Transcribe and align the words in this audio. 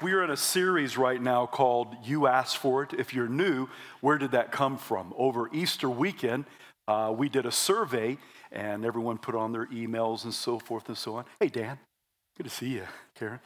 We 0.00 0.12
are 0.12 0.22
in 0.22 0.30
a 0.30 0.36
series 0.36 0.96
right 0.96 1.20
now 1.20 1.46
called 1.46 1.96
You 2.04 2.28
Asked 2.28 2.58
For 2.58 2.84
It. 2.84 2.92
If 2.96 3.12
you're 3.12 3.28
new, 3.28 3.68
where 4.00 4.16
did 4.16 4.30
that 4.30 4.52
come 4.52 4.78
from? 4.78 5.12
Over 5.18 5.50
Easter 5.52 5.90
weekend, 5.90 6.44
uh, 6.86 7.12
we 7.16 7.28
did 7.28 7.46
a 7.46 7.50
survey 7.50 8.16
and 8.52 8.84
everyone 8.84 9.18
put 9.18 9.34
on 9.34 9.50
their 9.50 9.66
emails 9.66 10.22
and 10.22 10.32
so 10.32 10.60
forth 10.60 10.86
and 10.86 10.96
so 10.96 11.16
on. 11.16 11.24
Hey, 11.40 11.48
Dan, 11.48 11.80
good 12.36 12.44
to 12.44 12.50
see 12.50 12.68
you, 12.68 12.84
Karen. 13.16 13.40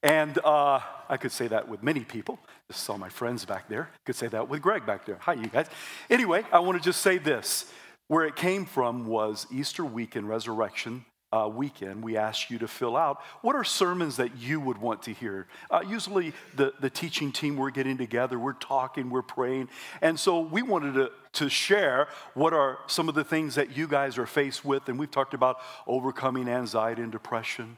And 0.00 0.38
uh, 0.44 0.78
I 1.08 1.16
could 1.16 1.32
say 1.32 1.48
that 1.48 1.68
with 1.68 1.82
many 1.82 2.04
people. 2.04 2.38
Just 2.70 2.84
saw 2.84 2.96
my 2.96 3.08
friends 3.08 3.44
back 3.44 3.68
there. 3.68 3.90
Could 4.04 4.14
say 4.14 4.28
that 4.28 4.48
with 4.48 4.62
Greg 4.62 4.86
back 4.86 5.06
there. 5.06 5.18
Hi, 5.22 5.32
you 5.32 5.48
guys. 5.48 5.66
Anyway, 6.08 6.44
I 6.52 6.60
want 6.60 6.78
to 6.78 6.84
just 6.84 7.02
say 7.02 7.18
this. 7.18 7.72
Where 8.06 8.24
it 8.24 8.36
came 8.36 8.64
from 8.64 9.08
was 9.08 9.48
Easter 9.50 9.84
weekend, 9.84 10.28
resurrection 10.28 11.04
uh, 11.32 11.48
weekend, 11.48 12.04
we 12.04 12.16
asked 12.16 12.50
you 12.50 12.58
to 12.58 12.68
fill 12.68 12.96
out 12.96 13.20
what 13.42 13.56
are 13.56 13.64
sermons 13.64 14.16
that 14.16 14.36
you 14.36 14.60
would 14.60 14.78
want 14.78 15.02
to 15.02 15.12
hear. 15.12 15.48
Uh, 15.70 15.82
usually, 15.86 16.32
the, 16.54 16.72
the 16.80 16.88
teaching 16.88 17.32
team, 17.32 17.56
we're 17.56 17.70
getting 17.70 17.98
together, 17.98 18.38
we're 18.38 18.52
talking, 18.52 19.10
we're 19.10 19.22
praying. 19.22 19.68
And 20.00 20.18
so, 20.18 20.40
we 20.40 20.62
wanted 20.62 20.94
to, 20.94 21.10
to 21.34 21.48
share 21.48 22.08
what 22.34 22.52
are 22.52 22.78
some 22.86 23.08
of 23.08 23.14
the 23.14 23.24
things 23.24 23.56
that 23.56 23.76
you 23.76 23.88
guys 23.88 24.18
are 24.18 24.26
faced 24.26 24.64
with. 24.64 24.88
And 24.88 24.98
we've 24.98 25.10
talked 25.10 25.34
about 25.34 25.58
overcoming 25.86 26.48
anxiety 26.48 27.02
and 27.02 27.10
depression. 27.10 27.76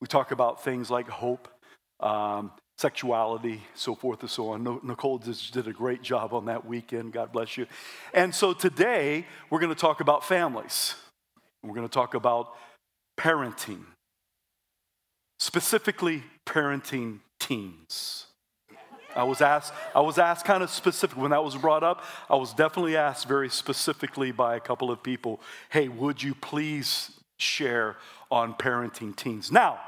We 0.00 0.06
talk 0.06 0.30
about 0.30 0.62
things 0.62 0.90
like 0.90 1.08
hope, 1.08 1.48
um, 2.00 2.52
sexuality, 2.76 3.62
so 3.74 3.94
forth 3.94 4.20
and 4.20 4.30
so 4.30 4.50
on. 4.50 4.80
Nicole 4.82 5.18
just 5.18 5.54
did 5.54 5.66
a 5.66 5.72
great 5.72 6.02
job 6.02 6.34
on 6.34 6.44
that 6.46 6.66
weekend. 6.66 7.12
God 7.12 7.32
bless 7.32 7.56
you. 7.56 7.66
And 8.12 8.34
so, 8.34 8.52
today, 8.52 9.26
we're 9.48 9.60
going 9.60 9.74
to 9.74 9.80
talk 9.80 10.00
about 10.00 10.26
families. 10.26 10.94
We're 11.62 11.74
going 11.74 11.88
to 11.88 11.94
talk 11.94 12.14
about 12.14 12.54
parenting, 13.18 13.84
specifically 15.38 16.22
parenting 16.46 17.20
teens. 17.38 18.26
I 19.14 19.24
was 19.24 19.40
asked, 19.40 19.72
I 19.94 20.00
was 20.00 20.18
asked 20.18 20.44
kind 20.44 20.62
of 20.62 20.70
specific 20.70 21.18
when 21.18 21.32
that 21.32 21.44
was 21.44 21.56
brought 21.56 21.82
up. 21.82 22.04
I 22.30 22.36
was 22.36 22.54
definitely 22.54 22.96
asked 22.96 23.26
very 23.26 23.48
specifically 23.48 24.32
by 24.32 24.56
a 24.56 24.60
couple 24.60 24.90
of 24.90 25.02
people, 25.02 25.40
hey, 25.70 25.88
would 25.88 26.22
you 26.22 26.34
please 26.34 27.10
share 27.38 27.96
on 28.30 28.54
parenting 28.54 29.14
teens? 29.14 29.52
Now, 29.52 29.80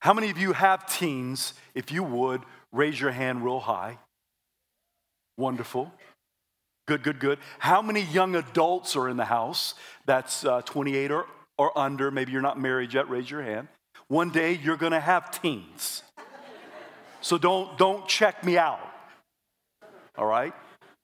how 0.00 0.14
many 0.14 0.30
of 0.30 0.38
you 0.38 0.52
have 0.52 0.86
teens? 0.86 1.54
If 1.74 1.90
you 1.92 2.02
would, 2.02 2.42
raise 2.72 3.00
your 3.00 3.10
hand 3.10 3.44
real 3.44 3.60
high. 3.60 3.98
Wonderful. 5.36 5.92
Good, 6.86 7.02
good, 7.02 7.20
good. 7.20 7.38
How 7.58 7.82
many 7.82 8.02
young 8.02 8.34
adults 8.34 8.96
are 8.96 9.08
in 9.08 9.16
the 9.16 9.24
house? 9.24 9.74
That's 10.06 10.44
uh, 10.44 10.62
28 10.62 11.10
or 11.10 11.26
or 11.60 11.76
under, 11.78 12.10
maybe 12.10 12.32
you're 12.32 12.40
not 12.40 12.58
married 12.58 12.94
yet, 12.94 13.10
raise 13.10 13.30
your 13.30 13.42
hand. 13.42 13.68
One 14.08 14.30
day 14.30 14.58
you're 14.64 14.78
gonna 14.78 14.98
have 14.98 15.30
teens. 15.42 16.02
So 17.20 17.36
don't, 17.36 17.76
don't 17.76 18.08
check 18.08 18.42
me 18.42 18.56
out. 18.56 18.80
All 20.16 20.24
right? 20.24 20.54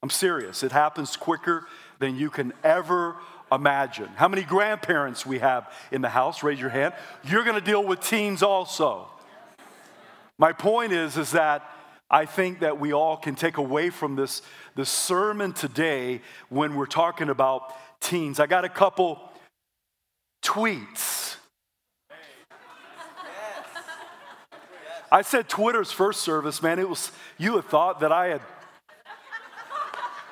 I'm 0.02 0.08
serious. 0.08 0.62
It 0.62 0.72
happens 0.72 1.14
quicker 1.14 1.66
than 1.98 2.16
you 2.16 2.30
can 2.30 2.54
ever 2.64 3.16
imagine. 3.52 4.08
How 4.16 4.28
many 4.28 4.44
grandparents 4.44 5.26
we 5.26 5.40
have 5.40 5.70
in 5.92 6.00
the 6.00 6.08
house? 6.08 6.42
Raise 6.42 6.58
your 6.58 6.70
hand. 6.70 6.94
You're 7.22 7.44
gonna 7.44 7.60
deal 7.60 7.84
with 7.84 8.00
teens 8.00 8.42
also. 8.42 9.08
My 10.38 10.52
point 10.52 10.90
is, 10.90 11.18
is 11.18 11.32
that 11.32 11.70
I 12.10 12.24
think 12.24 12.60
that 12.60 12.80
we 12.80 12.94
all 12.94 13.18
can 13.18 13.34
take 13.34 13.58
away 13.58 13.90
from 13.90 14.16
this, 14.16 14.40
this 14.74 14.88
sermon 14.88 15.52
today 15.52 16.22
when 16.48 16.76
we're 16.76 16.86
talking 16.86 17.28
about 17.28 17.74
teens. 18.00 18.40
I 18.40 18.46
got 18.46 18.64
a 18.64 18.70
couple 18.70 19.20
tweets. 20.42 21.36
I 25.10 25.22
said 25.22 25.48
Twitter's 25.48 25.92
first 25.92 26.22
service, 26.22 26.62
man. 26.62 26.78
It 26.78 26.88
was 26.88 27.12
you 27.38 27.56
had 27.56 27.64
thought 27.66 28.00
that 28.00 28.12
I 28.12 28.26
had 28.26 28.40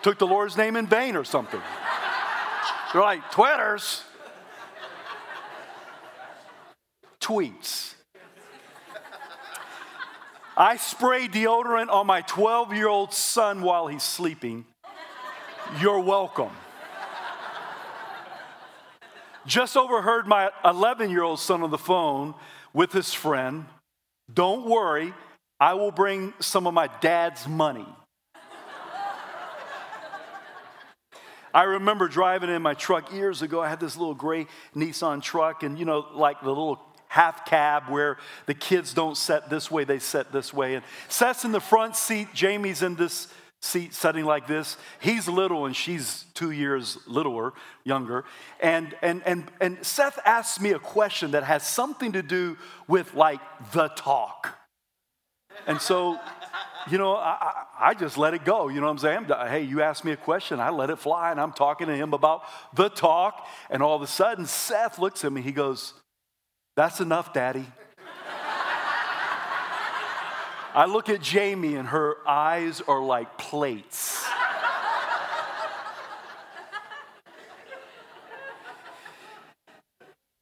took 0.03 0.19
the 0.19 0.26
Lord's 0.26 0.56
name 0.56 0.76
in 0.76 0.87
vain 0.87 1.16
or 1.16 1.25
something. 1.25 1.60
They're 2.92 3.03
like, 3.03 3.31
Twitter's. 3.31 4.03
Tweets. 7.21 7.94
I 10.56 10.76
spray 10.76 11.26
deodorant 11.26 11.91
on 11.91 12.06
my 12.06 12.21
12 12.21 12.75
year 12.75 12.86
old 12.86 13.12
son 13.12 13.62
while 13.62 13.86
he's 13.86 14.03
sleeping. 14.03 14.66
You're 15.81 16.00
welcome. 16.00 16.50
Just 19.47 19.77
overheard 19.77 20.27
my 20.27 20.50
11 20.65 21.10
year 21.10 21.22
old 21.22 21.38
son 21.38 21.62
on 21.62 21.71
the 21.71 21.78
phone 21.78 22.34
with 22.72 22.93
his 22.93 23.12
friend. 23.12 23.66
Don't 24.32 24.69
worry, 24.69 25.12
I 25.60 25.75
will 25.75 25.91
bring 25.91 26.32
some 26.41 26.66
of 26.66 26.75
my 26.75 26.88
dad's 27.00 27.47
money. 27.47 27.87
I 31.53 31.62
remember 31.62 32.09
driving 32.09 32.50
in 32.50 32.62
my 32.62 32.75
truck 32.75 33.12
years 33.12 33.41
ago. 33.41 33.62
I 33.62 33.69
had 33.69 33.78
this 33.78 33.97
little 33.97 34.15
gray 34.15 34.49
Nissan 34.75 35.22
truck, 35.22 35.62
and 35.62 35.78
you 35.78 35.84
know, 35.84 36.04
like 36.12 36.41
the 36.41 36.49
little 36.49 36.81
half 37.06 37.47
cab 37.47 37.84
where 37.88 38.16
the 38.47 38.54
kids 38.54 38.93
don't 38.93 39.16
sit 39.16 39.49
this 39.49 39.71
way, 39.71 39.84
they 39.84 40.00
sit 40.00 40.33
this 40.33 40.53
way. 40.53 40.75
And 40.75 40.84
Seth's 41.09 41.44
in 41.44 41.53
the 41.53 41.60
front 41.60 41.94
seat, 41.94 42.27
Jamie's 42.34 42.83
in 42.83 42.97
this 42.97 43.28
seat 43.64 43.94
setting 43.94 44.25
like 44.25 44.47
this. 44.47 44.76
He's 45.00 45.28
little 45.28 45.66
and 45.66 45.75
she's 45.75 46.26
two 46.34 46.50
years 46.50 46.98
littler, 47.06 47.52
younger. 47.82 48.25
And, 48.60 48.94
and, 49.02 49.22
and, 49.25 49.50
and 49.60 49.84
Seth 49.84 50.19
asks 50.25 50.60
me 50.60 50.72
a 50.72 50.78
question 50.78 51.32
that 51.32 51.44
has 51.44 51.62
something 51.62 52.12
to 52.12 52.22
do 52.22 52.56
with 52.86 53.14
like 53.14 53.41
the 53.72 53.88
talk. 53.88 54.58
And 55.66 55.80
so, 55.80 56.19
you 56.91 56.98
know, 56.98 57.16
I, 57.16 57.64
I 57.78 57.94
just 57.94 58.19
let 58.19 58.34
it 58.34 58.44
go. 58.44 58.69
You 58.69 58.80
know 58.80 58.86
what 58.86 59.04
I'm 59.04 59.26
saying? 59.28 59.48
Hey, 59.48 59.62
you 59.62 59.82
asked 59.82 60.04
me 60.04 60.12
a 60.12 60.16
question, 60.16 60.60
I 60.60 60.70
let 60.70 60.91
it 60.91 60.98
fly, 60.98 61.30
and 61.30 61.41
I'm 61.41 61.53
talking 61.53 61.86
to 61.86 61.97
him 61.97 62.12
about 62.12 62.42
the 62.74 62.88
talk. 62.88 63.47
And 63.70 63.82
all 63.82 63.97
of 63.97 64.03
a 64.03 64.06
sudden, 64.06 64.47
Seth 64.47 64.98
looks 64.98 65.24
at 65.24 65.32
me, 65.32 65.41
he 65.41 65.53
goes, 65.53 65.94
That's 66.76 67.00
enough, 67.00 67.32
Daddy. 67.32 67.66
I 70.74 70.86
look 70.86 71.08
at 71.08 71.22
Jamie 71.22 71.76
and 71.76 71.86
her 71.88 72.16
eyes 72.26 72.80
are 72.80 73.00
like 73.00 73.38
plates. 73.38 74.24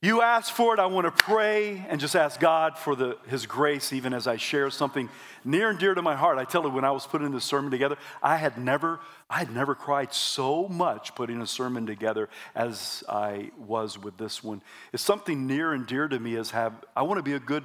You 0.05 0.21
ask 0.21 0.53
for 0.53 0.75
it, 0.75 0.81
I 0.81 0.87
want 0.87 1.05
to 1.05 1.13
pray 1.13 1.87
and 1.89 2.01
just 2.01 2.17
ask 2.17 2.41
God 2.41 2.77
for 2.77 2.97
the, 2.97 3.19
His 3.29 3.47
grace, 3.47 3.93
even 3.93 4.13
as 4.13 4.27
I 4.27 4.37
share 4.37 4.69
something 4.69 5.09
near 5.45 5.71
and 5.71 5.79
dear 5.79 5.95
to 5.95 6.03
my 6.03 6.17
heart. 6.17 6.39
I 6.39 6.45
tell 6.45 6.65
you, 6.65 6.71
when 6.71 6.85
I 6.85 6.91
was 6.91 7.07
putting 7.07 7.31
this 7.31 7.45
sermon 7.45 7.71
together, 7.71 7.97
I 8.21 8.37
had 8.37 8.59
never, 8.59 8.99
I 9.31 9.39
had 9.39 9.55
never 9.55 9.77
cried 9.77 10.13
so 10.13 10.67
much 10.67 11.15
putting 11.15 11.41
a 11.41 11.47
sermon 11.47 11.87
together 11.87 12.29
as 12.57 13.05
I 13.09 13.53
was 13.57 13.97
with 13.97 14.17
this 14.17 14.43
one. 14.43 14.61
It's 14.93 15.05
something 15.05 15.47
near 15.47 15.73
and 15.73 15.87
dear 15.87 16.09
to 16.09 16.19
me. 16.19 16.35
As 16.35 16.51
have 16.51 16.73
I 16.97 17.03
want 17.03 17.19
to 17.19 17.23
be 17.23 17.35
a 17.35 17.41
good 17.41 17.65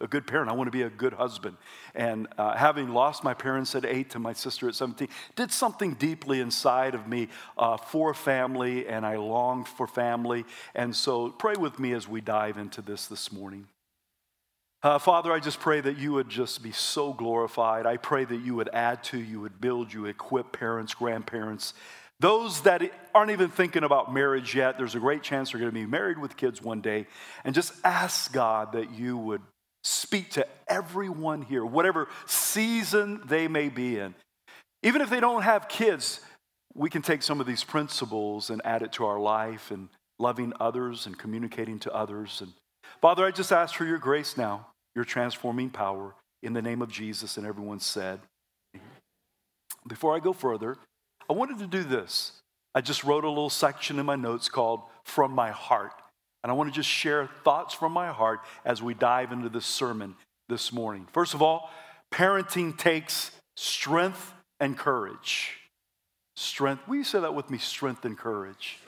a 0.00 0.06
good 0.06 0.26
parent. 0.26 0.50
I 0.50 0.52
want 0.52 0.68
to 0.68 0.72
be 0.72 0.82
a 0.82 0.90
good 0.90 1.12
husband. 1.12 1.56
And 1.94 2.28
uh, 2.38 2.56
having 2.56 2.88
lost 2.92 3.24
my 3.24 3.34
parents 3.34 3.74
at 3.74 3.84
eight 3.84 4.10
to 4.10 4.18
my 4.18 4.32
sister 4.32 4.68
at 4.68 4.74
17, 4.74 5.08
did 5.36 5.52
something 5.52 5.94
deeply 5.94 6.40
inside 6.40 6.94
of 6.94 7.06
me 7.06 7.28
uh, 7.56 7.76
for 7.76 8.14
family, 8.14 8.86
and 8.86 9.06
I 9.06 9.16
longed 9.16 9.68
for 9.68 9.86
family. 9.86 10.44
And 10.74 10.94
so 10.94 11.30
pray 11.30 11.54
with 11.54 11.78
me 11.78 11.92
as 11.92 12.08
we 12.08 12.20
dive 12.20 12.58
into 12.58 12.82
this 12.82 13.06
this 13.06 13.32
morning. 13.32 13.66
Uh, 14.82 14.98
Father, 14.98 15.32
I 15.32 15.38
just 15.38 15.60
pray 15.60 15.80
that 15.80 15.96
you 15.96 16.12
would 16.14 16.28
just 16.28 16.60
be 16.62 16.72
so 16.72 17.12
glorified. 17.12 17.86
I 17.86 17.98
pray 17.98 18.24
that 18.24 18.40
you 18.40 18.56
would 18.56 18.68
add 18.72 19.04
to, 19.04 19.18
you 19.18 19.40
would 19.40 19.60
build, 19.60 19.92
you 19.92 20.06
equip 20.06 20.52
parents, 20.52 20.92
grandparents, 20.92 21.74
those 22.22 22.60
that 22.60 22.82
aren't 23.12 23.32
even 23.32 23.50
thinking 23.50 23.82
about 23.82 24.14
marriage 24.14 24.54
yet, 24.54 24.78
there's 24.78 24.94
a 24.94 25.00
great 25.00 25.24
chance 25.24 25.50
they're 25.50 25.58
going 25.58 25.72
to 25.72 25.74
be 25.74 25.86
married 25.86 26.18
with 26.18 26.36
kids 26.36 26.62
one 26.62 26.80
day. 26.80 27.08
And 27.44 27.52
just 27.52 27.72
ask 27.82 28.32
God 28.32 28.74
that 28.74 28.94
you 28.94 29.16
would 29.16 29.42
speak 29.82 30.30
to 30.30 30.46
everyone 30.68 31.42
here, 31.42 31.64
whatever 31.64 32.08
season 32.26 33.20
they 33.26 33.48
may 33.48 33.68
be 33.68 33.98
in. 33.98 34.14
Even 34.82 35.00
if 35.00 35.10
they 35.10 35.20
don't 35.20 35.42
have 35.42 35.68
kids, 35.68 36.20
we 36.74 36.90
can 36.90 37.02
take 37.02 37.22
some 37.22 37.40
of 37.40 37.46
these 37.46 37.64
principles 37.64 38.50
and 38.50 38.60
add 38.64 38.82
it 38.82 38.92
to 38.92 39.04
our 39.04 39.20
life 39.20 39.70
and 39.70 39.88
loving 40.18 40.52
others 40.60 41.06
and 41.06 41.18
communicating 41.18 41.78
to 41.80 41.92
others. 41.92 42.40
And 42.40 42.52
Father, 43.00 43.24
I 43.24 43.30
just 43.30 43.52
ask 43.52 43.74
for 43.74 43.84
your 43.84 43.98
grace 43.98 44.36
now, 44.36 44.68
your 44.94 45.04
transforming 45.04 45.70
power 45.70 46.14
in 46.42 46.52
the 46.52 46.62
name 46.62 46.82
of 46.82 46.90
Jesus. 46.90 47.36
And 47.36 47.46
everyone 47.46 47.80
said, 47.80 48.20
Before 49.86 50.16
I 50.16 50.20
go 50.20 50.32
further, 50.32 50.78
I 51.28 51.32
wanted 51.34 51.58
to 51.58 51.66
do 51.66 51.84
this. 51.84 52.32
I 52.74 52.80
just 52.80 53.04
wrote 53.04 53.24
a 53.24 53.28
little 53.28 53.50
section 53.50 53.98
in 53.98 54.06
my 54.06 54.16
notes 54.16 54.48
called 54.48 54.82
From 55.04 55.32
My 55.32 55.50
Heart. 55.50 56.01
And 56.42 56.50
I 56.50 56.54
want 56.54 56.70
to 56.70 56.74
just 56.74 56.88
share 56.88 57.28
thoughts 57.44 57.74
from 57.74 57.92
my 57.92 58.08
heart 58.08 58.40
as 58.64 58.82
we 58.82 58.94
dive 58.94 59.32
into 59.32 59.48
this 59.48 59.66
sermon 59.66 60.16
this 60.48 60.72
morning. 60.72 61.06
First 61.12 61.34
of 61.34 61.42
all, 61.42 61.70
parenting 62.12 62.76
takes 62.76 63.30
strength 63.56 64.32
and 64.60 64.76
courage. 64.76 65.58
Strength. 66.36 66.88
Will 66.88 66.96
you 66.96 67.04
say 67.04 67.20
that 67.20 67.34
with 67.34 67.50
me? 67.50 67.58
Strength 67.58 68.04
and 68.04 68.18
courage. 68.18 68.78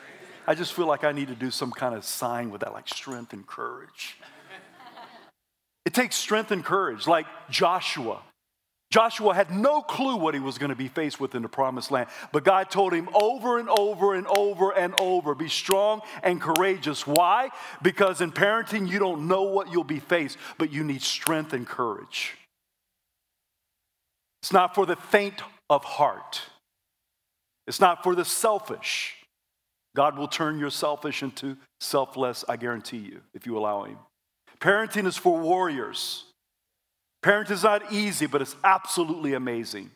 I 0.47 0.55
just 0.55 0.73
feel 0.75 0.87
like 0.87 1.05
I 1.05 1.13
need 1.13 1.29
to 1.29 1.35
do 1.35 1.51
some 1.51 1.71
kind 1.71 1.95
of 1.95 2.05
sign 2.05 2.51
with 2.51 2.61
that, 2.63 2.73
like 2.73 2.89
strength 2.89 3.33
and 3.33 3.47
courage. 3.47 4.17
It 5.85 5.95
takes 5.95 6.17
strength 6.17 6.51
and 6.51 6.65
courage, 6.65 7.07
like 7.07 7.27
Joshua. 7.51 8.23
Joshua 8.95 9.35
had 9.35 9.51
no 9.51 9.83
clue 9.83 10.15
what 10.15 10.35
he 10.35 10.41
was 10.41 10.57
going 10.57 10.69
to 10.69 10.77
be 10.77 10.87
faced 10.87 11.19
with 11.19 11.35
in 11.35 11.43
the 11.43 11.49
promised 11.49 11.91
land, 11.91 12.09
but 12.31 12.45
God 12.45 12.71
told 12.71 12.93
him 12.93 13.09
over 13.13 13.59
and 13.59 13.69
over 13.69 14.15
and 14.15 14.25
over 14.29 14.71
and 14.71 14.95
over 15.01 15.35
be 15.35 15.49
strong 15.49 16.01
and 16.23 16.41
courageous. 16.41 17.05
Why? 17.05 17.49
Because 17.83 18.21
in 18.21 18.31
parenting, 18.31 18.89
you 18.89 19.01
don't 19.01 19.27
know 19.27 19.43
what 19.43 19.73
you'll 19.73 19.83
be 19.83 19.99
faced, 19.99 20.39
but 20.59 20.73
you 20.73 20.85
need 20.85 21.03
strength 21.03 21.53
and 21.53 21.67
courage. 21.67 22.37
It's 24.45 24.53
not 24.53 24.77
for 24.77 24.87
the 24.87 24.95
faint 24.95 25.43
of 25.69 25.83
heart, 25.83 26.43
it's 27.67 27.81
not 27.81 28.05
for 28.05 28.15
the 28.15 28.25
selfish. 28.25 29.17
God 29.97 30.17
will 30.17 30.29
turn 30.29 30.61
your 30.61 30.71
selfish 30.71 31.25
into 31.25 31.57
selfless, 31.81 32.45
I 32.49 32.57
guarantee 32.57 32.99
you, 32.99 33.23
if 33.35 33.45
you 33.45 33.59
allow 33.59 33.83
Him. 33.83 33.99
Parenting 34.61 35.07
is 35.07 35.17
for 35.17 35.37
warriors. 35.41 36.27
Parenting 37.25 37.53
is 37.53 37.63
not 37.63 37.91
easy, 37.91 38.27
but 38.27 38.43
it's 38.43 38.55
absolutely 38.63 39.33
amazing. 39.33 39.91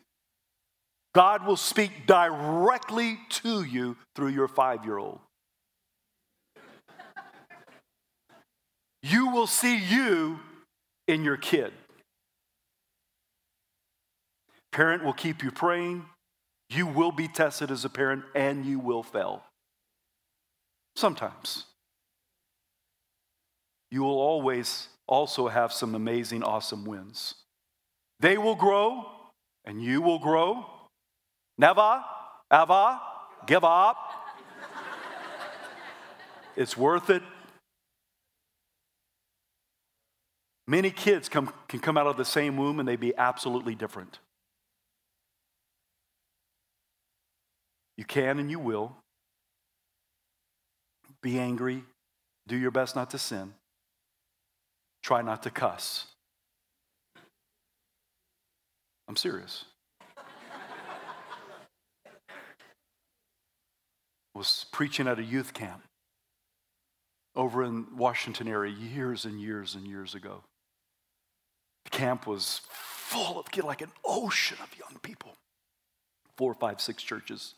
God 1.13 1.45
will 1.45 1.57
speak 1.57 2.07
directly 2.07 3.19
to 3.29 3.63
you 3.63 3.97
through 4.15 4.29
your 4.29 4.47
five 4.47 4.83
year 4.83 4.97
old. 4.97 5.19
You 9.03 9.29
will 9.29 9.45
see 9.45 9.77
you 9.77 10.39
in 11.07 11.23
your 11.23 11.37
kid. 11.37 11.71
Parent 14.71 15.03
will 15.03 15.13
keep 15.13 15.43
you 15.43 15.51
praying. 15.51 16.05
You 16.71 16.87
will 16.87 17.11
be 17.11 17.27
tested 17.27 17.69
as 17.69 17.85
a 17.85 17.89
parent 17.89 18.23
and 18.33 18.65
you 18.65 18.79
will 18.79 19.03
fail. 19.03 19.43
Sometimes 20.95 21.65
you 23.91 24.01
will 24.01 24.19
always 24.19 24.87
also 25.09 25.47
have 25.47 25.73
some 25.73 25.95
amazing, 25.95 26.43
awesome 26.43 26.85
wins. 26.85 27.33
They 28.19 28.37
will 28.37 28.55
grow, 28.55 29.05
and 29.65 29.81
you 29.81 30.01
will 30.01 30.19
grow. 30.19 30.65
Never, 31.57 32.03
ever 32.51 32.99
give 33.47 33.63
up. 33.63 33.97
it's 36.55 36.77
worth 36.77 37.09
it. 37.09 37.23
Many 40.67 40.91
kids 40.91 41.27
come, 41.27 41.51
can 41.67 41.79
come 41.79 41.97
out 41.97 42.05
of 42.05 42.15
the 42.15 42.23
same 42.23 42.55
womb 42.55 42.79
and 42.79 42.87
they 42.87 42.95
be 42.95 43.15
absolutely 43.17 43.73
different. 43.73 44.19
You 47.97 48.05
can 48.05 48.37
and 48.37 48.51
you 48.51 48.59
will. 48.59 48.95
Be 51.23 51.39
angry. 51.39 51.83
Do 52.47 52.55
your 52.55 52.69
best 52.69 52.95
not 52.95 53.09
to 53.09 53.17
sin. 53.17 53.55
Try 55.09 55.23
not 55.23 55.41
to 55.41 55.49
cuss. 55.49 56.05
I'm 59.07 59.15
serious. 59.15 59.65
was 64.35 64.67
preaching 64.71 65.07
at 65.07 65.17
a 65.17 65.23
youth 65.23 65.55
camp 65.55 65.81
over 67.35 67.63
in 67.63 67.97
Washington 67.97 68.47
area 68.47 68.71
years 68.71 69.25
and 69.25 69.41
years 69.41 69.73
and 69.73 69.87
years 69.87 70.13
ago. 70.13 70.43
The 71.85 71.89
camp 71.89 72.27
was 72.27 72.61
full 72.69 73.39
of 73.39 73.47
like 73.65 73.81
an 73.81 73.91
ocean 74.05 74.59
of 74.61 74.77
young 74.77 74.99
people. 75.01 75.37
Four, 76.37 76.53
five, 76.53 76.79
six 76.79 77.01
churches. 77.01 77.55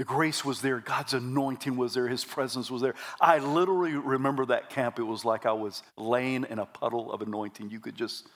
The 0.00 0.06
grace 0.06 0.46
was 0.46 0.62
there. 0.62 0.80
God's 0.80 1.12
anointing 1.12 1.76
was 1.76 1.92
there. 1.92 2.08
His 2.08 2.24
presence 2.24 2.70
was 2.70 2.80
there. 2.80 2.94
I 3.20 3.36
literally 3.36 3.92
remember 3.92 4.46
that 4.46 4.70
camp. 4.70 4.98
It 4.98 5.02
was 5.02 5.26
like 5.26 5.44
I 5.44 5.52
was 5.52 5.82
laying 5.98 6.46
in 6.48 6.58
a 6.58 6.64
puddle 6.64 7.12
of 7.12 7.20
anointing. 7.20 7.68
You 7.68 7.80
could 7.80 7.96
just, 7.96 8.26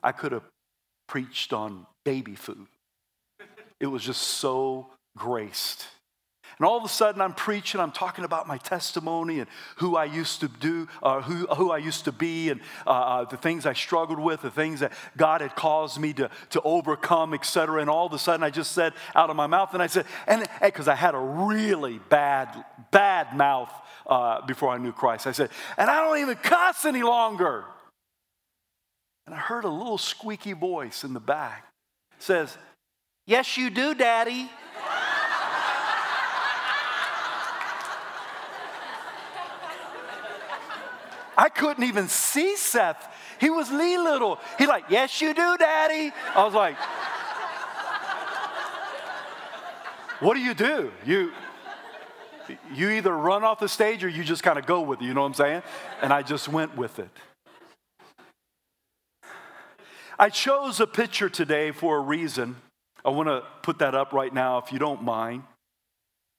I 0.00 0.12
could 0.12 0.30
have 0.30 0.44
preached 1.08 1.52
on 1.52 1.88
baby 2.04 2.36
food. 2.36 2.68
It 3.80 3.88
was 3.88 4.04
just 4.04 4.22
so 4.22 4.90
graced. 5.18 5.88
And 6.62 6.68
all 6.68 6.78
of 6.78 6.84
a 6.84 6.88
sudden, 6.88 7.20
I'm 7.20 7.34
preaching, 7.34 7.80
I'm 7.80 7.90
talking 7.90 8.24
about 8.24 8.46
my 8.46 8.56
testimony 8.56 9.40
and 9.40 9.48
who 9.78 9.96
I 9.96 10.04
used 10.04 10.38
to 10.42 10.46
do, 10.46 10.86
uh, 11.02 11.20
who, 11.20 11.52
who 11.56 11.72
I 11.72 11.78
used 11.78 12.04
to 12.04 12.12
be, 12.12 12.50
and 12.50 12.60
uh, 12.86 12.90
uh, 12.90 13.24
the 13.24 13.36
things 13.36 13.66
I 13.66 13.72
struggled 13.72 14.20
with, 14.20 14.42
the 14.42 14.50
things 14.52 14.78
that 14.78 14.92
God 15.16 15.40
had 15.40 15.56
caused 15.56 15.98
me 15.98 16.12
to, 16.12 16.30
to 16.50 16.62
overcome, 16.62 17.34
etc. 17.34 17.80
And 17.80 17.90
all 17.90 18.06
of 18.06 18.12
a 18.12 18.18
sudden, 18.20 18.44
I 18.44 18.50
just 18.50 18.70
said 18.70 18.92
out 19.16 19.28
of 19.28 19.34
my 19.34 19.48
mouth, 19.48 19.74
and 19.74 19.82
I 19.82 19.88
said, 19.88 20.06
and 20.28 20.46
because 20.62 20.86
I 20.86 20.94
had 20.94 21.16
a 21.16 21.18
really 21.18 21.98
bad, 22.08 22.64
bad 22.92 23.36
mouth 23.36 23.72
uh, 24.06 24.46
before 24.46 24.68
I 24.68 24.78
knew 24.78 24.92
Christ, 24.92 25.26
I 25.26 25.32
said, 25.32 25.50
and 25.76 25.90
I 25.90 26.00
don't 26.04 26.18
even 26.18 26.36
cuss 26.36 26.84
any 26.84 27.02
longer. 27.02 27.64
And 29.26 29.34
I 29.34 29.38
heard 29.38 29.64
a 29.64 29.68
little 29.68 29.98
squeaky 29.98 30.52
voice 30.52 31.02
in 31.02 31.12
the 31.12 31.18
back 31.18 31.66
says, 32.20 32.56
Yes, 33.26 33.56
you 33.56 33.68
do, 33.68 33.96
Daddy. 33.96 34.48
I 41.36 41.48
couldn't 41.48 41.84
even 41.84 42.08
see 42.08 42.56
Seth. 42.56 43.08
He 43.40 43.50
was 43.50 43.70
Lee 43.70 43.98
little. 43.98 44.38
He 44.58 44.66
like, 44.66 44.84
yes, 44.88 45.20
you 45.20 45.34
do, 45.34 45.56
Daddy. 45.56 46.12
I 46.34 46.44
was 46.44 46.54
like, 46.54 46.76
what 50.20 50.34
do 50.34 50.40
you 50.40 50.54
do? 50.54 50.92
You 51.04 51.32
you 52.74 52.90
either 52.90 53.16
run 53.16 53.44
off 53.44 53.60
the 53.60 53.68
stage 53.68 54.04
or 54.04 54.08
you 54.08 54.24
just 54.24 54.42
kind 54.42 54.58
of 54.58 54.66
go 54.66 54.80
with 54.80 55.00
it, 55.00 55.04
you 55.04 55.14
know 55.14 55.22
what 55.22 55.28
I'm 55.28 55.34
saying? 55.34 55.62
And 56.02 56.12
I 56.12 56.22
just 56.22 56.48
went 56.48 56.76
with 56.76 56.98
it. 56.98 57.08
I 60.18 60.28
chose 60.28 60.80
a 60.80 60.86
picture 60.86 61.28
today 61.28 61.72
for 61.72 61.96
a 61.96 62.00
reason. 62.00 62.56
I 63.04 63.10
want 63.10 63.28
to 63.28 63.42
put 63.62 63.78
that 63.78 63.94
up 63.94 64.12
right 64.12 64.32
now 64.32 64.58
if 64.58 64.72
you 64.72 64.78
don't 64.78 65.02
mind. 65.02 65.44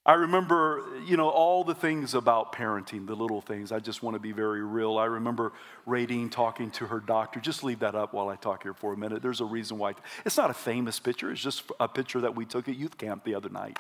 I 0.06 0.14
remember, 0.14 0.84
you 1.06 1.16
know, 1.16 1.30
all 1.30 1.64
the 1.64 1.74
things 1.74 2.14
about 2.14 2.54
parenting, 2.54 3.08
the 3.08 3.16
little 3.16 3.40
things. 3.40 3.72
I 3.72 3.80
just 3.80 4.04
want 4.04 4.16
to 4.16 4.20
be 4.20 4.34
very 4.34 4.62
real. 4.62 4.98
I 4.98 5.06
remember 5.06 5.54
Radine 5.88 6.30
talking 6.30 6.72
to 6.72 6.88
her 6.88 7.00
doctor. 7.00 7.40
Just 7.40 7.64
leave 7.64 7.80
that 7.80 7.96
up 7.96 8.14
while 8.14 8.28
I 8.28 8.36
talk 8.36 8.64
here 8.64 8.74
for 8.74 8.94
a 8.94 8.98
minute. 8.98 9.22
There's 9.22 9.40
a 9.40 9.46
reason 9.46 9.78
why. 9.78 9.94
It's 10.26 10.36
not 10.36 10.50
a 10.50 10.54
famous 10.54 11.00
picture, 11.00 11.32
it's 11.32 11.42
just 11.42 11.64
a 11.80 11.88
picture 11.88 12.20
that 12.22 12.36
we 12.36 12.46
took 12.46 12.68
at 12.68 12.76
youth 12.76 12.98
camp 12.98 13.24
the 13.24 13.36
other 13.36 13.50
night. 13.50 13.80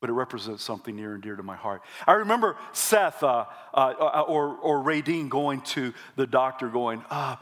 But 0.00 0.10
it 0.10 0.14
represents 0.14 0.64
something 0.64 0.96
near 0.96 1.14
and 1.14 1.22
dear 1.22 1.36
to 1.36 1.42
my 1.44 1.56
heart. 1.56 1.82
I 2.06 2.14
remember 2.14 2.56
Seth 2.72 3.22
uh, 3.22 3.44
uh, 3.72 4.24
or, 4.26 4.56
or 4.56 4.82
Radine 4.82 5.28
going 5.28 5.60
to 5.62 5.94
the 6.16 6.26
doctor, 6.26 6.68
going, 6.68 7.02
uh, 7.10 7.36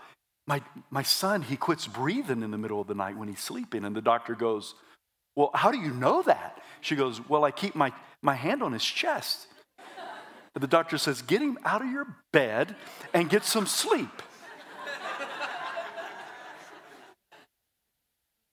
my, 0.46 0.60
my 0.90 1.02
son, 1.02 1.42
he 1.42 1.56
quits 1.56 1.86
breathing 1.86 2.42
in 2.42 2.50
the 2.50 2.58
middle 2.58 2.80
of 2.80 2.88
the 2.88 2.94
night 2.94 3.16
when 3.16 3.28
he's 3.28 3.40
sleeping. 3.40 3.84
And 3.84 3.96
the 3.96 4.02
doctor 4.02 4.34
goes, 4.34 4.74
Well, 5.34 5.50
how 5.54 5.70
do 5.70 5.78
you 5.78 5.92
know 5.92 6.22
that? 6.22 6.60
She 6.80 6.96
goes, 6.96 7.26
Well, 7.28 7.44
I 7.44 7.50
keep 7.50 7.74
my, 7.74 7.92
my 8.20 8.34
hand 8.34 8.62
on 8.62 8.72
his 8.72 8.84
chest. 8.84 9.46
the 10.54 10.66
doctor 10.66 10.98
says, 10.98 11.22
Get 11.22 11.40
him 11.40 11.58
out 11.64 11.82
of 11.82 11.90
your 11.90 12.06
bed 12.32 12.76
and 13.14 13.30
get 13.30 13.44
some 13.44 13.66
sleep. 13.66 14.22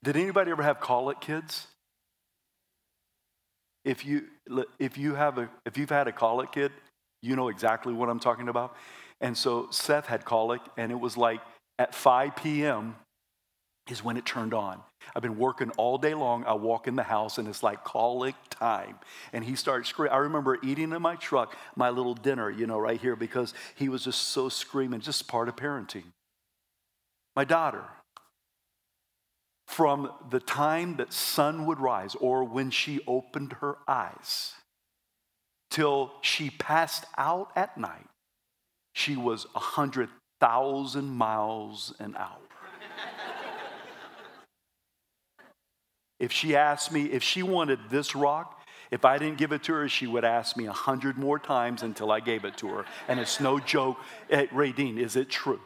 Did 0.01 0.15
anybody 0.15 0.51
ever 0.51 0.63
have 0.63 0.79
colic 0.79 1.19
kids? 1.19 1.67
If 3.83 4.05
you 4.05 4.27
if 4.77 4.97
you 4.97 5.15
have 5.15 5.37
a 5.37 5.49
if 5.65 5.77
you've 5.77 5.89
had 5.89 6.07
a 6.07 6.13
colic 6.13 6.53
kid, 6.53 6.71
you 7.21 7.35
know 7.35 7.49
exactly 7.49 7.93
what 7.93 8.07
I'm 8.07 8.19
talking 8.19 8.47
about. 8.47 8.75
And 9.19 9.37
so 9.37 9.67
Seth 9.71 10.05
had 10.05 10.23
colic, 10.23 10.61
and 10.77 10.91
it 10.91 10.99
was 10.99 11.17
like 11.17 11.41
at 11.77 11.93
5 11.93 12.35
p.m 12.37 12.95
is 13.91 14.03
when 14.03 14.17
it 14.17 14.25
turned 14.25 14.53
on. 14.53 14.81
I've 15.15 15.21
been 15.21 15.37
working 15.37 15.71
all 15.71 15.97
day 15.97 16.13
long. 16.13 16.43
I 16.45 16.53
walk 16.53 16.87
in 16.87 16.95
the 16.95 17.03
house 17.03 17.37
and 17.37 17.47
it's 17.47 17.63
like 17.63 17.83
colic 17.83 18.35
time. 18.49 18.99
And 19.33 19.43
he 19.43 19.55
starts 19.55 19.89
screaming. 19.89 20.13
I 20.13 20.17
remember 20.17 20.57
eating 20.63 20.91
in 20.91 21.01
my 21.01 21.15
truck 21.15 21.55
my 21.75 21.89
little 21.89 22.13
dinner, 22.13 22.49
you 22.49 22.67
know, 22.67 22.79
right 22.79 22.99
here 22.99 23.15
because 23.15 23.53
he 23.75 23.89
was 23.89 24.03
just 24.03 24.29
so 24.29 24.49
screaming, 24.49 25.01
just 25.01 25.27
part 25.27 25.49
of 25.49 25.55
parenting. 25.55 26.03
My 27.35 27.43
daughter, 27.43 27.83
from 29.67 30.11
the 30.29 30.39
time 30.39 30.97
that 30.97 31.13
sun 31.13 31.65
would 31.67 31.79
rise 31.79 32.15
or 32.15 32.43
when 32.43 32.71
she 32.71 32.99
opened 33.07 33.53
her 33.61 33.77
eyes 33.87 34.53
till 35.69 36.11
she 36.21 36.49
passed 36.49 37.05
out 37.17 37.51
at 37.55 37.77
night, 37.77 38.07
she 38.93 39.15
was 39.15 39.45
a 39.55 39.59
100,000 39.59 41.07
miles 41.07 41.93
an 41.99 42.15
hour. 42.17 42.48
If 46.19 46.31
she 46.31 46.55
asked 46.55 46.91
me, 46.91 47.05
if 47.05 47.23
she 47.23 47.43
wanted 47.43 47.79
this 47.89 48.15
rock, 48.15 48.61
if 48.91 49.05
I 49.05 49.17
didn't 49.17 49.37
give 49.37 49.51
it 49.51 49.63
to 49.63 49.73
her, 49.73 49.87
she 49.87 50.07
would 50.07 50.25
ask 50.25 50.57
me 50.57 50.65
a 50.65 50.73
hundred 50.73 51.17
more 51.17 51.39
times 51.39 51.83
until 51.83 52.11
I 52.11 52.19
gave 52.19 52.43
it 52.43 52.57
to 52.57 52.67
her. 52.69 52.85
And 53.07 53.19
it's 53.19 53.39
no 53.39 53.59
joke. 53.59 53.97
Hey, 54.29 54.47
Radine, 54.47 54.97
is 54.97 55.15
it 55.15 55.29
true? 55.29 55.61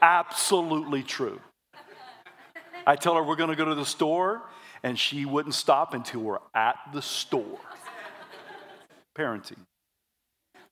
Absolutely 0.00 1.02
true. 1.02 1.40
I 2.86 2.96
tell 2.96 3.16
her 3.16 3.22
we're 3.22 3.36
going 3.36 3.50
to 3.50 3.56
go 3.56 3.64
to 3.64 3.74
the 3.74 3.84
store, 3.84 4.42
and 4.82 4.98
she 4.98 5.24
wouldn't 5.24 5.54
stop 5.54 5.94
until 5.94 6.20
we're 6.20 6.38
at 6.54 6.76
the 6.92 7.02
store. 7.02 7.60
Parenting. 9.16 9.58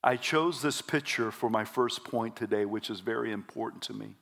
I 0.04 0.16
chose 0.16 0.62
this 0.62 0.80
picture 0.80 1.32
for 1.32 1.50
my 1.50 1.64
first 1.64 2.04
point 2.04 2.36
today, 2.36 2.64
which 2.64 2.90
is 2.90 3.00
very 3.00 3.32
important 3.32 3.82
to 3.84 3.92
me. 3.92 4.14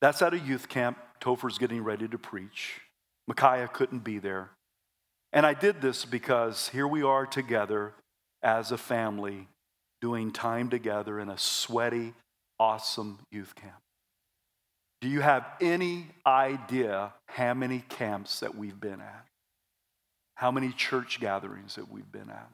That's 0.00 0.22
at 0.22 0.34
a 0.34 0.38
youth 0.38 0.68
camp. 0.68 0.98
Topher's 1.20 1.58
getting 1.58 1.82
ready 1.82 2.06
to 2.06 2.16
preach. 2.16 2.80
Micaiah 3.26 3.68
couldn't 3.68 4.04
be 4.04 4.18
there. 4.18 4.50
And 5.32 5.46
I 5.46 5.54
did 5.54 5.80
this 5.80 6.04
because 6.04 6.68
here 6.68 6.86
we 6.86 7.02
are 7.02 7.26
together 7.26 7.94
as 8.42 8.72
a 8.72 8.78
family 8.78 9.48
doing 10.00 10.32
time 10.32 10.68
together 10.68 11.20
in 11.20 11.28
a 11.28 11.38
sweaty, 11.38 12.12
awesome 12.58 13.20
youth 13.30 13.54
camp. 13.54 13.80
Do 15.00 15.08
you 15.08 15.20
have 15.20 15.46
any 15.60 16.08
idea 16.26 17.12
how 17.26 17.54
many 17.54 17.80
camps 17.88 18.40
that 18.40 18.54
we've 18.56 18.80
been 18.80 19.00
at? 19.00 19.26
How 20.34 20.50
many 20.50 20.72
church 20.72 21.20
gatherings 21.20 21.76
that 21.76 21.90
we've 21.90 22.10
been 22.10 22.30
at? 22.30 22.50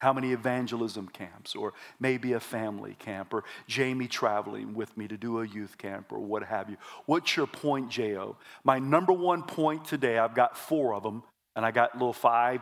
How 0.00 0.12
many 0.12 0.32
evangelism 0.32 1.08
camps, 1.08 1.56
or 1.56 1.74
maybe 1.98 2.32
a 2.34 2.40
family 2.40 2.94
camp, 3.00 3.34
or 3.34 3.42
Jamie 3.66 4.06
traveling 4.06 4.74
with 4.74 4.96
me 4.96 5.08
to 5.08 5.16
do 5.16 5.40
a 5.40 5.46
youth 5.46 5.76
camp, 5.76 6.12
or 6.12 6.20
what 6.20 6.44
have 6.44 6.70
you? 6.70 6.76
What's 7.06 7.36
your 7.36 7.48
point, 7.48 7.90
J.O.? 7.90 8.36
My 8.62 8.78
number 8.78 9.12
one 9.12 9.42
point 9.42 9.84
today, 9.84 10.18
I've 10.18 10.36
got 10.36 10.56
four 10.56 10.94
of 10.94 11.02
them, 11.02 11.24
and 11.56 11.66
I 11.66 11.72
got 11.72 11.94
little 11.94 12.12
five. 12.12 12.60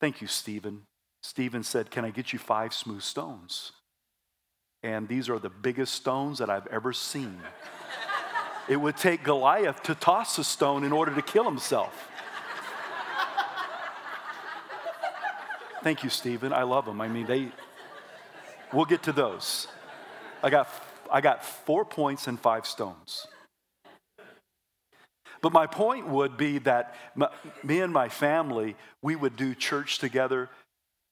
Thank 0.00 0.20
you, 0.20 0.26
Stephen. 0.26 0.82
Stephen 1.22 1.62
said, 1.62 1.90
Can 1.90 2.04
I 2.04 2.10
get 2.10 2.32
you 2.32 2.38
five 2.38 2.74
smooth 2.74 3.02
stones? 3.02 3.72
And 4.82 5.08
these 5.08 5.30
are 5.30 5.38
the 5.38 5.50
biggest 5.50 5.94
stones 5.94 6.38
that 6.38 6.50
I've 6.50 6.66
ever 6.66 6.92
seen. 6.92 7.40
it 8.68 8.76
would 8.76 8.96
take 8.96 9.22
Goliath 9.22 9.82
to 9.84 9.94
toss 9.94 10.36
a 10.36 10.44
stone 10.44 10.84
in 10.84 10.92
order 10.92 11.14
to 11.14 11.22
kill 11.22 11.44
himself. 11.44 12.10
Thank 15.84 16.02
you, 16.02 16.08
Stephen. 16.08 16.54
I 16.54 16.62
love 16.62 16.86
them. 16.86 17.02
I 17.02 17.08
mean, 17.08 17.26
they, 17.26 17.52
we'll 18.72 18.86
get 18.86 19.02
to 19.02 19.12
those. 19.12 19.68
I 20.42 20.48
got, 20.48 20.66
I 21.12 21.20
got 21.20 21.44
four 21.44 21.84
points 21.84 22.26
and 22.26 22.40
five 22.40 22.64
stones. 22.66 23.26
But 25.42 25.52
my 25.52 25.66
point 25.66 26.08
would 26.08 26.38
be 26.38 26.56
that 26.60 26.94
my, 27.14 27.28
me 27.62 27.82
and 27.82 27.92
my 27.92 28.08
family, 28.08 28.76
we 29.02 29.14
would 29.14 29.36
do 29.36 29.54
church 29.54 29.98
together. 29.98 30.48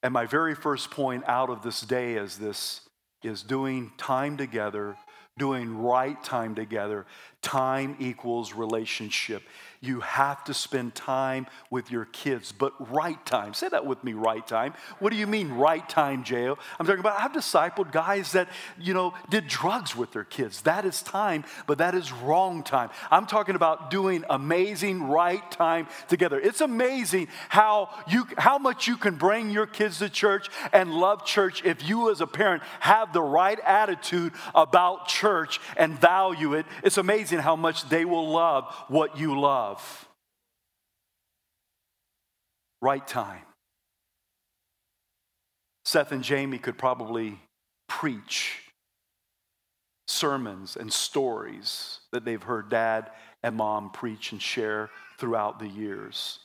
And 0.03 0.15
my 0.15 0.25
very 0.25 0.55
first 0.55 0.91
point 0.91 1.25
out 1.27 1.51
of 1.51 1.61
this 1.63 1.83
day 1.83 2.15
is 2.15 2.39
this 2.39 2.81
is 3.23 3.43
doing 3.43 3.93
time 3.99 4.39
together, 4.39 4.97
doing 5.37 5.77
right 5.77 6.25
time 6.25 6.55
together. 6.55 7.05
Time 7.43 7.97
equals 7.99 8.55
relationship. 8.55 9.43
You 9.85 9.99
have 9.99 10.45
to 10.45 10.55
spend 10.55 10.95
time 10.95 11.49
with 11.69 11.91
your 11.91 12.05
kids, 12.05 12.53
but 12.53 12.73
right 12.93 13.25
time. 13.27 13.53
Say 13.53 13.69
that 13.69 13.85
with 13.85 14.05
me, 14.05 14.13
right 14.13 14.47
time. 14.47 14.75
What 15.01 15.11
do 15.11 15.19
you 15.19 15.27
mean, 15.27 15.51
right 15.51 15.87
time, 15.89 16.23
J.O.? 16.23 16.57
I'm 16.79 16.87
talking 16.87 17.01
about, 17.01 17.21
I've 17.21 17.33
discipled 17.33 17.91
guys 17.91 18.31
that, 18.33 18.49
you 18.79 18.95
know, 18.95 19.13
did 19.29 19.49
drugs 19.49 19.97
with 19.97 20.13
their 20.13 20.23
kids. 20.23 20.63
That 20.63 20.85
is 20.85 21.03
time, 21.03 21.43
but 21.67 21.79
that 21.79 21.97
is 21.97 22.13
wrong 22.13 22.63
time. 22.63 22.91
I'm 23.11 23.27
talking 23.27 23.57
about 23.57 23.91
doing 23.91 24.25
amazing 24.31 25.03
right 25.03 25.51
time 25.51 25.89
together. 26.07 26.39
It's 26.39 26.61
amazing 26.61 27.27
how, 27.49 27.91
you, 28.07 28.29
how 28.39 28.59
much 28.59 28.87
you 28.87 28.97
can 28.97 29.17
bring 29.17 29.51
your 29.51 29.67
kids 29.67 29.99
to 29.99 30.09
church 30.09 30.49
and 30.73 30.95
love 30.95 31.27
church 31.27 31.65
if 31.65 31.89
you, 31.89 32.13
as 32.13 32.21
a 32.21 32.27
parent, 32.29 32.63
have 32.79 33.13
the 33.13 33.23
right 33.23 33.59
attitude 33.59 34.33
about 34.55 35.09
church 35.09 35.59
and 35.77 36.01
value 36.01 36.55
it. 36.55 36.67
It's 36.85 36.99
amazing 36.99 37.32
how 37.41 37.57
much 37.57 37.89
they 37.89 38.05
will 38.05 38.29
love 38.29 38.73
what 38.89 39.19
you 39.19 39.39
love. 39.39 40.09
Right 42.81 43.07
time. 43.07 43.43
Seth 45.85 46.13
and 46.13 46.23
Jamie 46.23 46.59
could 46.59 46.79
probably 46.79 47.39
preach 47.89 48.61
sermons 50.07 50.77
and 50.77 50.93
stories 50.93 51.99
that 52.13 52.25
they've 52.25 52.43
heard 52.43 52.69
dad 52.69 53.11
and 53.43 53.57
mom 53.57 53.91
preach 53.91 54.33
and 54.33 54.41
share 54.41 54.91
throughout 55.19 55.59
the 55.59 55.69
years. 55.69 56.39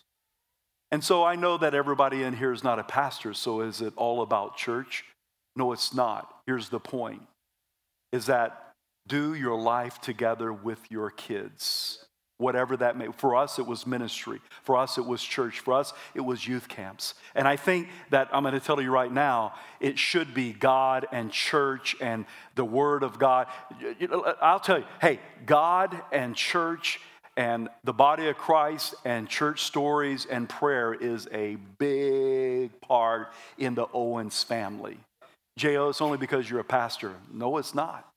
And 0.91 1.03
so 1.03 1.23
I 1.23 1.35
know 1.35 1.57
that 1.57 1.75
everybody 1.75 2.23
in 2.23 2.33
here 2.35 2.53
is 2.53 2.63
not 2.63 2.79
a 2.79 2.83
pastor, 2.83 3.33
so 3.33 3.61
is 3.61 3.81
it 3.81 3.93
all 3.97 4.21
about 4.21 4.57
church? 4.57 5.03
No, 5.55 5.71
it's 5.73 5.93
not. 5.93 6.33
Here's 6.45 6.69
the 6.69 6.79
point 6.79 7.21
is 8.13 8.27
that 8.27 8.66
do 9.07 9.33
your 9.33 9.57
life 9.59 9.99
together 10.01 10.51
with 10.51 10.79
your 10.89 11.09
kids. 11.09 12.03
Whatever 12.39 12.77
that 12.77 12.95
may 12.95 13.07
for 13.11 13.35
us 13.35 13.57
it 13.57 13.65
was 13.65 13.87
ministry. 13.87 14.39
For 14.63 14.77
us 14.77 14.99
it 14.99 15.05
was 15.05 15.23
church. 15.23 15.59
For 15.59 15.73
us 15.73 15.93
it 16.13 16.21
was 16.21 16.47
youth 16.47 16.67
camps. 16.67 17.15
And 17.33 17.47
i 17.47 17.55
think 17.55 17.87
that 18.11 18.29
i'm 18.31 18.43
going 18.43 18.53
to 18.53 18.59
tell 18.59 18.79
you 18.79 18.91
right 18.91 19.11
now 19.11 19.53
it 19.79 19.97
should 19.97 20.33
be 20.33 20.53
god 20.53 21.07
and 21.11 21.31
church 21.31 21.95
and 21.99 22.25
the 22.55 22.65
word 22.65 23.01
of 23.01 23.17
god. 23.17 23.47
I'll 24.39 24.59
tell 24.59 24.79
you 24.79 24.85
hey 25.01 25.19
god 25.47 25.99
and 26.11 26.35
church 26.35 26.99
and 27.35 27.69
the 27.83 27.93
body 27.93 28.27
of 28.27 28.37
christ 28.37 28.93
and 29.03 29.27
church 29.27 29.63
stories 29.63 30.27
and 30.29 30.47
prayer 30.47 30.93
is 30.93 31.27
a 31.31 31.55
big 31.79 32.79
part 32.81 33.33
in 33.57 33.73
the 33.73 33.87
owens 33.93 34.43
family. 34.43 34.99
Jo 35.57 35.89
it's 35.89 36.01
only 36.01 36.19
because 36.19 36.47
you're 36.47 36.59
a 36.59 36.63
pastor. 36.63 37.15
No 37.33 37.57
it's 37.57 37.73
not 37.73 38.07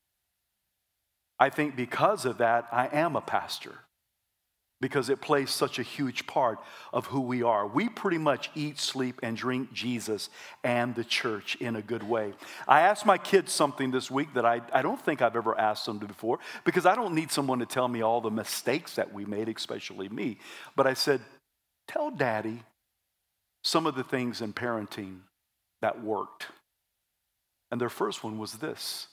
i 1.41 1.51
think 1.51 1.75
because 1.75 2.25
of 2.25 2.39
that 2.39 2.69
i 2.71 2.87
am 2.93 3.17
a 3.17 3.21
pastor 3.21 3.81
because 4.81 5.11
it 5.11 5.21
plays 5.21 5.51
such 5.51 5.79
a 5.79 5.83
huge 5.83 6.27
part 6.27 6.59
of 6.93 7.07
who 7.07 7.21
we 7.21 7.43
are. 7.43 7.67
We 7.67 7.89
pretty 7.89 8.19
much 8.19 8.51
eat, 8.55 8.79
sleep, 8.79 9.21
and 9.23 9.37
drink 9.37 9.73
Jesus 9.73 10.31
and 10.65 10.95
the 10.95 11.05
church 11.05 11.57
in 11.57 11.77
a 11.77 11.83
good 11.83 12.03
way. 12.03 12.33
I 12.67 12.81
asked 12.81 13.05
my 13.05 13.19
kids 13.19 13.53
something 13.53 13.91
this 13.91 14.11
week 14.11 14.33
that 14.35 14.47
I, 14.47 14.63
I 14.73 14.81
don't 14.81 15.01
think 15.01 15.21
I've 15.21 15.37
ever 15.37 15.59
asked 15.59 15.85
them 15.85 15.99
before 15.99 16.39
because 16.65 16.87
I 16.87 16.95
don't 16.95 17.15
need 17.15 17.31
someone 17.31 17.59
to 17.59 17.67
tell 17.67 17.89
me 17.89 18.01
all 18.01 18.23
the 18.23 18.31
mistakes 18.31 18.95
that 18.95 19.13
we 19.13 19.27
made, 19.27 19.49
especially 19.51 20.09
me. 20.09 20.39
But 20.77 20.87
I 20.87 20.95
said, 20.95 21.21
Tell 21.87 22.11
daddy 22.13 22.63
some 23.65 23.85
of 23.85 23.97
the 23.97 24.05
things 24.05 24.41
in 24.41 24.53
parenting 24.53 25.19
that 25.83 26.05
worked. 26.05 26.47
And 27.73 27.81
their 27.81 27.89
first 27.89 28.23
one 28.23 28.39
was 28.39 28.53
this, 28.55 29.09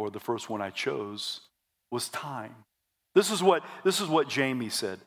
or 0.00 0.10
the 0.10 0.18
first 0.18 0.48
one 0.48 0.62
I 0.62 0.70
chose 0.70 1.42
was 1.90 2.08
time. 2.08 2.54
This 3.14 3.30
is 3.30 3.42
what, 3.42 3.62
this 3.84 4.00
is 4.00 4.08
what 4.08 4.28
Jamie 4.28 4.70
said 4.70 4.98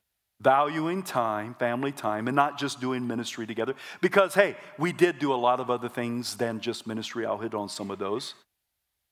valuing 0.42 1.02
time, 1.02 1.56
family 1.58 1.94
time, 1.94 2.28
and 2.28 2.36
not 2.36 2.60
just 2.60 2.82
doing 2.82 3.08
ministry 3.08 3.48
together. 3.48 3.74
Because, 4.02 4.36
hey, 4.36 4.58
we 4.78 4.92
did 4.92 5.18
do 5.18 5.34
a 5.34 5.36
lot 5.36 5.62
of 5.62 5.70
other 5.70 5.88
things 5.88 6.36
than 6.36 6.60
just 6.60 6.86
ministry. 6.86 7.26
I'll 7.26 7.38
hit 7.38 7.54
on 7.54 7.70
some 7.70 7.90
of 7.90 7.98
those. 7.98 8.34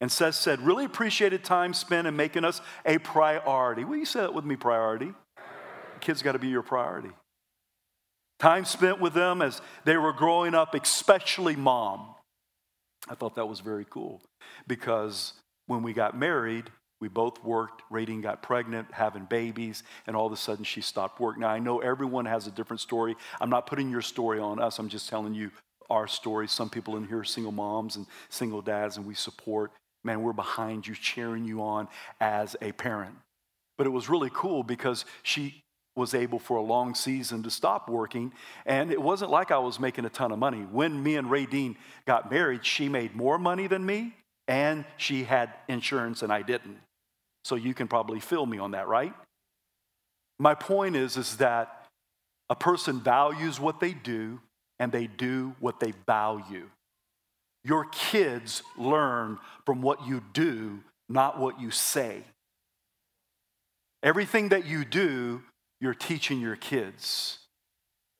And 0.02 0.12
Seth 0.12 0.36
said, 0.36 0.60
really 0.60 0.84
appreciated 0.84 1.46
time 1.46 1.74
spent 1.74 2.06
in 2.06 2.18
making 2.18 2.44
us 2.44 2.60
a 2.86 2.98
priority. 2.98 3.86
Will 3.86 3.96
you 3.96 4.06
say 4.06 4.20
that 4.20 4.34
with 4.34 4.44
me, 4.44 4.58
priority? 4.58 5.14
Kids 6.02 6.22
got 6.22 6.34
to 6.34 6.40
be 6.40 6.50
your 6.50 6.64
priority. 6.64 7.12
Time 8.40 8.66
spent 8.66 9.00
with 9.00 9.14
them 9.14 9.42
as 9.42 9.62
they 9.86 9.96
were 9.96 10.12
growing 10.12 10.54
up, 10.54 10.76
especially 10.76 11.56
mom. 11.56 12.08
I 13.08 13.16
thought 13.16 13.36
that 13.36 13.48
was 13.48 13.62
very 13.62 13.86
cool 13.90 14.22
because 14.68 15.34
when 15.72 15.84
we 15.84 15.94
got 15.94 16.18
married, 16.18 16.70
we 17.00 17.08
both 17.08 17.42
worked. 17.46 17.82
Radine 17.90 18.22
got 18.22 18.44
pregnant, 18.44 18.90
having 18.92 19.24
babies, 19.24 19.84
and 20.06 20.18
all 20.18 20.26
of 20.26 20.34
a 20.34 20.36
sudden 20.36 20.66
she 20.66 20.82
stopped 20.82 21.22
work. 21.22 21.38
Now, 21.38 21.48
I 21.48 21.60
know 21.60 21.80
everyone 21.80 22.26
has 22.26 22.46
a 22.46 22.52
different 22.52 22.82
story. 22.82 23.16
I'm 23.40 23.50
not 23.50 23.68
putting 23.68 23.90
your 23.90 24.02
story 24.02 24.38
on 24.38 24.60
us, 24.60 24.80
I'm 24.80 24.90
just 24.90 25.08
telling 25.08 25.34
you 25.34 25.50
our 25.90 26.10
story. 26.10 26.50
Some 26.50 26.70
people 26.70 26.98
in 26.98 27.08
here 27.08 27.20
are 27.20 27.24
single 27.24 27.54
moms 27.54 27.96
and 27.96 28.06
single 28.28 28.62
dads, 28.62 28.98
and 28.98 29.06
we 29.06 29.16
support. 29.16 29.72
Man, 30.04 30.24
we're 30.24 30.34
behind 30.34 30.86
you, 30.86 30.94
cheering 30.94 31.46
you 31.46 31.62
on 31.62 31.88
as 32.20 32.58
a 32.62 32.74
parent. 32.74 33.16
But 33.78 33.88
it 33.88 33.92
was 33.92 34.10
really 34.10 34.30
cool 34.34 34.64
because 34.64 35.06
she 35.24 35.64
was 35.96 36.14
able 36.14 36.40
for 36.40 36.58
a 36.58 36.62
long 36.62 36.96
season 36.96 37.44
to 37.44 37.50
stop 37.50 37.90
working. 37.90 38.34
And 38.66 38.92
it 38.92 39.02
wasn't 39.02 39.32
like 39.32 39.52
I 39.52 39.58
was 39.58 39.80
making 39.80 40.04
a 40.04 40.10
ton 40.10 40.34
of 40.34 40.40
money. 40.40 40.66
When 40.70 41.02
me 41.02 41.16
and 41.16 41.30
Radine 41.30 41.78
got 42.06 42.30
married, 42.30 42.66
she 42.66 42.90
made 42.90 43.16
more 43.16 43.38
money 43.38 43.68
than 43.68 43.86
me, 43.86 44.16
and 44.52 44.84
she 44.98 45.24
had 45.24 45.50
insurance, 45.70 46.24
and 46.24 46.32
I 46.32 46.42
didn't. 46.42 46.78
So 47.46 47.56
you 47.56 47.74
can 47.74 47.88
probably 47.88 48.20
fill 48.20 48.46
me 48.46 48.58
on 48.58 48.72
that, 48.72 48.90
right? 48.90 49.14
My 50.40 50.56
point 50.56 50.98
is, 50.98 51.16
is 51.16 51.38
that 51.38 51.88
a 52.50 52.56
person 52.56 53.00
values 53.00 53.62
what 53.62 53.80
they 53.80 53.94
do 53.94 54.42
and 54.78 54.92
they 54.92 55.08
do 55.08 55.56
what 55.62 55.80
they 55.80 55.94
value. 56.06 56.70
Your 57.64 57.86
kids 57.86 58.62
learn 58.78 59.40
from 59.66 59.82
what 59.82 60.06
you 60.06 60.22
do, 60.34 60.82
not 61.08 61.40
what 61.40 61.62
you 61.62 61.72
say. 61.72 62.22
Everything 64.04 64.50
that 64.50 64.66
you 64.66 64.84
do, 64.84 65.44
you're 65.80 65.94
teaching 65.94 66.42
your 66.42 66.58
kids. 66.58 67.38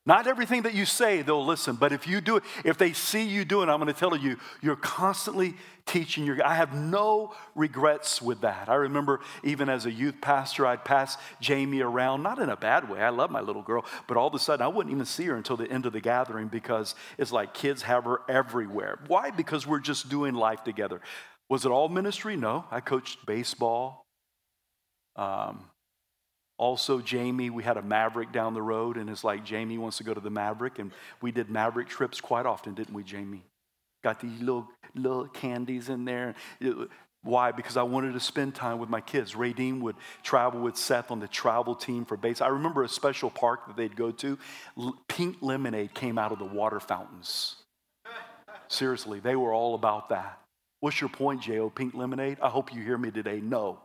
Not 0.04 0.26
everything 0.26 0.62
that 0.62 0.74
you 0.74 0.84
say, 0.84 1.22
they'll 1.22 1.46
listen, 1.46 1.76
but 1.76 1.92
if 1.92 2.08
you 2.08 2.20
do 2.20 2.36
it, 2.36 2.42
if 2.64 2.76
they 2.76 2.92
see 2.92 3.22
you 3.22 3.44
doing 3.44 3.68
it, 3.68 3.72
I'm 3.72 3.78
going 3.78 3.92
to 3.92 3.98
tell 3.98 4.16
you, 4.16 4.36
you're 4.60 4.74
constantly 4.74 5.54
teaching 5.86 6.24
your. 6.24 6.44
I 6.44 6.56
have 6.56 6.74
no 6.74 7.34
regrets 7.54 8.20
with 8.20 8.40
that. 8.40 8.68
I 8.68 8.74
remember 8.74 9.20
even 9.44 9.68
as 9.68 9.86
a 9.86 9.92
youth 9.92 10.16
pastor, 10.20 10.66
I'd 10.66 10.84
pass 10.84 11.18
Jamie 11.40 11.82
around, 11.82 12.24
not 12.24 12.40
in 12.40 12.48
a 12.48 12.56
bad 12.56 12.90
way. 12.90 13.00
I 13.00 13.10
love 13.10 13.30
my 13.30 13.40
little 13.40 13.62
girl, 13.62 13.84
but 14.08 14.16
all 14.16 14.26
of 14.26 14.34
a 14.34 14.40
sudden 14.40 14.64
I 14.64 14.68
wouldn't 14.68 14.92
even 14.92 15.06
see 15.06 15.24
her 15.26 15.36
until 15.36 15.56
the 15.56 15.70
end 15.70 15.86
of 15.86 15.92
the 15.92 16.00
gathering 16.00 16.48
because 16.48 16.96
it's 17.16 17.30
like 17.30 17.54
kids 17.54 17.82
have 17.82 18.02
her 18.04 18.22
everywhere. 18.28 18.98
Why? 19.06 19.30
Because 19.30 19.68
we're 19.68 19.78
just 19.78 20.08
doing 20.08 20.34
life 20.34 20.64
together. 20.64 21.00
Was 21.48 21.64
it 21.64 21.70
all 21.70 21.88
ministry? 21.88 22.36
No. 22.36 22.64
I 22.72 22.80
coached 22.80 23.24
baseball, 23.24 24.04
Um, 25.14 25.66
also, 26.62 27.00
Jamie, 27.00 27.50
we 27.50 27.64
had 27.64 27.76
a 27.76 27.82
Maverick 27.82 28.30
down 28.30 28.54
the 28.54 28.62
road, 28.62 28.96
and 28.96 29.10
it's 29.10 29.24
like 29.24 29.44
Jamie 29.44 29.78
wants 29.78 29.96
to 29.96 30.04
go 30.04 30.14
to 30.14 30.20
the 30.20 30.30
Maverick, 30.30 30.78
and 30.78 30.92
we 31.20 31.32
did 31.32 31.50
Maverick 31.50 31.88
trips 31.88 32.20
quite 32.20 32.46
often, 32.46 32.72
didn't 32.72 32.94
we, 32.94 33.02
Jamie? 33.02 33.42
Got 34.04 34.20
these 34.20 34.40
little 34.40 34.68
little 34.94 35.26
candies 35.26 35.88
in 35.88 36.04
there. 36.04 36.36
Why? 37.24 37.50
Because 37.50 37.76
I 37.76 37.82
wanted 37.82 38.12
to 38.12 38.20
spend 38.20 38.54
time 38.54 38.78
with 38.78 38.88
my 38.88 39.00
kids. 39.00 39.34
Radine 39.34 39.80
would 39.80 39.96
travel 40.22 40.60
with 40.60 40.76
Seth 40.76 41.10
on 41.10 41.18
the 41.18 41.26
travel 41.26 41.74
team 41.74 42.04
for 42.04 42.16
base. 42.16 42.40
I 42.40 42.46
remember 42.46 42.84
a 42.84 42.88
special 42.88 43.28
park 43.28 43.66
that 43.66 43.76
they'd 43.76 43.96
go 43.96 44.12
to. 44.12 44.38
Pink 45.08 45.38
lemonade 45.40 45.94
came 45.94 46.16
out 46.16 46.30
of 46.30 46.38
the 46.38 46.44
water 46.44 46.78
fountains. 46.78 47.56
Seriously, 48.68 49.18
they 49.18 49.34
were 49.34 49.52
all 49.52 49.74
about 49.74 50.10
that. 50.10 50.38
What's 50.78 51.00
your 51.00 51.10
point, 51.10 51.42
J.O.? 51.42 51.70
Pink 51.70 51.94
lemonade? 51.94 52.38
I 52.40 52.48
hope 52.48 52.72
you 52.72 52.82
hear 52.82 52.98
me 52.98 53.10
today. 53.10 53.40
No. 53.40 53.80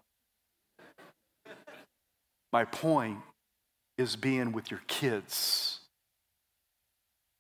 My 2.58 2.66
point 2.66 3.20
is 4.00 4.16
being 4.16 4.52
with 4.52 4.72
your 4.72 4.82
kids. 4.88 5.80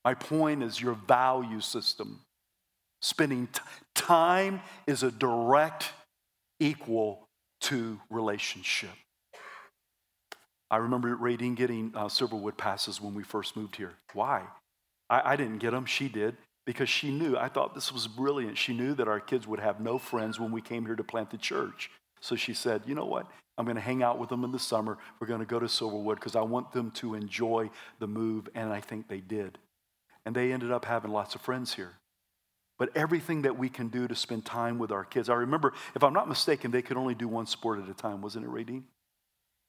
My 0.05 0.13
point 0.13 0.61
is 0.61 0.79
your 0.79 0.93
value 0.93 1.59
system. 1.59 2.21
Spending 3.01 3.47
t- 3.47 3.59
time 3.95 4.61
is 4.85 5.01
a 5.01 5.09
direct 5.09 5.89
equal 6.59 7.27
to 7.61 7.99
relationship. 8.11 8.91
I 10.69 10.77
remember 10.77 11.17
Radine 11.17 11.55
getting 11.55 11.93
uh, 11.95 12.09
Silverwood 12.09 12.55
passes 12.55 13.01
when 13.01 13.15
we 13.15 13.23
first 13.23 13.57
moved 13.57 13.75
here. 13.75 13.95
Why? 14.13 14.43
I, 15.09 15.31
I 15.31 15.35
didn't 15.35 15.57
get 15.57 15.71
them, 15.71 15.87
she 15.87 16.09
did, 16.09 16.37
because 16.67 16.89
she 16.89 17.09
knew. 17.09 17.35
I 17.35 17.47
thought 17.49 17.73
this 17.73 17.91
was 17.91 18.07
brilliant. 18.07 18.55
She 18.59 18.71
knew 18.71 18.93
that 18.93 19.07
our 19.07 19.19
kids 19.19 19.47
would 19.47 19.61
have 19.61 19.79
no 19.79 19.97
friends 19.97 20.39
when 20.39 20.51
we 20.51 20.61
came 20.61 20.85
here 20.85 20.95
to 20.95 21.03
plant 21.03 21.31
the 21.31 21.37
church. 21.37 21.89
So 22.21 22.35
she 22.35 22.53
said, 22.53 22.83
You 22.85 22.93
know 22.93 23.07
what? 23.07 23.25
I'm 23.57 23.65
going 23.65 23.75
to 23.75 23.81
hang 23.81 24.03
out 24.03 24.19
with 24.19 24.29
them 24.29 24.43
in 24.43 24.51
the 24.51 24.59
summer. 24.59 24.97
We're 25.19 25.27
going 25.27 25.39
to 25.39 25.45
go 25.45 25.59
to 25.59 25.65
Silverwood 25.65 26.15
because 26.15 26.35
I 26.35 26.41
want 26.41 26.71
them 26.71 26.91
to 26.91 27.15
enjoy 27.15 27.69
the 27.99 28.07
move. 28.07 28.49
And 28.53 28.71
I 28.71 28.81
think 28.81 29.07
they 29.07 29.19
did. 29.19 29.57
And 30.25 30.35
they 30.35 30.51
ended 30.51 30.71
up 30.71 30.85
having 30.85 31.11
lots 31.11 31.35
of 31.35 31.41
friends 31.41 31.73
here 31.73 31.93
but 32.77 32.95
everything 32.95 33.41
that 33.41 33.57
we 33.57 33.69
can 33.69 33.87
do 33.87 34.07
to 34.07 34.15
spend 34.15 34.45
time 34.45 34.77
with 34.77 34.91
our 34.91 35.03
kids. 35.03 35.29
I 35.29 35.35
remember, 35.35 35.73
if 35.95 36.03
I'm 36.03 36.13
not 36.13 36.27
mistaken, 36.27 36.71
they 36.71 36.81
could 36.81 36.97
only 36.97 37.15
do 37.15 37.27
one 37.27 37.47
sport 37.47 37.79
at 37.79 37.89
a 37.89 37.93
time, 37.93 38.21
wasn't 38.21 38.45
it, 38.45 38.51
Radine? 38.51 38.83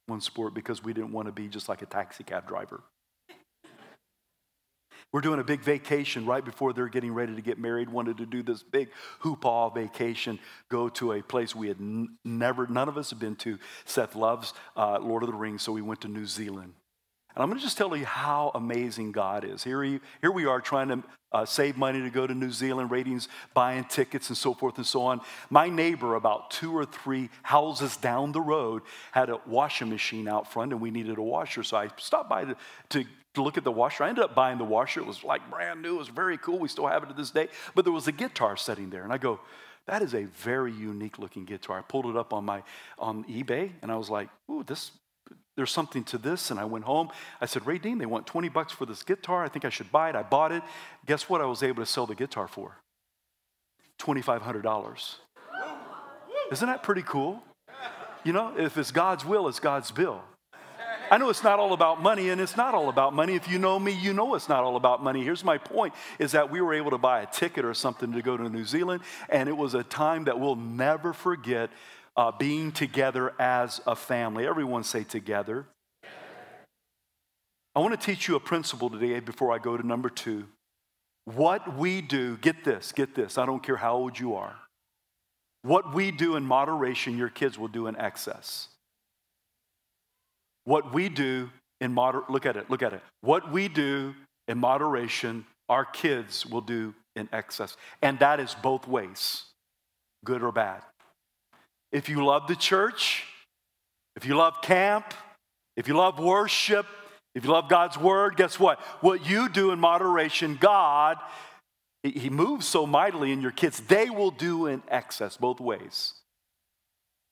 One 0.06 0.20
sport 0.20 0.54
because 0.54 0.82
we 0.82 0.92
didn't 0.92 1.12
want 1.12 1.26
to 1.26 1.32
be 1.32 1.48
just 1.48 1.68
like 1.68 1.82
a 1.82 1.86
taxi 1.86 2.24
cab 2.24 2.46
driver. 2.46 2.82
We're 5.10 5.22
doing 5.22 5.40
a 5.40 5.44
big 5.44 5.60
vacation 5.60 6.26
right 6.26 6.44
before 6.44 6.74
they're 6.74 6.88
getting 6.88 7.14
ready 7.14 7.34
to 7.34 7.40
get 7.40 7.58
married. 7.58 7.88
Wanted 7.88 8.18
to 8.18 8.26
do 8.26 8.42
this 8.42 8.62
big 8.62 8.90
hoopah 9.20 9.70
vacation, 9.70 10.38
go 10.68 10.90
to 10.90 11.12
a 11.12 11.22
place 11.22 11.54
we 11.54 11.68
had 11.68 11.80
n- 11.80 12.18
never, 12.24 12.66
none 12.66 12.88
of 12.88 12.98
us 12.98 13.10
have 13.10 13.18
been 13.18 13.36
to. 13.36 13.58
Seth 13.86 14.14
loves 14.14 14.52
uh, 14.76 14.98
Lord 15.00 15.22
of 15.22 15.30
the 15.30 15.34
Rings, 15.34 15.62
so 15.62 15.72
we 15.72 15.80
went 15.80 16.02
to 16.02 16.08
New 16.08 16.26
Zealand. 16.26 16.74
And 17.34 17.42
I'm 17.42 17.48
going 17.48 17.58
to 17.58 17.64
just 17.64 17.78
tell 17.78 17.96
you 17.96 18.04
how 18.04 18.50
amazing 18.54 19.12
God 19.12 19.44
is. 19.44 19.62
Here, 19.64 19.82
he, 19.82 20.00
here 20.20 20.32
we 20.32 20.44
are 20.44 20.60
trying 20.60 20.88
to 20.88 21.02
uh, 21.30 21.44
save 21.46 21.76
money 21.76 22.00
to 22.00 22.10
go 22.10 22.26
to 22.26 22.34
New 22.34 22.50
Zealand, 22.50 22.90
Radine's, 22.90 23.28
buying 23.54 23.84
tickets 23.84 24.28
and 24.28 24.36
so 24.36 24.54
forth 24.54 24.76
and 24.76 24.86
so 24.86 25.02
on. 25.02 25.20
My 25.48 25.68
neighbor, 25.68 26.16
about 26.16 26.50
two 26.50 26.76
or 26.76 26.84
three 26.84 27.30
houses 27.42 27.96
down 27.96 28.32
the 28.32 28.40
road, 28.40 28.82
had 29.12 29.30
a 29.30 29.40
washing 29.46 29.88
machine 29.88 30.26
out 30.26 30.52
front 30.52 30.72
and 30.72 30.80
we 30.80 30.90
needed 30.90 31.16
a 31.16 31.22
washer. 31.22 31.62
So 31.62 31.76
I 31.76 31.90
stopped 31.96 32.28
by 32.28 32.44
to, 32.44 32.56
to 32.90 33.04
to 33.34 33.42
look 33.42 33.56
at 33.56 33.64
the 33.64 33.72
washer. 33.72 34.04
I 34.04 34.08
ended 34.08 34.24
up 34.24 34.34
buying 34.34 34.58
the 34.58 34.64
washer. 34.64 35.00
It 35.00 35.06
was 35.06 35.22
like 35.24 35.48
brand 35.50 35.82
new. 35.82 35.96
It 35.96 35.98
was 35.98 36.08
very 36.08 36.38
cool. 36.38 36.58
We 36.58 36.68
still 36.68 36.86
have 36.86 37.02
it 37.02 37.06
to 37.06 37.14
this 37.14 37.30
day. 37.30 37.48
But 37.74 37.84
there 37.84 37.92
was 37.92 38.08
a 38.08 38.12
guitar 38.12 38.56
sitting 38.56 38.90
there. 38.90 39.04
And 39.04 39.12
I 39.12 39.18
go, 39.18 39.40
that 39.86 40.02
is 40.02 40.14
a 40.14 40.24
very 40.24 40.72
unique 40.72 41.18
looking 41.18 41.44
guitar. 41.44 41.78
I 41.78 41.82
pulled 41.82 42.06
it 42.06 42.16
up 42.16 42.32
on 42.32 42.44
my 42.44 42.62
on 42.98 43.24
eBay 43.24 43.70
and 43.80 43.90
I 43.90 43.96
was 43.96 44.10
like, 44.10 44.28
ooh, 44.50 44.62
this 44.62 44.92
there's 45.56 45.72
something 45.72 46.04
to 46.04 46.18
this. 46.18 46.52
And 46.52 46.60
I 46.60 46.64
went 46.64 46.84
home. 46.84 47.08
I 47.40 47.46
said, 47.46 47.64
Radine, 47.64 47.98
they 47.98 48.06
want 48.06 48.28
20 48.28 48.48
bucks 48.48 48.72
for 48.72 48.86
this 48.86 49.02
guitar. 49.02 49.44
I 49.44 49.48
think 49.48 49.64
I 49.64 49.70
should 49.70 49.90
buy 49.90 50.08
it. 50.08 50.14
I 50.14 50.22
bought 50.22 50.52
it. 50.52 50.62
Guess 51.04 51.28
what 51.28 51.40
I 51.40 51.46
was 51.46 51.64
able 51.64 51.82
to 51.82 51.86
sell 51.86 52.06
the 52.06 52.14
guitar 52.14 52.46
for? 52.46 52.76
$2,500. 53.98 55.16
Isn't 56.52 56.68
that 56.68 56.84
pretty 56.84 57.02
cool? 57.02 57.42
You 58.22 58.32
know, 58.32 58.54
if 58.56 58.78
it's 58.78 58.92
God's 58.92 59.24
will, 59.24 59.48
it's 59.48 59.58
God's 59.58 59.90
bill. 59.90 60.22
I 61.10 61.16
know 61.16 61.30
it's 61.30 61.42
not 61.42 61.58
all 61.58 61.72
about 61.72 62.02
money, 62.02 62.28
and 62.28 62.40
it's 62.40 62.56
not 62.56 62.74
all 62.74 62.90
about 62.90 63.14
money. 63.14 63.34
If 63.34 63.48
you 63.48 63.58
know 63.58 63.78
me, 63.78 63.92
you 63.92 64.12
know 64.12 64.34
it's 64.34 64.48
not 64.48 64.62
all 64.62 64.76
about 64.76 65.02
money. 65.02 65.24
Here's 65.24 65.42
my 65.42 65.56
point 65.56 65.94
is 66.18 66.32
that 66.32 66.50
we 66.50 66.60
were 66.60 66.74
able 66.74 66.90
to 66.90 66.98
buy 66.98 67.22
a 67.22 67.26
ticket 67.26 67.64
or 67.64 67.72
something 67.72 68.12
to 68.12 68.20
go 68.20 68.36
to 68.36 68.48
New 68.48 68.64
Zealand, 68.64 69.02
and 69.30 69.48
it 69.48 69.56
was 69.56 69.74
a 69.74 69.82
time 69.82 70.24
that 70.24 70.38
we'll 70.38 70.56
never 70.56 71.12
forget 71.12 71.70
uh, 72.16 72.32
being 72.32 72.72
together 72.72 73.32
as 73.38 73.80
a 73.86 73.96
family. 73.96 74.46
Everyone 74.46 74.84
say 74.84 75.04
together. 75.04 75.66
I 77.74 77.80
want 77.80 77.98
to 77.98 78.06
teach 78.06 78.28
you 78.28 78.34
a 78.34 78.40
principle 78.40 78.90
today 78.90 79.20
before 79.20 79.52
I 79.52 79.58
go 79.58 79.76
to 79.76 79.86
number 79.86 80.10
two. 80.10 80.46
What 81.24 81.76
we 81.76 82.00
do, 82.00 82.36
get 82.38 82.64
this, 82.64 82.92
get 82.92 83.14
this, 83.14 83.38
I 83.38 83.46
don't 83.46 83.62
care 83.62 83.76
how 83.76 83.94
old 83.94 84.18
you 84.18 84.34
are. 84.34 84.56
What 85.62 85.94
we 85.94 86.10
do 86.10 86.36
in 86.36 86.44
moderation, 86.44 87.16
your 87.16 87.28
kids 87.28 87.58
will 87.58 87.68
do 87.68 87.86
in 87.86 87.96
excess. 87.96 88.68
What 90.68 90.92
we 90.92 91.08
do 91.08 91.48
in 91.80 91.94
moder 91.94 92.24
look 92.28 92.44
at 92.44 92.58
it, 92.58 92.68
look 92.68 92.82
at 92.82 92.92
it. 92.92 93.00
What 93.22 93.50
we 93.50 93.68
do 93.68 94.14
in 94.48 94.58
moderation, 94.58 95.46
our 95.70 95.86
kids 95.86 96.44
will 96.44 96.60
do 96.60 96.94
in 97.16 97.26
excess. 97.32 97.74
And 98.02 98.18
that 98.18 98.38
is 98.38 98.54
both 98.54 98.86
ways, 98.86 99.44
good 100.26 100.42
or 100.42 100.52
bad. 100.52 100.82
If 101.90 102.10
you 102.10 102.22
love 102.22 102.48
the 102.48 102.54
church, 102.54 103.24
if 104.14 104.26
you 104.26 104.36
love 104.36 104.60
camp, 104.60 105.14
if 105.78 105.88
you 105.88 105.96
love 105.96 106.18
worship, 106.18 106.84
if 107.34 107.46
you 107.46 107.50
love 107.50 107.70
God's 107.70 107.96
word, 107.96 108.36
guess 108.36 108.60
what? 108.60 108.78
What 109.00 109.26
you 109.26 109.48
do 109.48 109.70
in 109.70 109.80
moderation, 109.80 110.58
God, 110.60 111.16
He 112.02 112.28
moves 112.28 112.68
so 112.68 112.86
mightily 112.86 113.32
in 113.32 113.40
your 113.40 113.52
kids, 113.52 113.80
they 113.80 114.10
will 114.10 114.32
do 114.32 114.66
in 114.66 114.82
excess 114.88 115.38
both 115.38 115.60
ways. 115.60 116.12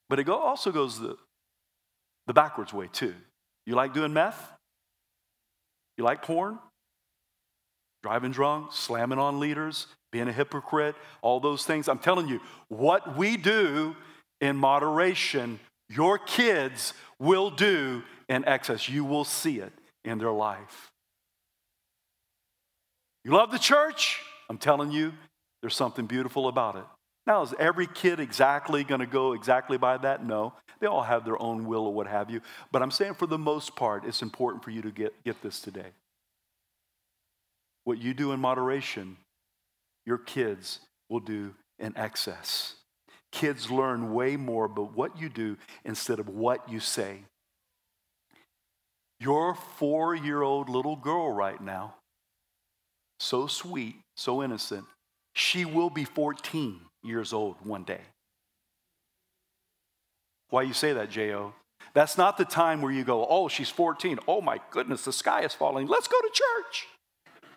But 0.09 0.21
it 0.21 0.27
also 0.27 0.73
goes 0.73 0.99
the, 1.01 1.19
the 2.27 2.35
backwards 2.35 2.73
way 2.73 2.89
too. 2.93 3.15
You 3.67 3.75
like 3.75 3.95
doing 3.95 4.13
meth? 4.13 4.53
You 5.97 6.05
like 6.05 6.23
porn? 6.23 6.59
Driving 8.03 8.31
drunk, 8.31 8.73
slamming 8.73 9.19
on 9.19 9.41
leaders, 9.41 9.87
being 10.13 10.29
a 10.29 10.33
hypocrite, 10.33 10.95
all 11.23 11.41
those 11.41 11.65
things. 11.65 11.89
I'm 11.89 11.99
telling 11.99 12.29
you, 12.29 12.41
what 12.69 13.17
we 13.17 13.37
do 13.37 13.97
in 14.41 14.57
moderation, 14.57 15.59
your 15.89 16.19
kids 16.19 16.95
will 17.19 17.51
do 17.51 18.03
in 18.29 18.45
excess. 18.45 18.89
You 18.89 19.05
will 19.05 19.25
see 19.25 19.59
it 19.59 19.73
in 20.05 20.19
their 20.19 20.31
life. 20.31 20.91
You 23.25 23.33
love 23.33 23.51
the 23.51 23.59
church? 23.59 24.21
I'm 24.49 24.59
telling 24.59 24.93
you, 24.93 25.13
there's 25.61 25.75
something 25.75 26.07
beautiful 26.07 26.47
about 26.47 26.77
it. 26.77 26.85
Now, 27.27 27.43
is 27.43 27.55
every 27.59 27.89
kid 27.89 28.21
exactly 28.21 28.85
going 28.85 29.01
to 29.01 29.07
go 29.07 29.33
exactly 29.33 29.79
by 29.79 29.97
that? 29.99 30.25
No. 30.25 30.55
They 30.79 30.87
all 30.87 31.03
have 31.03 31.25
their 31.25 31.41
own 31.41 31.67
will 31.67 31.87
or 31.87 31.95
what 31.95 32.07
have 32.07 32.31
you. 32.31 32.41
But 32.71 32.83
I'm 32.83 32.91
saying 32.91 33.15
for 33.15 33.27
the 33.27 33.39
most 33.39 33.75
part, 33.75 34.05
it's 34.05 34.23
important 34.23 34.63
for 34.63 34.71
you 34.71 34.83
to 34.83 34.91
get, 34.91 35.13
get 35.25 35.43
this 35.43 35.61
today. 35.61 35.93
What 37.85 37.99
you 37.99 38.15
do 38.15 38.33
in 38.33 38.41
moderation, 38.41 39.17
your 40.05 40.19
kids 40.19 40.81
will 41.09 41.21
do 41.21 41.55
in 41.79 41.97
excess. 41.97 42.75
Kids 43.33 43.71
learn 43.71 44.15
way 44.15 44.37
more 44.37 44.67
about 44.67 44.97
what 44.97 45.19
you 45.21 45.29
do 45.29 45.57
instead 45.85 46.19
of 46.19 46.29
what 46.29 46.69
you 46.71 46.79
say. 46.79 47.21
Your 49.19 49.55
four 49.55 50.15
year 50.15 50.43
old 50.43 50.69
little 50.69 50.97
girl 50.97 51.33
right 51.33 51.61
now, 51.61 51.95
so 53.19 53.47
sweet, 53.47 53.97
so 54.17 54.43
innocent, 54.43 54.85
she 55.35 55.65
will 55.65 55.91
be 55.91 56.05
14 56.05 56.81
years 57.07 57.33
old 57.33 57.57
one 57.63 57.85
day. 57.85 58.01
Why 60.51 60.63
you 60.63 60.73
say 60.73 60.93
that, 60.93 61.11
J.O.? 61.11 61.55
That's 61.95 62.19
not 62.19 62.37
the 62.37 62.45
time 62.45 62.83
where 62.83 62.93
you 62.93 63.05
go, 63.05 63.27
oh, 63.27 63.49
she's 63.49 63.71
14. 63.71 64.19
Oh 64.29 64.41
my 64.41 64.61
goodness, 64.71 65.05
the 65.05 65.13
sky 65.13 65.43
is 65.43 65.55
falling. 65.55 65.87
Let's 65.87 66.09
go 66.09 66.21
to 66.21 66.31
church. 66.33 66.87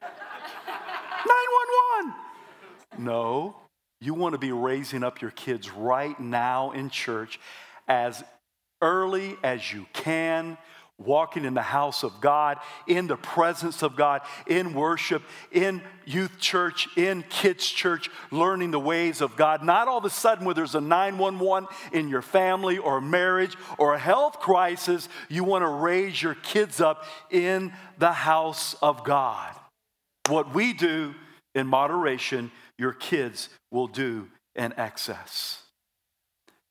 911. 1.98 3.04
No, 3.04 3.56
you 4.02 4.14
want 4.14 4.34
to 4.34 4.40
be 4.40 4.52
raising 4.52 5.04
up 5.04 5.22
your 5.22 5.32
kids 5.32 5.72
right 5.72 6.20
now 6.20 6.72
in 6.72 6.90
church 6.90 7.40
as 7.88 8.24
early 8.82 9.38
as 9.44 9.74
you 9.74 9.86
can, 9.94 10.58
walking 11.00 11.46
in 11.46 11.54
the 11.54 11.62
house 11.62 12.04
of 12.04 12.20
God, 12.22 12.58
in 12.86 13.08
the 13.08 13.16
presence 13.16 13.82
of 13.82 13.96
God, 13.96 14.22
in 14.46 14.74
worship, 14.74 15.24
in 15.52 15.82
youth 16.06 16.38
church, 16.40 16.88
in 16.98 17.24
kids' 17.30 17.68
church, 17.68 18.10
learning 18.32 18.72
the 18.72 18.80
ways 18.80 19.22
of 19.22 19.36
God. 19.36 19.64
Not 19.64 19.88
all 19.88 20.00
of 20.00 20.06
a 20.06 20.10
sudden, 20.10 20.46
where 20.46 20.56
there's 20.56 20.76
a 20.76 20.82
911 20.82 21.70
in 21.94 22.10
your 22.10 22.22
family 22.22 22.78
or 22.78 23.00
marriage 23.00 23.56
or 23.78 23.94
a 23.94 24.00
health 24.00 24.40
crisis, 24.40 25.08
you 25.30 25.44
want 25.44 25.64
to 25.64 25.70
raise 25.70 26.22
your 26.22 26.36
kids 26.36 26.82
up 26.82 27.06
in 27.32 27.74
the 27.98 28.12
house 28.12 28.76
of 28.82 29.04
God. 29.04 29.56
What 30.28 30.54
we 30.54 30.74
do 30.74 31.16
in 31.56 31.66
moderation, 31.68 32.52
your 32.78 32.94
kids 32.94 33.50
will 33.72 33.88
do 33.88 34.28
in 34.56 34.74
excess. 34.78 35.64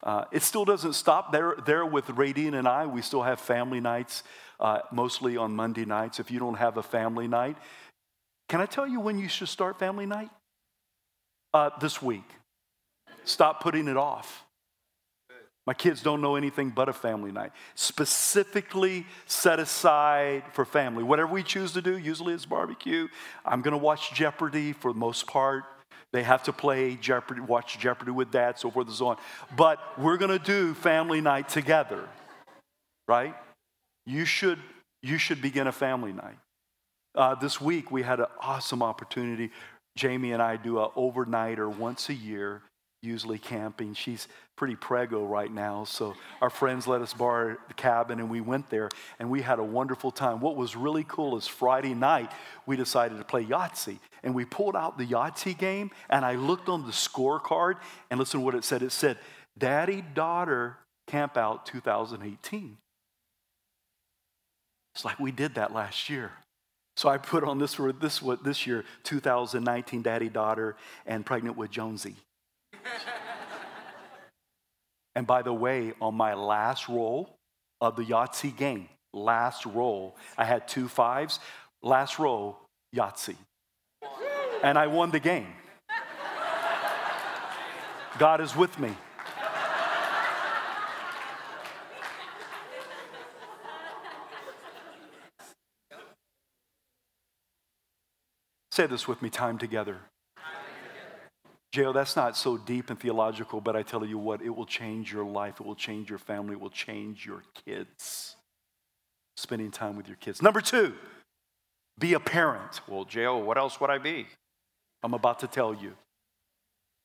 Uh, 0.03 0.25
it 0.31 0.43
still 0.43 0.65
doesn't 0.65 0.93
stop 0.93 1.33
there, 1.33 1.57
there 1.67 1.85
with 1.85 2.07
Radine 2.07 2.55
and 2.55 2.69
I. 2.69 2.87
We 2.87 3.03
still 3.03 3.23
have 3.23 3.41
family 3.41 3.81
nights, 3.81 4.23
uh, 4.61 4.81
mostly 4.93 5.37
on 5.37 5.55
Monday 5.55 5.85
nights. 5.85 6.21
If 6.21 6.31
you 6.31 6.39
don't 6.39 6.55
have 6.55 6.77
a 6.77 6.83
family 6.83 7.27
night, 7.27 7.57
can 8.49 8.61
I 8.61 8.67
tell 8.67 8.87
you 8.87 9.01
when 9.01 9.19
you 9.19 9.29
should 9.29 9.49
start 9.49 9.79
family 9.79 10.07
night? 10.07 10.31
Uh, 11.53 11.71
this 11.81 12.01
week. 12.01 12.31
Stop 13.25 13.63
putting 13.63 13.89
it 13.89 13.97
off. 13.97 14.45
My 15.67 15.75
kids 15.75 16.03
don't 16.03 16.23
know 16.23 16.37
anything 16.37 16.71
but 16.71 16.89
a 16.89 16.95
family 16.95 17.31
night. 17.31 17.53
Specifically 17.75 19.05
set 19.27 19.61
aside 19.61 20.45
for 20.55 20.65
family. 20.65 21.05
Whatever 21.05 21.31
we 21.33 21.43
choose 21.43 21.73
to 21.73 21.83
do, 21.83 21.99
usually 21.99 22.33
it's 22.33 22.47
barbecue. 22.47 23.09
I'm 23.45 23.61
going 23.61 23.73
to 23.73 23.79
watch 23.79 24.15
Jeopardy 24.15 24.73
for 24.73 24.95
the 24.95 24.99
most 24.99 25.27
part. 25.27 25.65
They 26.13 26.23
have 26.23 26.43
to 26.45 26.53
play 26.53 26.97
Jeopardy, 26.97 27.41
watch 27.41 27.79
Jeopardy 27.79 28.11
with 28.11 28.31
dad, 28.31 28.59
so 28.59 28.71
forth 28.71 28.87
and 28.87 28.97
so 28.97 29.09
on. 29.09 29.17
But 29.57 29.79
we're 29.99 30.17
going 30.17 30.37
to 30.37 30.45
do 30.45 30.75
family 30.75 31.21
night 31.21 31.49
together, 31.49 32.09
right? 33.07 33.35
You 34.07 34.25
should, 34.25 34.59
you 35.03 35.19
should 35.19 35.43
begin 35.43 35.67
a 35.67 35.73
family 35.73 36.13
night. 36.13 36.39
Uh, 37.15 37.35
this 37.35 37.61
week 37.61 37.91
we 37.91 38.03
had 38.03 38.21
an 38.21 38.27
awesome 38.41 38.83
opportunity. 38.83 39.51
Jamie 39.97 40.33
and 40.33 40.41
I 40.41 40.57
do 40.57 40.81
an 40.81 40.89
overnighter 40.97 41.69
once 41.75 42.09
a 42.09 42.15
year 42.15 42.63
usually 43.03 43.39
camping. 43.39 43.95
She's 43.95 44.29
pretty 44.57 44.75
prego 44.75 45.25
right 45.25 45.51
now, 45.51 45.85
so 45.85 46.15
our 46.41 46.51
friends 46.51 46.87
let 46.87 47.01
us 47.01 47.15
borrow 47.15 47.57
the 47.69 47.75
cabin 47.75 48.19
and 48.19 48.29
we 48.29 48.41
went 48.41 48.69
there 48.71 48.89
and 49.19 49.31
we 49.31 49.41
had 49.41 49.59
a 49.59 49.65
wonderful 49.65 50.11
time. 50.11 50.41
What 50.41 50.57
was 50.57 50.75
really 50.75 51.05
cool 51.07 51.37
is 51.37 51.47
Friday 51.47 51.95
night 51.95 52.33
we 52.67 52.77
decided 52.77 53.19
to 53.19 53.25
play 53.25 53.45
Yahtzee 53.45 53.99
and 54.25 54.35
we 54.35 54.45
pulled 54.45 54.75
out 54.75 54.99
the 54.99 55.07
Yahtzee 55.07 55.57
game 55.57 55.91
and 56.11 56.25
I 56.25 56.35
looked 56.35 56.69
on 56.69 56.87
the 56.87 56.93
scorecard 56.93 57.77
and 58.11 58.19
listen 58.19 58.41
to 58.41 58.45
what 58.45 58.57
it 58.57 58.65
said. 58.65 58.83
It 58.83 58.93
said, 58.93 59.19
Daddy 59.57 60.03
Daughter 60.15 60.77
Camp 61.07 61.37
Out 61.37 61.67
2018. 61.67 62.77
It's 64.95 65.05
like 65.05 65.21
we 65.21 65.31
did 65.31 65.55
that 65.55 65.73
last 65.73 66.11
year. 66.11 66.33
So 66.97 67.09
I 67.09 67.17
put 67.19 67.45
on 67.45 67.59
this 67.59 67.79
this 68.01 68.21
what 68.21 68.43
this 68.43 68.67
year, 68.67 68.85
2019, 69.05 70.03
Daddy 70.03 70.29
Daughter 70.29 70.75
and 71.07 71.25
Pregnant 71.25 71.57
with 71.57 71.71
Jonesy. 71.71 72.17
And 75.19 75.27
by 75.27 75.43
the 75.43 75.53
way, 75.53 75.95
on 76.01 76.15
my 76.15 76.35
last 76.35 76.89
roll 76.89 77.41
of 77.81 77.97
the 77.97 78.05
Yahtzee 78.05 78.57
game, 78.57 78.89
last 79.13 79.67
roll, 79.67 80.17
I 80.37 80.45
had 80.45 80.69
two 80.69 80.87
fives. 80.87 81.41
Last 81.83 82.21
roll, 82.21 82.57
Yahtzee. 82.95 83.35
And 84.63 84.79
I 84.79 84.87
won 84.87 85.11
the 85.11 85.19
game. 85.19 85.49
God 88.21 88.41
is 88.41 88.55
with 88.55 88.79
me. 88.79 88.95
Say 98.71 98.87
this 98.87 99.09
with 99.09 99.21
me 99.21 99.31
time 99.31 99.59
together. 99.59 99.99
J.O., 101.73 101.93
that's 101.93 102.17
not 102.17 102.37
so 102.37 102.57
deep 102.57 102.89
and 102.89 102.99
theological, 102.99 103.61
but 103.61 103.77
I 103.77 103.83
tell 103.83 104.05
you 104.05 104.19
what, 104.19 104.41
it 104.41 104.51
will 104.51 104.67
change 104.67 105.13
your 105.13 105.25
life. 105.25 105.61
It 105.61 105.67
will 105.67 105.75
change 105.75 106.09
your 106.09 106.19
family. 106.19 106.55
It 106.55 106.61
will 106.61 106.71
change 106.71 107.27
your 107.27 107.43
kids. 107.67 108.37
Spending 109.37 109.71
time 109.71 109.97
with 109.97 110.09
your 110.09 110.17
kids. 110.17 110.41
Number 110.41 110.61
two, 110.61 110.95
be 111.99 112.15
a 112.15 112.21
parent. 112.21 112.81
Well, 112.89 113.05
J.O., 113.05 113.39
what 113.39 113.59
else 113.59 113.81
would 113.81 113.91
I 113.91 113.99
be? 113.99 114.27
I'm 115.03 115.15
about 115.15 115.41
to 115.41 115.47
tell 115.47 115.75
you. 115.75 115.93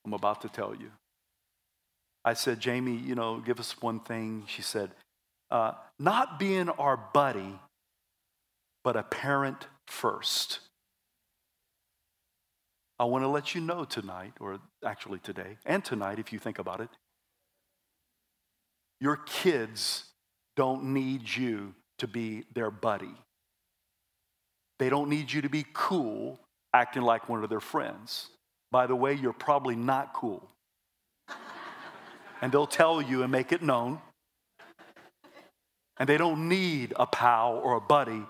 I'm 0.05 0.13
about 0.13 0.41
to 0.41 0.49
tell 0.49 0.73
you. 0.73 0.91
I 2.25 2.33
said, 2.33 2.59
Jamie, 2.59 2.95
you 2.95 3.15
know, 3.15 3.39
give 3.39 3.59
us 3.59 3.81
one 3.81 3.99
thing. 3.99 4.45
She 4.47 4.61
said, 4.61 4.91
uh, 5.51 5.73
not 5.99 6.39
being 6.39 6.69
our 6.69 6.97
buddy, 6.97 7.59
but 8.83 8.95
a 8.95 9.03
parent 9.03 9.67
first. 9.87 10.59
I 12.99 13.05
want 13.05 13.23
to 13.23 13.27
let 13.27 13.55
you 13.55 13.61
know 13.61 13.85
tonight, 13.85 14.33
or 14.39 14.59
actually 14.85 15.19
today, 15.19 15.57
and 15.65 15.83
tonight, 15.83 16.19
if 16.19 16.31
you 16.31 16.39
think 16.39 16.59
about 16.59 16.79
it, 16.79 16.89
your 18.99 19.17
kids 19.17 20.05
don't 20.55 20.85
need 20.93 21.35
you 21.35 21.73
to 21.97 22.07
be 22.07 22.43
their 22.53 22.71
buddy. 22.71 23.15
They 24.79 24.89
don't 24.89 25.09
need 25.09 25.31
you 25.31 25.41
to 25.41 25.49
be 25.49 25.65
cool, 25.73 26.39
acting 26.73 27.01
like 27.03 27.29
one 27.29 27.43
of 27.43 27.49
their 27.49 27.59
friends. 27.59 28.29
By 28.71 28.87
the 28.87 28.95
way, 28.95 29.13
you're 29.13 29.33
probably 29.33 29.75
not 29.75 30.13
cool. 30.13 30.47
and 32.41 32.51
they'll 32.51 32.67
tell 32.67 33.01
you 33.01 33.23
and 33.23 33.31
make 33.31 33.51
it 33.51 33.61
known. 33.61 33.99
And 35.97 36.09
they 36.09 36.17
don't 36.17 36.47
need 36.49 36.93
a 36.95 37.05
pal 37.05 37.59
or 37.63 37.75
a 37.75 37.81
buddy, 37.81 38.23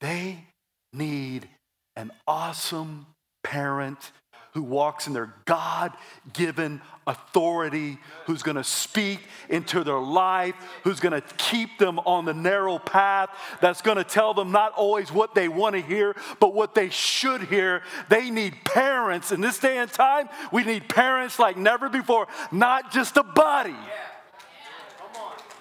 they 0.00 0.44
need 0.92 1.48
an 1.96 2.10
awesome 2.26 3.06
parent 3.54 4.10
who 4.52 4.62
walks 4.62 5.06
in 5.06 5.12
their 5.12 5.32
God 5.44 5.92
given 6.32 6.80
authority, 7.06 7.98
who's 8.26 8.42
gonna 8.42 8.64
speak 8.64 9.20
into 9.48 9.84
their 9.84 9.98
life, 9.98 10.54
who's 10.82 10.98
gonna 10.98 11.22
keep 11.36 11.78
them 11.78 12.00
on 12.00 12.24
the 12.24 12.34
narrow 12.34 12.78
path, 12.78 13.30
that's 13.60 13.80
gonna 13.80 14.02
tell 14.02 14.34
them 14.34 14.50
not 14.50 14.72
always 14.72 15.12
what 15.12 15.36
they 15.36 15.48
wanna 15.48 15.80
hear, 15.80 16.16
but 16.40 16.52
what 16.52 16.74
they 16.74 16.88
should 16.88 17.42
hear. 17.42 17.82
They 18.08 18.30
need 18.30 18.54
parents. 18.64 19.30
In 19.30 19.40
this 19.40 19.58
day 19.58 19.78
and 19.78 19.90
time, 19.90 20.28
we 20.50 20.64
need 20.64 20.88
parents 20.88 21.38
like 21.38 21.56
never 21.56 21.88
before, 21.88 22.26
not 22.50 22.90
just 22.90 23.16
a 23.16 23.22
buddy. 23.22 23.76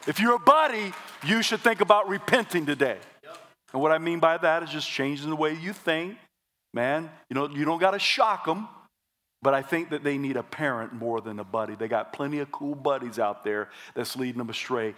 If 0.08 0.20
you're 0.20 0.36
a 0.36 0.40
buddy, 0.40 0.94
you 1.24 1.44
should 1.44 1.62
think 1.62 1.82
about 1.82 2.10
repenting 2.10 2.66
today. 2.66 2.98
And 3.72 3.82
what 3.82 3.92
I 3.92 4.00
mean 4.00 4.20
by 4.20 4.38
that 4.38 4.64
is 4.64 4.70
just 4.70 4.90
changing 4.90 5.30
the 5.30 5.36
way 5.36 5.54
you 5.54 5.74
think, 5.74 6.18
man, 6.74 7.10
you 7.30 7.36
know, 7.36 7.50
you 7.50 7.66
don't 7.66 7.80
got 7.80 7.92
to 7.92 8.00
shock 8.00 8.46
them, 8.46 8.68
but 9.42 9.54
I 9.54 9.62
think 9.62 9.90
that 9.92 10.04
they 10.04 10.18
need 10.18 10.38
a 10.38 10.44
parent 10.44 10.94
more 10.94 11.22
than 11.22 11.40
a 11.40 11.44
buddy. 11.44 11.76
They 11.76 11.88
got 11.88 12.14
plenty 12.14 12.40
of 12.40 12.52
cool 12.52 12.76
buddies 12.76 13.20
out 13.20 13.44
there 13.44 13.70
that's 13.94 14.16
leading 14.16 14.38
them 14.38 14.50
astray. 14.50 14.96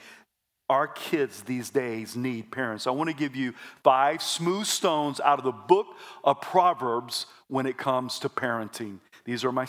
Our 0.69 0.87
kids 0.87 1.41
these 1.41 1.69
days 1.69 2.15
need 2.15 2.51
parents. 2.51 2.87
I 2.87 2.91
want 2.91 3.09
to 3.09 3.15
give 3.15 3.35
you 3.35 3.53
five 3.83 4.21
smooth 4.23 4.65
stones 4.65 5.19
out 5.19 5.37
of 5.37 5.45
the 5.45 5.51
book 5.51 5.87
of 6.23 6.41
Proverbs 6.41 7.27
when 7.47 7.65
it 7.65 7.77
comes 7.77 8.17
to 8.19 8.29
parenting. 8.29 8.99
These 9.25 9.43
are 9.43 9.51
my, 9.51 9.67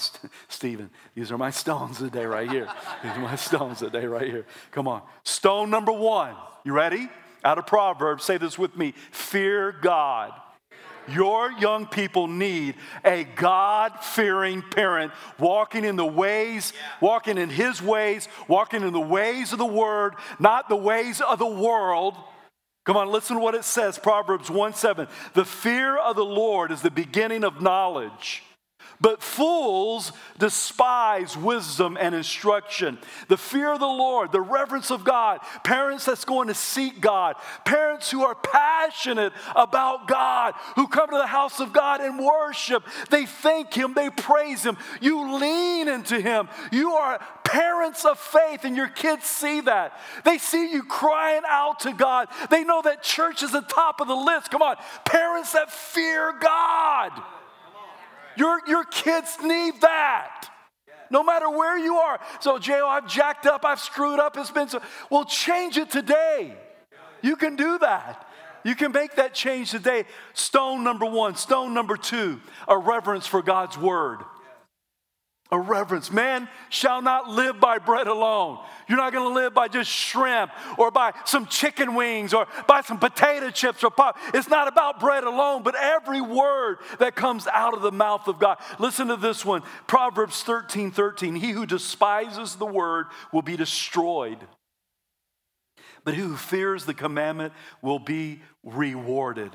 Stephen, 0.49 0.90
these 1.14 1.33
are 1.33 1.38
my 1.38 1.51
stones 1.51 1.99
today 1.99 2.27
right 2.27 2.51
here. 2.51 2.69
These 3.03 3.12
are 3.12 3.21
my 3.21 3.37
stones 3.37 3.79
today 3.79 4.05
right 4.05 4.27
here. 4.27 4.45
Come 4.71 4.87
on. 4.87 5.01
Stone 5.25 5.71
number 5.71 5.92
one. 5.92 6.35
You 6.64 6.75
ready? 6.75 7.09
Out 7.42 7.57
of 7.57 7.66
Proverbs, 7.66 8.25
say 8.25 8.37
this 8.37 8.59
with 8.59 8.77
me 8.77 8.92
fear 9.12 9.73
God. 9.73 10.33
Your 11.09 11.53
young 11.53 11.87
people 11.87 12.27
need 12.27 12.75
a 13.05 13.25
God 13.25 13.92
fearing 14.03 14.62
parent 14.62 15.12
walking 15.38 15.85
in 15.85 15.97
the 15.97 16.07
ways, 16.07 16.73
walking 17.01 17.38
in 17.38 17.49
his 17.49 17.81
ways, 17.81 18.29
walking 18.49 18.83
in 18.83 18.92
the 18.92 19.01
ways 19.01 19.53
of 19.53 19.59
the 19.59 19.66
word, 19.66 20.14
not 20.38 20.69
the 20.69 20.77
ways 20.77 21.21
of 21.21 21.38
the 21.38 21.47
world. 21.47 22.14
Come 22.85 22.97
on, 22.97 23.09
listen 23.09 23.37
to 23.37 23.42
what 23.42 23.55
it 23.55 23.64
says 23.64 23.99
Proverbs 23.99 24.51
1 24.51 24.75
7. 24.75 25.09
The 25.35 25.45
fear 25.45 25.99
of 25.99 26.16
the 26.16 26.25
Lord 26.25 26.71
is 26.71 26.83
the 26.83 26.90
beginning 26.90 27.45
of 27.45 27.61
knowledge. 27.61 28.42
But 29.00 29.22
fools 29.22 30.12
despise 30.38 31.37
wisdom 31.37 31.98
and 32.00 32.14
instruction. 32.14 32.98
The 33.28 33.37
fear 33.37 33.72
of 33.72 33.80
the 33.80 33.87
Lord, 33.87 34.32
the 34.32 34.40
reverence 34.40 34.90
of 34.90 35.04
God, 35.04 35.40
parents 35.64 36.06
that's 36.06 36.24
going 36.24 36.48
to 36.48 36.54
seek 36.54 37.00
God, 37.00 37.37
parents 37.64 38.11
who 38.11 38.24
are 38.24 38.35
passionate 38.35 39.32
about 39.54 40.09
God, 40.09 40.54
who 40.76 40.88
come 40.88 41.11
to 41.11 41.16
the 41.16 41.26
house 41.26 41.61
of 41.61 41.72
God 41.72 42.00
and 42.00 42.18
worship. 42.18 42.85
They 43.11 43.26
thank 43.26 43.74
Him, 43.74 43.92
they 43.94 44.11
praise 44.11 44.62
Him. 44.64 44.78
You 45.00 45.38
lean 45.38 45.88
into 45.88 46.20
Him. 46.20 46.48
You 46.72 46.92
are 46.92 47.20
parents 47.44 48.04
of 48.04 48.18
faith, 48.18 48.64
and 48.64 48.76
your 48.76 48.88
kids 48.88 49.24
see 49.24 49.61
that. 49.62 50.00
They 50.24 50.38
see 50.38 50.72
you 50.72 50.82
crying 50.82 51.42
out 51.48 51.80
to 51.80 51.92
God. 51.92 52.28
They 52.50 52.64
know 52.64 52.82
that 52.82 53.02
church 53.02 53.42
is 53.42 53.52
the 53.52 53.61
top 53.62 54.00
of 54.00 54.09
the 54.09 54.14
list. 54.14 54.50
Come 54.50 54.62
on, 54.62 54.76
parents 55.04 55.52
that 55.52 55.70
fear 55.70 56.35
God. 56.40 57.12
Your, 58.37 58.61
your 58.66 58.85
kids 58.85 59.37
need 59.42 59.81
that. 59.81 60.51
No 61.11 61.22
matter 61.22 61.49
where 61.49 61.79
you 61.79 61.96
are. 61.96 62.20
So, 62.40 62.59
J.O., 62.59 62.87
I've 62.87 63.09
jacked 63.09 63.46
up, 63.46 63.64
I've 63.64 63.81
screwed 63.81 64.18
up, 64.18 64.37
it's 64.37 64.51
been 64.51 64.68
so. 64.68 64.81
Well, 65.11 65.25
change 65.25 65.77
it 65.77 65.90
today. 65.90 66.57
You 67.22 67.37
can 67.37 67.57
do 67.57 67.79
that. 67.79 68.27
You 68.64 68.75
can 68.75 68.90
make 68.90 69.14
that 69.16 69.33
change 69.33 69.70
today. 69.70 70.05
Stone 70.35 70.83
number 70.83 71.07
one. 71.07 71.37
Stone 71.37 71.72
number 71.72 71.96
two, 71.96 72.40
a 72.66 72.77
reverence 72.77 73.27
for 73.27 73.40
God's 73.40 73.79
word. 73.79 74.18
A 75.52 75.59
reverence. 75.59 76.11
Man 76.11 76.48
shall 76.70 77.00
not 77.00 77.28
live 77.28 77.61
by 77.61 77.78
bread 77.78 78.09
alone. 78.09 78.59
You're 78.88 78.98
not 78.98 79.12
going 79.12 79.28
to 79.28 79.35
live 79.35 79.54
by 79.54 79.68
just 79.68 79.90
shrimp 79.90 80.50
or 80.76 80.90
by 80.90 81.12
some 81.24 81.46
chicken 81.46 81.94
wings 81.94 82.35
or 82.35 82.48
by 82.66 82.80
some 82.80 82.98
potato 82.98 83.50
chips 83.50 83.85
or 83.85 83.90
pop. 83.90 84.18
It's 84.35 84.48
not 84.48 84.66
about 84.66 84.98
bread 84.98 85.22
alone, 85.22 85.62
but 85.62 85.76
every 85.76 86.20
word 86.20 86.78
that 86.98 87.14
comes 87.14 87.46
out 87.46 87.74
of 87.74 87.82
the 87.82 87.92
mouth 87.92 88.26
of 88.26 88.40
God. 88.40 88.59
Listen 88.80 89.06
to 89.09 89.16
this 89.16 89.44
one 89.44 89.62
Proverbs 89.87 90.42
13 90.42 90.90
13. 90.90 91.37
He 91.37 91.50
who 91.50 91.64
despises 91.64 92.56
the 92.56 92.66
word 92.66 93.06
will 93.32 93.42
be 93.42 93.56
destroyed, 93.56 94.38
but 96.02 96.14
he 96.14 96.22
who 96.22 96.37
fears 96.37 96.87
the 96.87 96.94
commandment 96.94 97.52
will 97.82 98.00
be 98.00 98.42
rewarded. 98.64 99.52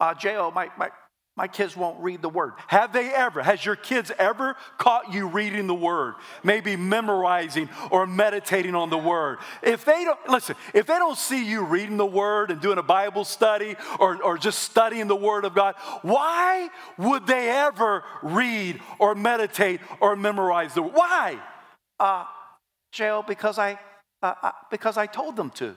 Uh, 0.00 0.12
J.O., 0.14 0.50
my, 0.50 0.68
my, 0.76 0.90
my 1.34 1.48
kids 1.48 1.74
won't 1.74 1.98
read 2.02 2.20
the 2.20 2.28
word. 2.28 2.52
Have 2.66 2.92
they 2.92 3.10
ever? 3.10 3.42
Has 3.42 3.64
your 3.64 3.74
kids 3.74 4.12
ever 4.18 4.54
caught 4.76 5.14
you 5.14 5.26
reading 5.26 5.66
the 5.66 5.74
word? 5.74 6.14
Maybe 6.44 6.76
memorizing 6.76 7.70
or 7.90 8.06
meditating 8.06 8.74
on 8.74 8.90
the 8.90 8.98
word. 8.98 9.38
If 9.62 9.86
they 9.86 10.04
don't, 10.04 10.18
listen, 10.28 10.56
if 10.74 10.86
they 10.86 10.98
don't 10.98 11.16
see 11.16 11.42
you 11.42 11.64
reading 11.64 11.96
the 11.96 12.04
word 12.04 12.50
and 12.50 12.60
doing 12.60 12.76
a 12.76 12.82
Bible 12.82 13.24
study 13.24 13.76
or, 13.98 14.22
or 14.22 14.36
just 14.36 14.58
studying 14.58 15.06
the 15.06 15.16
word 15.16 15.46
of 15.46 15.54
God, 15.54 15.74
why 16.02 16.68
would 16.98 17.26
they 17.26 17.48
ever 17.48 18.04
read 18.22 18.80
or 18.98 19.14
meditate 19.14 19.80
or 20.00 20.14
memorize 20.16 20.74
the 20.74 20.82
word? 20.82 20.92
Why? 20.92 21.38
Uh, 21.98 22.26
J.O., 22.92 23.22
because 23.22 23.58
I, 23.58 23.78
uh, 24.22 24.34
uh, 24.42 24.52
because 24.70 24.98
I 24.98 25.06
told 25.06 25.36
them 25.36 25.48
to. 25.52 25.74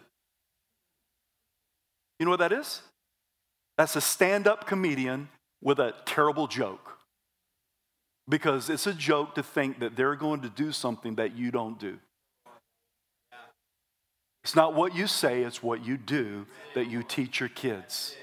You 2.20 2.26
know 2.26 2.32
what 2.32 2.40
that 2.40 2.52
is? 2.52 2.82
That's 3.78 3.96
a 3.96 4.02
stand 4.02 4.48
up 4.48 4.68
comedian 4.68 5.30
with 5.66 5.80
a 5.80 5.94
terrible 6.06 6.48
joke. 6.48 7.00
Because 8.30 8.70
it's 8.70 8.88
a 8.88 8.94
joke 8.94 9.36
to 9.36 9.44
think 9.44 9.80
that 9.80 9.98
they're 9.98 10.16
going 10.16 10.42
to 10.42 10.50
do 10.50 10.72
something 10.72 11.16
that 11.16 11.36
you 11.36 11.52
don't 11.52 11.78
do. 11.78 11.98
It's 14.44 14.56
not 14.56 14.76
what 14.76 14.96
you 14.96 15.08
say, 15.08 15.42
it's 15.42 15.62
what 15.62 15.84
you 15.84 15.98
do 15.98 16.46
that 16.76 16.88
you 16.88 17.04
teach 17.04 17.40
your 17.40 17.50
kids. 17.50 18.16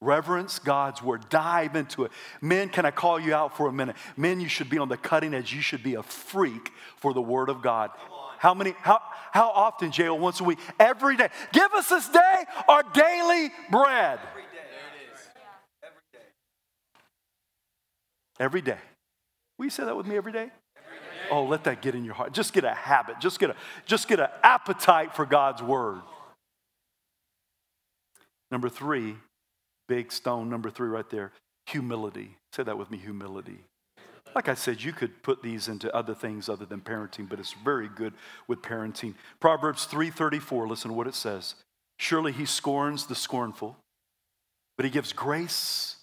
Reverence 0.00 0.58
God's 0.58 1.02
word. 1.02 1.28
Dive 1.28 1.74
into 1.76 2.04
it. 2.04 2.12
Men, 2.40 2.68
can 2.68 2.84
I 2.84 2.90
call 2.90 3.18
you 3.18 3.34
out 3.34 3.56
for 3.56 3.68
a 3.68 3.72
minute? 3.72 3.96
Men, 4.16 4.40
you 4.40 4.48
should 4.48 4.70
be 4.70 4.78
on 4.78 4.88
the 4.88 4.96
cutting 4.96 5.34
edge. 5.34 5.52
You 5.52 5.60
should 5.60 5.82
be 5.82 5.94
a 5.94 6.02
freak 6.02 6.70
for 6.98 7.12
the 7.12 7.22
word 7.22 7.48
of 7.48 7.62
God. 7.62 7.90
How 8.38 8.54
many, 8.54 8.74
how, 8.78 9.00
how 9.32 9.48
often, 9.50 9.90
J.O.? 9.90 10.14
Once 10.14 10.40
a 10.40 10.44
week? 10.44 10.58
Every 10.78 11.16
day. 11.16 11.30
Give 11.52 11.72
us 11.72 11.88
this 11.88 12.08
day 12.08 12.44
our 12.68 12.82
daily 12.92 13.50
bread. 13.70 14.20
Every 18.40 18.60
day. 18.60 18.78
Will 19.58 19.66
you 19.66 19.70
say 19.70 19.84
that 19.84 19.96
with 19.96 20.06
me 20.06 20.16
every 20.16 20.32
day? 20.32 20.50
Oh, 21.30 21.44
let 21.44 21.64
that 21.64 21.80
get 21.80 21.94
in 21.94 22.04
your 22.04 22.14
heart. 22.14 22.32
Just 22.32 22.52
get 22.52 22.64
a 22.64 22.74
habit. 22.74 23.20
Just 23.20 23.38
get 23.38 23.50
a 23.50 23.56
just 23.86 24.08
get 24.08 24.20
an 24.20 24.28
appetite 24.42 25.14
for 25.14 25.24
God's 25.24 25.62
word. 25.62 26.00
Number 28.50 28.68
three, 28.68 29.16
big 29.88 30.12
stone 30.12 30.50
number 30.50 30.70
three 30.70 30.88
right 30.88 31.08
there, 31.10 31.32
humility. 31.66 32.36
Say 32.52 32.62
that 32.62 32.76
with 32.76 32.90
me, 32.90 32.98
humility. 32.98 33.64
Like 34.34 34.48
I 34.48 34.54
said, 34.54 34.82
you 34.82 34.92
could 34.92 35.22
put 35.22 35.42
these 35.42 35.68
into 35.68 35.94
other 35.94 36.14
things 36.14 36.48
other 36.48 36.66
than 36.66 36.80
parenting, 36.80 37.28
but 37.28 37.38
it's 37.38 37.52
very 37.52 37.88
good 37.88 38.14
with 38.48 38.62
parenting. 38.62 39.14
Proverbs 39.40 39.86
3:34, 39.86 40.68
listen 40.68 40.90
to 40.90 40.96
what 40.96 41.06
it 41.06 41.14
says. 41.14 41.54
Surely 41.98 42.32
he 42.32 42.44
scorns 42.44 43.06
the 43.06 43.14
scornful, 43.14 43.76
but 44.76 44.84
he 44.84 44.90
gives 44.90 45.12
grace 45.12 45.96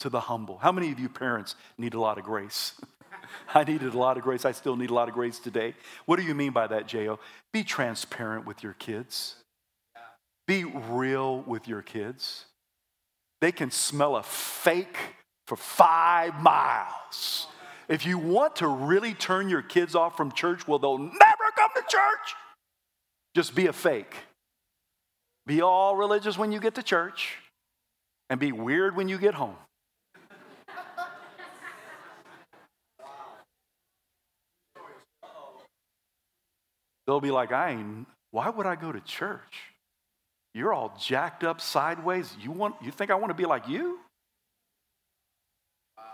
to 0.00 0.08
the 0.08 0.20
humble. 0.20 0.58
How 0.58 0.72
many 0.72 0.92
of 0.92 0.98
you 0.98 1.08
parents 1.08 1.54
need 1.78 1.94
a 1.94 2.00
lot 2.00 2.18
of 2.18 2.24
grace? 2.24 2.72
I 3.54 3.64
needed 3.64 3.94
a 3.94 3.98
lot 3.98 4.16
of 4.16 4.22
grace. 4.22 4.44
I 4.44 4.52
still 4.52 4.76
need 4.76 4.90
a 4.90 4.94
lot 4.94 5.08
of 5.08 5.14
grace 5.14 5.38
today. 5.38 5.74
What 6.04 6.18
do 6.18 6.24
you 6.24 6.34
mean 6.34 6.52
by 6.52 6.66
that, 6.66 6.86
J.O.? 6.86 7.18
Be 7.52 7.64
transparent 7.64 8.46
with 8.46 8.62
your 8.62 8.74
kids. 8.74 9.36
Be 10.46 10.64
real 10.64 11.40
with 11.40 11.66
your 11.66 11.82
kids. 11.82 12.46
They 13.40 13.52
can 13.52 13.70
smell 13.70 14.16
a 14.16 14.22
fake 14.22 14.96
for 15.46 15.56
five 15.56 16.40
miles. 16.40 17.48
If 17.88 18.06
you 18.06 18.18
want 18.18 18.56
to 18.56 18.68
really 18.68 19.14
turn 19.14 19.48
your 19.48 19.62
kids 19.62 19.94
off 19.94 20.16
from 20.16 20.32
church, 20.32 20.66
well, 20.66 20.78
they'll 20.78 20.98
never 20.98 21.12
come 21.56 21.70
to 21.74 21.82
church. 21.88 22.34
Just 23.34 23.54
be 23.54 23.66
a 23.66 23.72
fake. 23.72 24.14
Be 25.46 25.60
all 25.62 25.96
religious 25.96 26.36
when 26.36 26.50
you 26.52 26.58
get 26.58 26.74
to 26.74 26.82
church 26.82 27.36
and 28.28 28.40
be 28.40 28.50
weird 28.50 28.96
when 28.96 29.08
you 29.08 29.18
get 29.18 29.34
home. 29.34 29.56
They'll 37.06 37.20
be 37.20 37.30
like, 37.30 37.52
I 37.52 37.70
ain't, 37.70 38.06
why 38.30 38.50
would 38.50 38.66
I 38.66 38.74
go 38.74 38.92
to 38.92 39.00
church? 39.00 39.62
You're 40.54 40.72
all 40.72 40.96
jacked 40.98 41.44
up 41.44 41.60
sideways. 41.60 42.34
You 42.40 42.50
want 42.50 42.76
you 42.82 42.90
think 42.90 43.10
I 43.10 43.14
want 43.14 43.30
to 43.30 43.34
be 43.34 43.44
like 43.44 43.68
you? 43.68 43.98
Wow. 45.98 46.04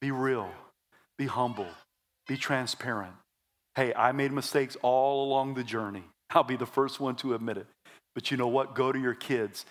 Be 0.00 0.10
real. 0.10 0.50
Be 1.16 1.26
humble. 1.26 1.68
Be 2.28 2.36
transparent. 2.36 3.14
Hey, 3.74 3.92
I 3.94 4.12
made 4.12 4.32
mistakes 4.32 4.76
all 4.82 5.24
along 5.24 5.54
the 5.54 5.64
journey. 5.64 6.04
I'll 6.30 6.44
be 6.44 6.56
the 6.56 6.66
first 6.66 7.00
one 7.00 7.16
to 7.16 7.34
admit 7.34 7.56
it. 7.56 7.66
But 8.14 8.30
you 8.30 8.36
know 8.36 8.48
what? 8.48 8.74
Go 8.74 8.92
to 8.92 8.98
your 8.98 9.14
kids. 9.14 9.64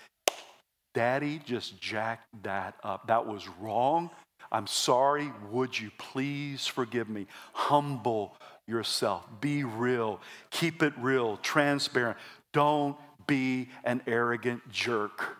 Daddy 0.93 1.39
just 1.45 1.79
jacked 1.79 2.27
that 2.43 2.75
up. 2.83 3.07
That 3.07 3.27
was 3.27 3.47
wrong. 3.59 4.09
I'm 4.51 4.67
sorry. 4.67 5.31
Would 5.51 5.79
you 5.79 5.91
please 5.97 6.67
forgive 6.67 7.09
me? 7.09 7.27
Humble 7.53 8.35
yourself. 8.67 9.23
Be 9.41 9.63
real. 9.63 10.19
Keep 10.51 10.83
it 10.83 10.93
real, 10.97 11.37
transparent. 11.37 12.17
Don't 12.53 12.97
be 13.27 13.69
an 13.83 14.01
arrogant 14.07 14.69
jerk. 14.71 15.37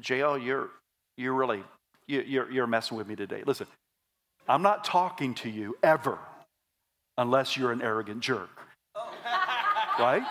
J.O., 0.00 0.36
you're, 0.36 0.70
you're 1.16 1.34
really, 1.34 1.62
you're, 2.06 2.50
you're 2.50 2.66
messing 2.66 2.96
with 2.96 3.06
me 3.06 3.16
today. 3.16 3.42
Listen, 3.46 3.66
I'm 4.48 4.62
not 4.62 4.84
talking 4.84 5.34
to 5.36 5.50
you 5.50 5.76
ever 5.82 6.18
unless 7.18 7.56
you're 7.56 7.72
an 7.72 7.82
arrogant 7.82 8.20
jerk. 8.20 8.50
Right? 9.98 10.22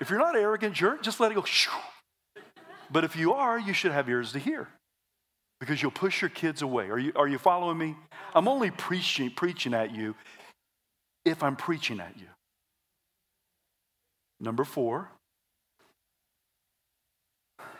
If 0.00 0.10
you're 0.10 0.18
not 0.18 0.34
an 0.34 0.42
arrogant 0.42 0.74
jerk, 0.74 1.00
just 1.00 1.20
let 1.20 1.30
it 1.30 1.36
go. 1.36 1.44
But 2.90 3.04
if 3.04 3.14
you 3.14 3.34
are, 3.34 3.56
you 3.56 3.72
should 3.72 3.92
have 3.92 4.08
ears 4.08 4.32
to 4.32 4.40
hear 4.40 4.68
because 5.60 5.82
you'll 5.82 5.90
push 5.90 6.20
your 6.20 6.30
kids 6.30 6.62
away. 6.62 6.88
Are 6.88 6.98
you, 6.98 7.12
are 7.16 7.28
you 7.28 7.38
following 7.38 7.78
me? 7.78 7.96
I'm 8.34 8.48
only 8.48 8.70
preaching, 8.70 9.30
preaching 9.30 9.74
at 9.74 9.94
you 9.94 10.14
if 11.24 11.42
I'm 11.42 11.56
preaching 11.56 12.00
at 12.00 12.14
you. 12.18 12.26
Number 14.40 14.64
four, 14.64 15.10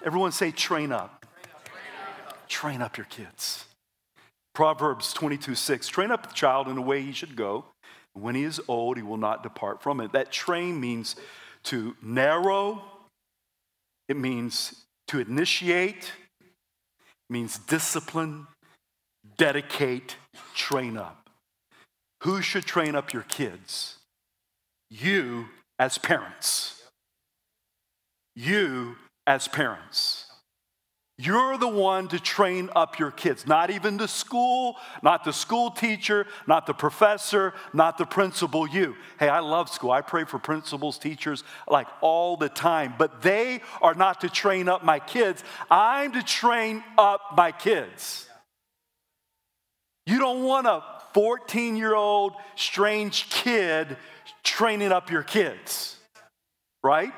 everyone 0.05 0.33
say 0.33 0.51
train 0.51 0.93
up. 0.93 1.25
Train 2.49 2.83
up 2.83 2.97
your 2.97 3.07
kids. 3.07 3.67
Proverbs 4.55 5.13
22 5.13 5.55
6 5.55 5.89
train 5.89 6.11
up 6.11 6.27
the 6.27 6.35
child 6.35 6.67
in 6.67 6.75
the 6.75 6.83
way 6.83 7.03
he 7.03 7.13
should 7.13 7.37
go. 7.37 7.67
When 8.15 8.35
he 8.35 8.43
is 8.43 8.61
old, 8.67 8.97
he 8.97 9.03
will 9.03 9.19
not 9.19 9.45
depart 9.45 9.83
from 9.83 10.01
it. 10.01 10.13
That 10.13 10.33
train 10.33 10.81
means 10.81 11.15
to 11.65 11.95
narrow, 12.03 12.83
it 14.09 14.17
means 14.17 14.85
to 15.09 15.21
initiate, 15.21 16.13
means 17.31 17.59
discipline, 17.59 18.47
dedicate, 19.37 20.17
train 20.55 20.97
up. 20.97 21.31
Who 22.23 22.43
should 22.43 22.65
train 22.65 22.95
up 22.95 23.13
your 23.13 23.23
kids? 23.23 23.99
You 24.91 25.47
as 25.79 25.99
parents. 25.99 26.83
You 28.35 28.97
as 29.27 29.49
parents. 29.49 30.28
You're 31.21 31.59
the 31.59 31.67
one 31.67 32.07
to 32.09 32.21
train 32.21 32.71
up 32.77 33.01
your 33.01 33.11
kids, 33.11 33.45
not 33.45 33.71
even 33.71 33.97
the 33.97 34.07
school, 34.07 34.77
not 35.03 35.25
the 35.25 35.33
school 35.33 35.73
teacher, 35.73 36.29
not 36.47 36.65
the 36.65 36.75
professor, 36.75 37.55
not 37.73 37.99
the 37.99 38.07
principal, 38.07 38.69
you. 38.69 38.95
Hey, 39.19 39.29
I 39.29 39.41
love 39.41 39.69
school. 39.69 39.91
I 39.91 40.01
pray 40.01 40.23
for 40.23 40.39
principals, 40.39 40.97
teachers, 40.97 41.43
like 41.67 41.89
all 42.03 42.37
the 42.37 42.49
time, 42.49 42.95
but 42.97 43.21
they 43.21 43.63
are 43.83 43.95
not 43.95 44.21
to 44.21 44.29
train 44.29 44.69
up 44.69 44.85
my 44.85 45.01
kids. 45.01 45.43
I'm 45.69 46.13
to 46.13 46.23
train 46.23 46.85
up 46.97 47.21
my 47.37 47.51
kids. 47.51 48.29
You 50.07 50.21
don't 50.21 50.45
want 50.45 50.69
a 50.69 50.85
14 51.15 51.77
year 51.77 51.97
old 51.97 52.35
strange 52.55 53.29
kid 53.29 53.97
training 54.45 54.93
up 54.93 55.11
your 55.11 55.25
kids, 55.25 55.97
right? 56.85 57.13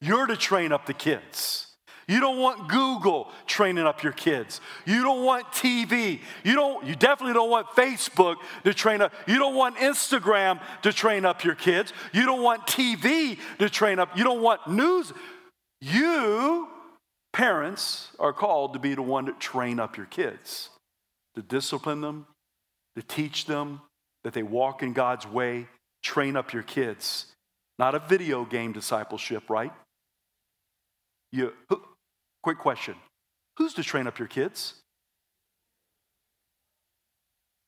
You're 0.00 0.26
to 0.28 0.36
train 0.36 0.70
up 0.70 0.86
the 0.86 0.94
kids. 0.94 1.71
You 2.08 2.20
don't 2.20 2.38
want 2.38 2.68
Google 2.68 3.30
training 3.46 3.86
up 3.86 4.02
your 4.02 4.12
kids. 4.12 4.60
You 4.86 5.02
don't 5.02 5.24
want 5.24 5.46
TV. 5.52 6.20
You 6.44 6.54
don't 6.54 6.84
you 6.86 6.96
definitely 6.96 7.34
don't 7.34 7.50
want 7.50 7.68
Facebook 7.68 8.36
to 8.64 8.74
train 8.74 9.00
up. 9.00 9.12
You 9.26 9.38
don't 9.38 9.54
want 9.54 9.76
Instagram 9.76 10.60
to 10.82 10.92
train 10.92 11.24
up 11.24 11.44
your 11.44 11.54
kids. 11.54 11.92
You 12.12 12.26
don't 12.26 12.42
want 12.42 12.66
TV 12.66 13.38
to 13.58 13.70
train 13.70 13.98
up. 13.98 14.16
You 14.16 14.24
don't 14.24 14.42
want 14.42 14.66
news. 14.68 15.12
You 15.80 16.68
parents 17.32 18.10
are 18.18 18.32
called 18.32 18.74
to 18.74 18.78
be 18.78 18.94
the 18.94 19.02
one 19.02 19.26
to 19.26 19.32
train 19.32 19.80
up 19.80 19.96
your 19.96 20.06
kids. 20.06 20.68
to 21.34 21.42
discipline 21.42 22.00
them, 22.00 22.26
to 22.96 23.02
teach 23.02 23.46
them 23.46 23.80
that 24.24 24.34
they 24.34 24.42
walk 24.42 24.82
in 24.82 24.92
God's 24.92 25.26
way, 25.26 25.66
train 26.02 26.36
up 26.36 26.52
your 26.52 26.62
kids. 26.62 27.26
Not 27.78 27.94
a 27.94 27.98
video 27.98 28.44
game 28.44 28.72
discipleship, 28.72 29.48
right? 29.48 29.72
You, 31.32 31.52
quick 32.42 32.58
question 32.58 32.94
Who's 33.58 33.74
to 33.74 33.82
train 33.82 34.06
up 34.06 34.18
your 34.18 34.28
kids? 34.28 34.74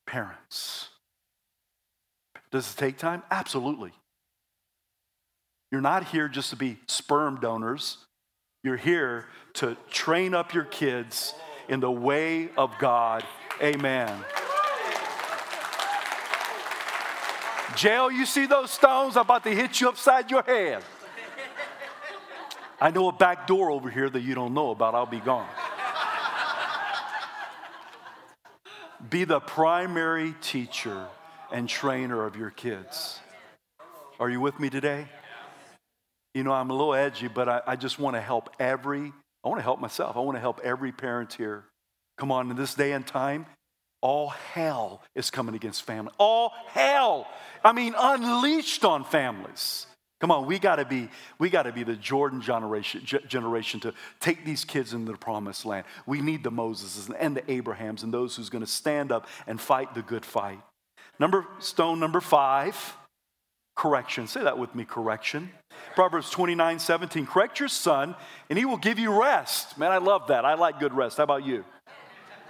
Parents. 0.07 0.89
Does 2.51 2.71
it 2.71 2.77
take 2.77 2.97
time? 2.97 3.23
Absolutely. 3.31 3.91
You're 5.71 5.81
not 5.81 6.05
here 6.05 6.27
just 6.27 6.51
to 6.51 6.55
be 6.55 6.77
sperm 6.87 7.39
donors. 7.39 7.97
You're 8.63 8.77
here 8.77 9.25
to 9.55 9.75
train 9.89 10.33
up 10.33 10.53
your 10.53 10.63
kids 10.63 11.33
in 11.67 11.79
the 11.79 11.91
way 11.91 12.49
of 12.57 12.71
God. 12.79 13.23
Amen. 13.61 14.23
J.O., 17.75 18.09
you 18.09 18.25
see 18.25 18.45
those 18.45 18.71
stones? 18.71 19.17
About 19.17 19.43
to 19.43 19.49
hit 19.49 19.81
you 19.81 19.89
upside 19.89 20.31
your 20.31 20.43
head. 20.43 20.83
I 22.79 22.91
know 22.91 23.07
a 23.07 23.13
back 23.13 23.47
door 23.47 23.71
over 23.71 23.89
here 23.89 24.09
that 24.09 24.21
you 24.21 24.35
don't 24.35 24.53
know 24.53 24.71
about. 24.71 24.95
I'll 24.95 25.05
be 25.05 25.19
gone. 25.19 25.47
be 29.09 29.23
the 29.23 29.39
primary 29.39 30.35
teacher 30.41 31.07
and 31.51 31.69
trainer 31.69 32.25
of 32.25 32.35
your 32.35 32.49
kids. 32.49 33.19
Are 34.19 34.29
you 34.29 34.41
with 34.41 34.59
me 34.59 34.69
today? 34.69 35.07
You 36.33 36.43
know, 36.43 36.51
I'm 36.51 36.69
a 36.69 36.73
little 36.73 36.93
edgy, 36.93 37.27
but 37.27 37.47
I, 37.47 37.61
I 37.65 37.75
just 37.75 37.97
want 37.97 38.15
to 38.15 38.21
help 38.21 38.49
every, 38.59 39.13
I 39.43 39.47
want 39.47 39.59
to 39.59 39.63
help 39.63 39.79
myself. 39.79 40.17
I 40.17 40.19
want 40.19 40.35
to 40.35 40.41
help 40.41 40.59
every 40.63 40.91
parent 40.91 41.33
here. 41.33 41.63
Come 42.17 42.31
on, 42.31 42.49
in 42.49 42.57
this 42.57 42.73
day 42.73 42.91
and 42.91 43.05
time, 43.05 43.45
all 44.01 44.29
hell 44.29 45.01
is 45.15 45.29
coming 45.29 45.55
against 45.55 45.83
family. 45.83 46.11
All 46.17 46.51
hell. 46.67 47.27
I 47.63 47.71
mean, 47.71 47.95
unleashed 47.97 48.83
on 48.83 49.05
families. 49.05 49.87
Come 50.21 50.31
on, 50.31 50.45
we 50.45 50.59
gotta 50.59 50.85
be, 50.85 51.09
we 51.39 51.49
gotta 51.49 51.73
be 51.73 51.83
the 51.83 51.95
Jordan 51.95 52.41
generation, 52.41 53.01
generation 53.27 53.79
to 53.81 53.93
take 54.19 54.45
these 54.45 54.63
kids 54.63 54.93
into 54.93 55.11
the 55.11 55.17
promised 55.17 55.65
land. 55.65 55.85
We 56.05 56.21
need 56.21 56.43
the 56.43 56.51
Moses 56.51 57.09
and 57.19 57.35
the 57.35 57.51
Abrahams 57.51 58.03
and 58.03 58.13
those 58.13 58.35
who's 58.35 58.49
gonna 58.49 58.65
stand 58.65 59.11
up 59.11 59.27
and 59.45 59.59
fight 59.59 59.93
the 59.93 60.01
good 60.01 60.23
fight. 60.23 60.59
Number 61.19 61.45
stone 61.59 61.99
number 61.99 62.21
five, 62.21 62.95
correction. 63.75 64.27
Say 64.27 64.43
that 64.43 64.57
with 64.57 64.73
me, 64.73 64.85
correction. 64.85 65.51
Proverbs 65.95 66.29
29, 66.29 66.79
17. 66.79 67.25
Correct 67.25 67.59
your 67.59 67.69
son, 67.69 68.15
and 68.49 68.57
he 68.57 68.65
will 68.65 68.77
give 68.77 68.97
you 68.97 69.21
rest. 69.21 69.77
Man, 69.77 69.91
I 69.91 69.97
love 69.97 70.27
that. 70.27 70.45
I 70.45 70.53
like 70.55 70.79
good 70.79 70.93
rest. 70.93 71.17
How 71.17 71.23
about 71.23 71.45
you? 71.45 71.65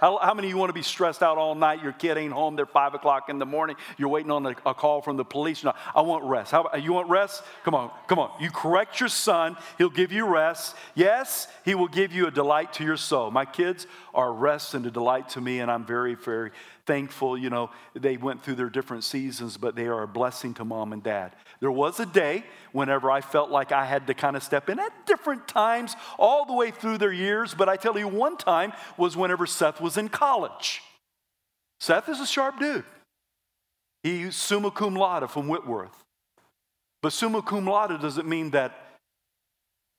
How, 0.00 0.18
how, 0.18 0.34
many 0.34 0.48
of 0.48 0.50
you 0.50 0.58
want 0.58 0.68
to 0.70 0.74
be 0.74 0.82
stressed 0.82 1.22
out 1.22 1.38
all 1.38 1.54
night? 1.54 1.82
Your 1.82 1.92
kid 1.92 2.18
ain't 2.18 2.32
home. 2.32 2.56
They're 2.56 2.66
five 2.66 2.94
o'clock 2.94 3.28
in 3.28 3.38
the 3.38 3.46
morning. 3.46 3.76
You're 3.96 4.08
waiting 4.08 4.30
on 4.30 4.46
a, 4.46 4.54
a 4.66 4.74
call 4.74 5.00
from 5.00 5.16
the 5.16 5.24
police. 5.24 5.64
No, 5.64 5.72
I 5.94 6.02
want 6.02 6.24
rest. 6.24 6.50
How, 6.50 6.68
you 6.76 6.92
want 6.92 7.08
rest? 7.08 7.42
Come 7.64 7.74
on, 7.74 7.90
come 8.06 8.18
on. 8.18 8.30
You 8.40 8.50
correct 8.50 9.00
your 9.00 9.08
son. 9.08 9.56
He'll 9.78 9.88
give 9.88 10.12
you 10.12 10.26
rest. 10.26 10.76
Yes, 10.94 11.48
he 11.64 11.74
will 11.74 11.88
give 11.88 12.12
you 12.12 12.26
a 12.26 12.30
delight 12.30 12.74
to 12.74 12.84
your 12.84 12.96
soul. 12.96 13.30
My 13.30 13.44
kids 13.44 13.86
are 14.14 14.32
rest 14.32 14.74
and 14.74 14.84
a 14.86 14.90
delight 14.90 15.30
to 15.30 15.40
me, 15.40 15.60
and 15.60 15.70
I'm 15.70 15.84
very, 15.84 16.14
very 16.14 16.50
thankful. 16.86 17.36
You 17.36 17.50
know, 17.50 17.70
they 17.94 18.16
went 18.16 18.42
through 18.42 18.54
their 18.54 18.70
different 18.70 19.04
seasons, 19.04 19.56
but 19.56 19.74
they 19.74 19.86
are 19.86 20.02
a 20.02 20.08
blessing 20.08 20.54
to 20.54 20.64
mom 20.64 20.92
and 20.92 21.02
dad. 21.02 21.34
There 21.60 21.70
was 21.70 22.00
a 22.00 22.06
day 22.06 22.44
whenever 22.72 23.10
I 23.10 23.20
felt 23.20 23.50
like 23.50 23.72
I 23.72 23.84
had 23.84 24.06
to 24.06 24.14
kind 24.14 24.36
of 24.36 24.42
step 24.42 24.70
in 24.70 24.78
at 24.78 25.06
different 25.06 25.48
times 25.48 25.94
all 26.18 26.44
the 26.44 26.54
way 26.54 26.70
through 26.70 26.98
their 26.98 27.12
years, 27.12 27.54
but 27.54 27.68
I 27.68 27.76
tell 27.76 27.98
you, 27.98 28.08
one 28.08 28.36
time 28.36 28.72
was 28.96 29.16
whenever 29.16 29.46
Seth 29.46 29.80
was 29.80 29.96
in 29.96 30.08
college. 30.08 30.82
Seth 31.80 32.08
is 32.08 32.20
a 32.20 32.26
sharp 32.26 32.58
dude. 32.58 32.84
He's 34.02 34.36
summa 34.36 34.70
cum 34.70 34.94
laude 34.94 35.30
from 35.30 35.48
Whitworth. 35.48 36.04
But 37.02 37.12
summa 37.12 37.42
cum 37.42 37.66
laude 37.66 38.00
doesn't 38.00 38.26
mean 38.26 38.50
that 38.50 38.98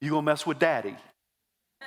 you're 0.02 0.12
going 0.12 0.24
to 0.24 0.32
mess 0.32 0.46
with 0.46 0.60
daddy 0.60 0.96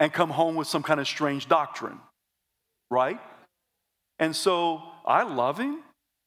and 0.00 0.12
come 0.12 0.30
home 0.30 0.56
with 0.56 0.68
some 0.68 0.82
kind 0.82 1.00
of 1.00 1.06
strange 1.06 1.48
doctrine 1.48 1.98
right? 2.92 3.18
And 4.18 4.36
so 4.36 4.82
I 5.04 5.22
love 5.22 5.58
him, 5.58 5.82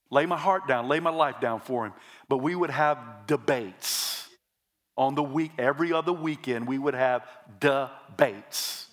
lay 0.10 0.26
my 0.26 0.38
heart 0.38 0.68
down, 0.68 0.90
lay 0.90 1.00
my 1.00 1.12
life 1.12 1.40
down 1.40 1.62
for 1.62 1.86
him. 1.86 1.94
But 2.28 2.40
we 2.40 2.56
would 2.56 2.72
have 2.72 2.98
debates 3.28 4.28
on 4.98 5.16
the 5.16 5.24
week, 5.24 5.52
every 5.58 5.92
other 5.92 6.14
weekend, 6.14 6.68
we 6.68 6.78
would 6.78 6.94
have 6.94 7.28
debates. 7.60 8.88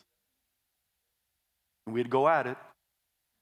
And 1.86 1.94
we'd 1.94 2.10
go 2.10 2.28
at 2.28 2.46
it. 2.46 2.56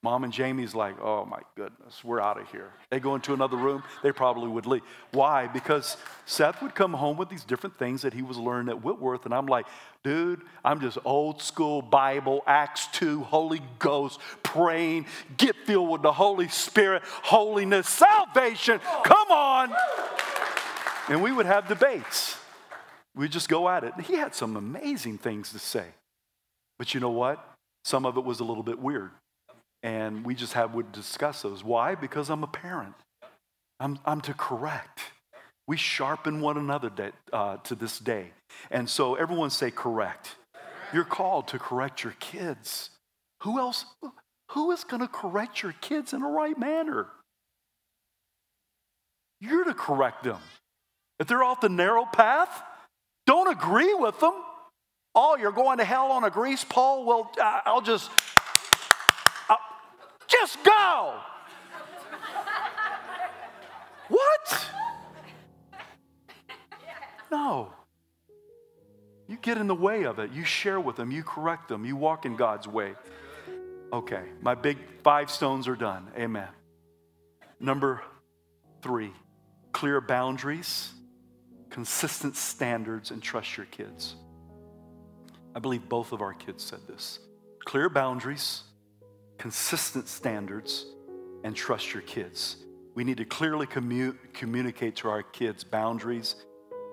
Mom 0.03 0.25
and 0.25 0.33
Jamie's 0.33 0.75
like, 0.75 0.99
oh 1.03 1.27
my 1.27 1.41
goodness, 1.57 2.03
we're 2.03 2.21
out 2.21 2.41
of 2.41 2.51
here. 2.51 2.73
They 2.89 3.01
go 3.01 3.15
into 3.15 3.35
another 3.35 3.59
room, 3.59 3.83
they 4.03 4.13
probably 4.13 4.49
would 4.49 4.65
leave. 4.65 4.81
Why? 5.13 5.47
Because 5.47 5.99
Seth 6.25 6.63
would 6.63 6.75
come 6.75 6.95
home 6.95 7.19
with 7.19 7.29
these 7.29 7.45
different 7.45 7.79
things 7.79 8.01
that 8.03 8.15
he 8.15 8.23
was 8.23 8.39
learning 8.39 8.71
at 8.71 8.83
Whitworth, 8.83 9.27
and 9.27 9.35
I'm 9.35 9.45
like, 9.45 9.67
dude, 10.03 10.41
I'm 10.65 10.81
just 10.81 10.97
old 11.05 11.43
school 11.43 11.83
Bible, 11.83 12.43
Acts 12.47 12.87
2, 12.93 13.21
Holy 13.25 13.61
Ghost, 13.79 14.21
praying, 14.43 15.05
get 15.37 15.55
filled 15.67 15.91
with 15.91 16.01
the 16.01 16.13
Holy 16.13 16.49
Spirit, 16.49 17.03
holiness, 17.05 17.87
salvation. 17.87 18.81
Come 19.05 19.31
on. 19.31 19.71
And 21.11 21.23
we 21.23 21.31
would 21.31 21.47
have 21.47 21.69
debates. 21.69 22.39
We'd 23.15 23.33
just 23.33 23.51
go 23.51 23.69
at 23.69 23.85
it. 23.85 23.93
He 24.05 24.15
had 24.15 24.35
some 24.35 24.57
amazing 24.57 25.19
things 25.19 25.53
to 25.53 25.59
say. 25.59 25.89
But 26.79 26.95
you 26.95 27.01
know 27.01 27.11
what? 27.11 27.45
Some 27.85 28.07
of 28.07 28.17
it 28.17 28.25
was 28.25 28.41
a 28.41 28.45
little 28.45 28.63
bit 28.63 28.79
weird. 28.79 29.11
And 29.83 30.25
we 30.25 30.35
just 30.35 30.53
have 30.53 30.75
would 30.75 30.93
discuss 30.93 31.43
those. 31.43 31.65
Why? 31.65 31.95
Because 31.95 32.31
I'm 32.31 32.43
a 32.43 32.49
parent. 32.49 32.95
I'm, 33.79 33.99
I'm 34.05 34.21
to 34.23 34.35
correct. 34.35 35.01
We 35.67 35.77
sharpen 35.77 36.41
one 36.41 36.59
another 36.59 36.91
day, 36.91 37.13
uh, 37.33 37.59
to 37.59 37.75
this 37.75 37.99
day. 37.99 38.33
And 38.71 38.91
so 38.91 39.15
everyone 39.15 39.51
say 39.51 39.71
correct. 39.71 40.37
You're 40.93 41.05
called 41.05 41.49
to 41.49 41.59
correct 41.59 42.03
your 42.03 42.15
kids. 42.19 42.91
Who 43.43 43.59
else? 43.59 43.85
Who 44.51 44.73
is 44.73 44.85
going 44.85 45.01
to 45.01 45.09
correct 45.09 45.63
your 45.63 45.75
kids 45.81 46.13
in 46.13 46.23
a 46.23 46.29
right 46.29 46.59
manner? 46.59 47.07
You're 49.41 49.65
to 49.65 49.75
correct 49.75 50.25
them. 50.25 50.41
If 51.19 51.29
they're 51.29 51.45
off 51.45 51.61
the 51.61 51.69
narrow 51.69 52.05
path, 52.05 52.63
don't 53.27 53.51
agree 53.51 53.95
with 53.95 54.19
them. 54.21 54.35
Oh, 55.15 55.37
you're 55.37 55.53
going 55.53 55.79
to 55.79 55.85
hell 55.85 56.13
on 56.13 56.25
a 56.25 56.31
grease 56.31 56.65
pole? 56.65 57.05
Well, 57.05 57.33
I'll 57.41 57.81
just 57.81 58.11
just 60.31 60.63
go. 60.65 61.19
what? 64.09 64.67
No. 67.31 67.73
You 69.29 69.37
get 69.37 69.59
in 69.59 69.67
the 69.67 69.75
way 69.75 70.05
of 70.05 70.19
it. 70.19 70.33
You 70.33 70.45
share 70.45 70.81
with 70.81 70.97
them. 70.97 71.11
You 71.11 71.23
correct 71.23 71.69
them. 71.69 71.85
You 71.85 71.97
walk 71.97 72.27
in 72.27 72.37
God's 72.37 72.67
way. 72.67 72.95
Okay, 73.93 74.23
my 74.41 74.55
big 74.55 74.79
five 75.03 75.31
stones 75.31 75.67
are 75.67 75.77
done. 75.77 76.09
Amen. 76.17 76.49
Number 77.59 78.03
three, 78.83 79.13
clear 79.73 80.01
boundaries, 80.01 80.93
consistent 81.71 82.37
standards, 82.37 83.11
and 83.11 83.23
trust 83.23 83.57
your 83.57 83.67
kids. 83.67 84.15
I 85.55 85.59
believe 85.59 85.89
both 85.89 86.13
of 86.13 86.23
our 86.23 86.33
kids 86.33 86.65
said 86.65 86.81
this. 86.89 87.19
Clear 87.65 87.89
boundaries, 87.89 88.63
consistent 89.41 90.07
standards, 90.07 90.85
and 91.45 91.57
trust 91.57 91.95
your 91.95 92.03
kids. 92.03 92.57
We 92.95 93.05
need 93.05 93.17
to 93.17 93.25
clearly 93.25 93.67
commu- 93.67 94.15
communicate 94.35 94.97
to 94.97 95.09
our 95.09 95.23
kids 95.23 95.65
boundaries 95.65 96.37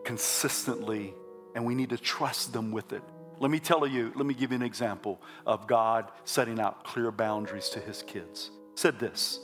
consistently, 0.06 1.14
and 1.56 1.66
we 1.66 1.76
need 1.76 1.90
to 1.90 1.98
trust 1.98 2.54
them 2.54 2.72
with 2.72 2.94
it. 2.94 3.02
Let 3.40 3.52
me 3.52 3.60
tell 3.60 3.86
you, 3.86 4.14
let 4.16 4.26
me 4.26 4.34
give 4.34 4.52
you 4.52 4.56
an 4.56 4.64
example 4.64 5.22
of 5.46 5.68
God 5.68 6.10
setting 6.24 6.58
out 6.58 6.86
clear 6.86 7.12
boundaries 7.12 7.68
to 7.70 7.82
his 7.82 8.02
kids. 8.02 8.50
said 8.76 8.98
this 8.98 9.42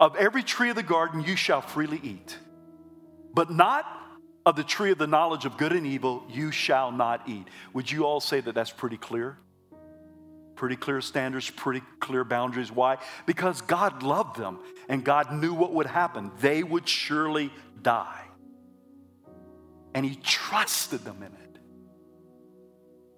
Of 0.00 0.16
every 0.16 0.42
tree 0.42 0.70
of 0.70 0.76
the 0.76 0.82
garden 0.82 1.22
you 1.22 1.36
shall 1.36 1.60
freely 1.60 2.00
eat, 2.02 2.36
but 3.32 3.48
not 3.48 3.86
of 4.44 4.56
the 4.56 4.64
tree 4.64 4.90
of 4.90 4.98
the 4.98 5.06
knowledge 5.06 5.44
of 5.44 5.56
good 5.56 5.72
and 5.72 5.86
evil 5.86 6.24
you 6.28 6.50
shall 6.50 6.90
not 6.90 7.28
eat. 7.28 7.46
Would 7.74 7.88
you 7.92 8.04
all 8.04 8.20
say 8.20 8.40
that 8.40 8.56
that's 8.56 8.72
pretty 8.72 8.96
clear? 8.96 9.38
Pretty 10.56 10.76
clear 10.76 11.00
standards, 11.00 11.50
pretty 11.50 11.82
clear 12.00 12.24
boundaries. 12.24 12.70
Why? 12.70 12.98
Because 13.26 13.60
God 13.60 14.02
loved 14.02 14.36
them 14.36 14.60
and 14.88 15.04
God 15.04 15.32
knew 15.32 15.52
what 15.52 15.72
would 15.72 15.86
happen. 15.86 16.30
They 16.40 16.62
would 16.62 16.88
surely 16.88 17.52
die. 17.82 18.22
And 19.94 20.04
He 20.04 20.16
trusted 20.16 21.04
them 21.04 21.18
in 21.18 21.32
it. 21.32 21.58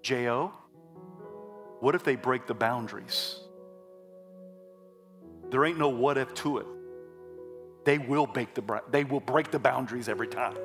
J.O., 0.02 0.52
what 1.80 1.94
if 1.94 2.04
they 2.04 2.16
break 2.16 2.46
the 2.46 2.54
boundaries? 2.54 3.38
There 5.50 5.64
ain't 5.64 5.78
no 5.78 5.88
what 5.88 6.16
if 6.18 6.32
to 6.34 6.58
it. 6.58 6.66
They 7.84 7.98
will 7.98 8.26
break 8.26 8.54
the, 8.54 8.82
they 8.90 9.04
will 9.04 9.20
break 9.20 9.50
the 9.50 9.58
boundaries 9.58 10.08
every 10.08 10.26
time. 10.26 10.56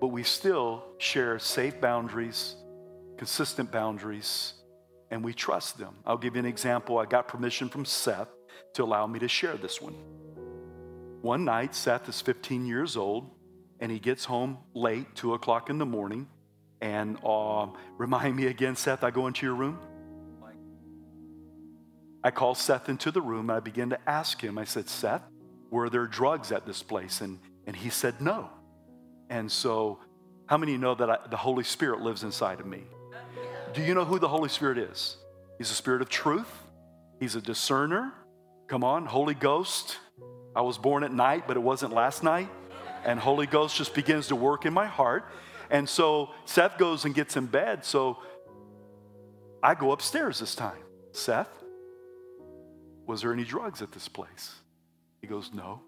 But 0.00 0.08
we 0.08 0.22
still 0.22 0.84
share 0.98 1.38
safe 1.38 1.80
boundaries, 1.80 2.56
consistent 3.18 3.70
boundaries, 3.70 4.54
and 5.10 5.24
we 5.24 5.32
trust 5.32 5.78
them. 5.78 5.94
I'll 6.06 6.18
give 6.18 6.34
you 6.34 6.40
an 6.40 6.46
example. 6.46 6.98
I 6.98 7.06
got 7.06 7.28
permission 7.28 7.68
from 7.68 7.84
Seth 7.84 8.28
to 8.74 8.84
allow 8.84 9.06
me 9.06 9.18
to 9.20 9.28
share 9.28 9.56
this 9.56 9.80
one. 9.80 9.94
One 11.22 11.44
night, 11.44 11.74
Seth 11.74 12.08
is 12.08 12.20
15 12.20 12.66
years 12.66 12.96
old, 12.96 13.30
and 13.80 13.90
he 13.90 13.98
gets 13.98 14.24
home 14.24 14.58
late, 14.74 15.14
2 15.14 15.34
o'clock 15.34 15.70
in 15.70 15.78
the 15.78 15.86
morning. 15.86 16.28
And 16.80 17.22
um, 17.24 17.74
remind 17.98 18.36
me 18.36 18.46
again, 18.46 18.76
Seth, 18.76 19.02
I 19.02 19.10
go 19.10 19.26
into 19.26 19.46
your 19.46 19.54
room. 19.54 19.78
I 22.22 22.30
call 22.30 22.54
Seth 22.54 22.88
into 22.88 23.10
the 23.10 23.20
room 23.20 23.48
and 23.48 23.56
I 23.56 23.60
begin 23.60 23.90
to 23.90 23.98
ask 24.08 24.40
him, 24.40 24.58
I 24.58 24.64
said, 24.64 24.88
Seth, 24.88 25.22
were 25.70 25.88
there 25.88 26.06
drugs 26.06 26.50
at 26.50 26.66
this 26.66 26.82
place? 26.82 27.20
And, 27.20 27.38
and 27.66 27.76
he 27.76 27.90
said, 27.90 28.20
no. 28.20 28.50
And 29.30 29.50
so, 29.50 30.00
how 30.46 30.56
many 30.56 30.76
know 30.76 30.94
that 30.94 31.08
I, 31.08 31.18
the 31.30 31.36
Holy 31.36 31.62
Spirit 31.64 32.00
lives 32.00 32.24
inside 32.24 32.58
of 32.60 32.66
me? 32.66 32.82
Do 33.74 33.82
you 33.82 33.94
know 33.94 34.04
who 34.04 34.18
the 34.18 34.28
Holy 34.28 34.48
Spirit 34.48 34.78
is? 34.78 35.16
He's 35.58 35.70
a 35.70 35.74
spirit 35.74 36.02
of 36.02 36.08
truth, 36.08 36.50
He's 37.20 37.34
a 37.34 37.40
discerner. 37.40 38.12
Come 38.68 38.84
on, 38.84 39.06
Holy 39.06 39.34
Ghost. 39.34 39.98
I 40.54 40.60
was 40.60 40.76
born 40.78 41.02
at 41.02 41.12
night, 41.12 41.44
but 41.46 41.56
it 41.56 41.60
wasn't 41.60 41.92
last 41.92 42.22
night. 42.22 42.48
And 43.04 43.18
Holy 43.18 43.46
Ghost 43.46 43.76
just 43.76 43.94
begins 43.94 44.28
to 44.28 44.36
work 44.36 44.66
in 44.66 44.74
my 44.74 44.86
heart. 44.86 45.24
And 45.70 45.88
so 45.88 46.30
Seth 46.44 46.76
goes 46.78 47.04
and 47.04 47.14
gets 47.14 47.36
in 47.36 47.46
bed. 47.46 47.84
So 47.84 48.18
I 49.62 49.74
go 49.74 49.92
upstairs 49.92 50.38
this 50.38 50.54
time. 50.54 50.78
Seth, 51.12 51.48
was 53.06 53.22
there 53.22 53.32
any 53.32 53.44
drugs 53.44 53.80
at 53.80 53.90
this 53.90 54.06
place? 54.06 54.54
He 55.22 55.26
goes, 55.26 55.50
No. 55.52 55.80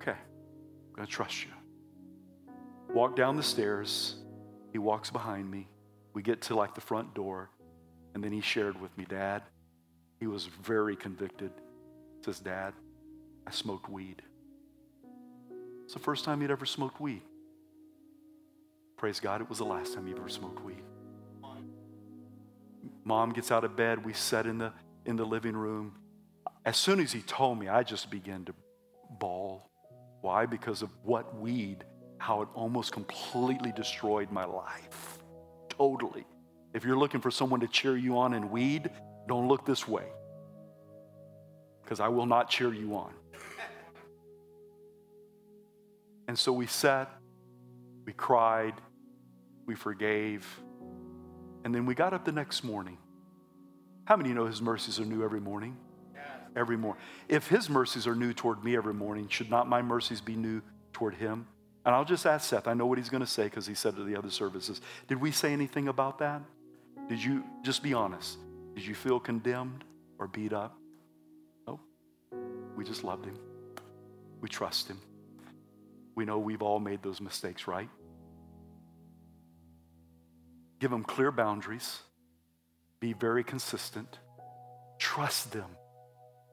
Okay, 0.00 0.12
I'm 0.12 0.94
going 0.94 1.06
to 1.06 1.12
trust 1.12 1.44
you. 1.44 1.50
Walk 2.90 3.16
down 3.16 3.36
the 3.36 3.42
stairs. 3.42 4.16
He 4.70 4.78
walks 4.78 5.10
behind 5.10 5.50
me. 5.50 5.68
We 6.18 6.22
get 6.22 6.42
to 6.42 6.56
like 6.56 6.74
the 6.74 6.80
front 6.80 7.14
door. 7.14 7.48
And 8.12 8.24
then 8.24 8.32
he 8.32 8.40
shared 8.40 8.80
with 8.80 8.90
me, 8.98 9.06
Dad, 9.08 9.40
he 10.18 10.26
was 10.26 10.46
very 10.46 10.96
convicted. 10.96 11.52
He 12.16 12.24
says, 12.24 12.40
Dad, 12.40 12.74
I 13.46 13.52
smoked 13.52 13.88
weed. 13.88 14.20
It's 15.84 15.94
the 15.94 16.00
first 16.00 16.24
time 16.24 16.40
he'd 16.40 16.50
ever 16.50 16.66
smoked 16.66 17.00
weed. 17.00 17.22
Praise 18.96 19.20
God, 19.20 19.40
it 19.40 19.48
was 19.48 19.58
the 19.58 19.64
last 19.64 19.94
time 19.94 20.08
he 20.08 20.12
ever 20.12 20.28
smoked 20.28 20.60
weed. 20.64 20.82
Mom 23.04 23.32
gets 23.32 23.52
out 23.52 23.62
of 23.62 23.76
bed. 23.76 24.04
We 24.04 24.12
sat 24.12 24.44
in 24.44 24.58
the, 24.58 24.72
in 25.04 25.14
the 25.14 25.24
living 25.24 25.56
room. 25.56 25.92
As 26.64 26.76
soon 26.76 26.98
as 26.98 27.12
he 27.12 27.20
told 27.20 27.60
me, 27.60 27.68
I 27.68 27.84
just 27.84 28.10
began 28.10 28.44
to 28.46 28.54
bawl. 29.20 29.70
Why? 30.22 30.46
Because 30.46 30.82
of 30.82 30.90
what 31.04 31.38
weed, 31.38 31.84
how 32.18 32.42
it 32.42 32.48
almost 32.54 32.90
completely 32.90 33.70
destroyed 33.70 34.32
my 34.32 34.46
life. 34.46 35.17
Totally. 35.78 36.26
If 36.74 36.84
you're 36.84 36.98
looking 36.98 37.20
for 37.20 37.30
someone 37.30 37.60
to 37.60 37.68
cheer 37.68 37.96
you 37.96 38.18
on 38.18 38.34
in 38.34 38.50
weed, 38.50 38.90
don't 39.26 39.48
look 39.48 39.64
this 39.64 39.86
way. 39.86 40.04
Because 41.82 42.00
I 42.00 42.08
will 42.08 42.26
not 42.26 42.50
cheer 42.50 42.72
you 42.74 42.96
on. 42.96 43.14
And 46.26 46.38
so 46.38 46.52
we 46.52 46.66
sat, 46.66 47.10
we 48.04 48.12
cried, 48.12 48.74
we 49.64 49.74
forgave, 49.74 50.46
and 51.64 51.74
then 51.74 51.86
we 51.86 51.94
got 51.94 52.12
up 52.12 52.24
the 52.26 52.32
next 52.32 52.64
morning. 52.64 52.98
How 54.04 54.16
many 54.16 54.34
know 54.34 54.46
his 54.46 54.60
mercies 54.60 55.00
are 55.00 55.04
new 55.06 55.24
every 55.24 55.40
morning? 55.40 55.76
Every 56.54 56.76
morning. 56.76 57.02
If 57.28 57.48
his 57.48 57.70
mercies 57.70 58.06
are 58.06 58.14
new 58.14 58.32
toward 58.32 58.62
me 58.62 58.76
every 58.76 58.94
morning, 58.94 59.28
should 59.28 59.50
not 59.50 59.68
my 59.68 59.80
mercies 59.80 60.20
be 60.20 60.34
new 60.36 60.60
toward 60.92 61.14
him? 61.14 61.46
And 61.84 61.94
I'll 61.94 62.04
just 62.04 62.26
ask 62.26 62.48
Seth, 62.48 62.66
I 62.66 62.74
know 62.74 62.86
what 62.86 62.98
he's 62.98 63.08
going 63.08 63.22
to 63.22 63.26
say 63.26 63.44
because 63.44 63.66
he 63.66 63.74
said 63.74 63.96
to 63.96 64.04
the 64.04 64.16
other 64.16 64.30
services. 64.30 64.80
Did 65.06 65.20
we 65.20 65.30
say 65.30 65.52
anything 65.52 65.88
about 65.88 66.18
that? 66.18 66.42
Did 67.08 67.22
you, 67.22 67.44
just 67.62 67.82
be 67.82 67.94
honest, 67.94 68.38
did 68.74 68.84
you 68.84 68.94
feel 68.94 69.18
condemned 69.18 69.84
or 70.18 70.28
beat 70.28 70.52
up? 70.52 70.76
No. 71.66 71.80
We 72.76 72.84
just 72.84 73.04
loved 73.04 73.24
him. 73.24 73.38
We 74.40 74.48
trust 74.48 74.88
him. 74.88 75.00
We 76.14 76.24
know 76.24 76.38
we've 76.38 76.62
all 76.62 76.80
made 76.80 77.02
those 77.02 77.20
mistakes, 77.20 77.66
right? 77.66 77.88
Give 80.78 80.90
them 80.90 81.04
clear 81.04 81.32
boundaries. 81.32 82.00
Be 83.00 83.12
very 83.12 83.44
consistent. 83.44 84.18
Trust 84.98 85.52
them. 85.52 85.70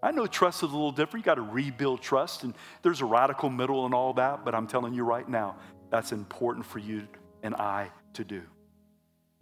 I 0.06 0.12
know 0.12 0.28
trust 0.28 0.62
is 0.62 0.70
a 0.70 0.74
little 0.74 0.92
different. 0.92 1.26
You 1.26 1.32
got 1.32 1.36
to 1.36 1.42
rebuild 1.42 2.00
trust, 2.00 2.44
and 2.44 2.54
there's 2.84 3.02
a 3.02 3.06
radical 3.06 3.50
middle 3.50 3.86
and 3.86 3.94
all 3.96 4.14
that, 4.14 4.46
but 4.46 4.54
I'm 4.54 4.68
telling 4.68 4.94
you 4.94 5.04
right 5.04 5.28
now, 5.28 5.56
that's 5.90 6.12
important 6.12 6.68
for 6.68 6.78
you 6.78 7.08
and 7.42 7.56
I 7.56 7.90
to 8.14 8.24
do. 8.24 8.44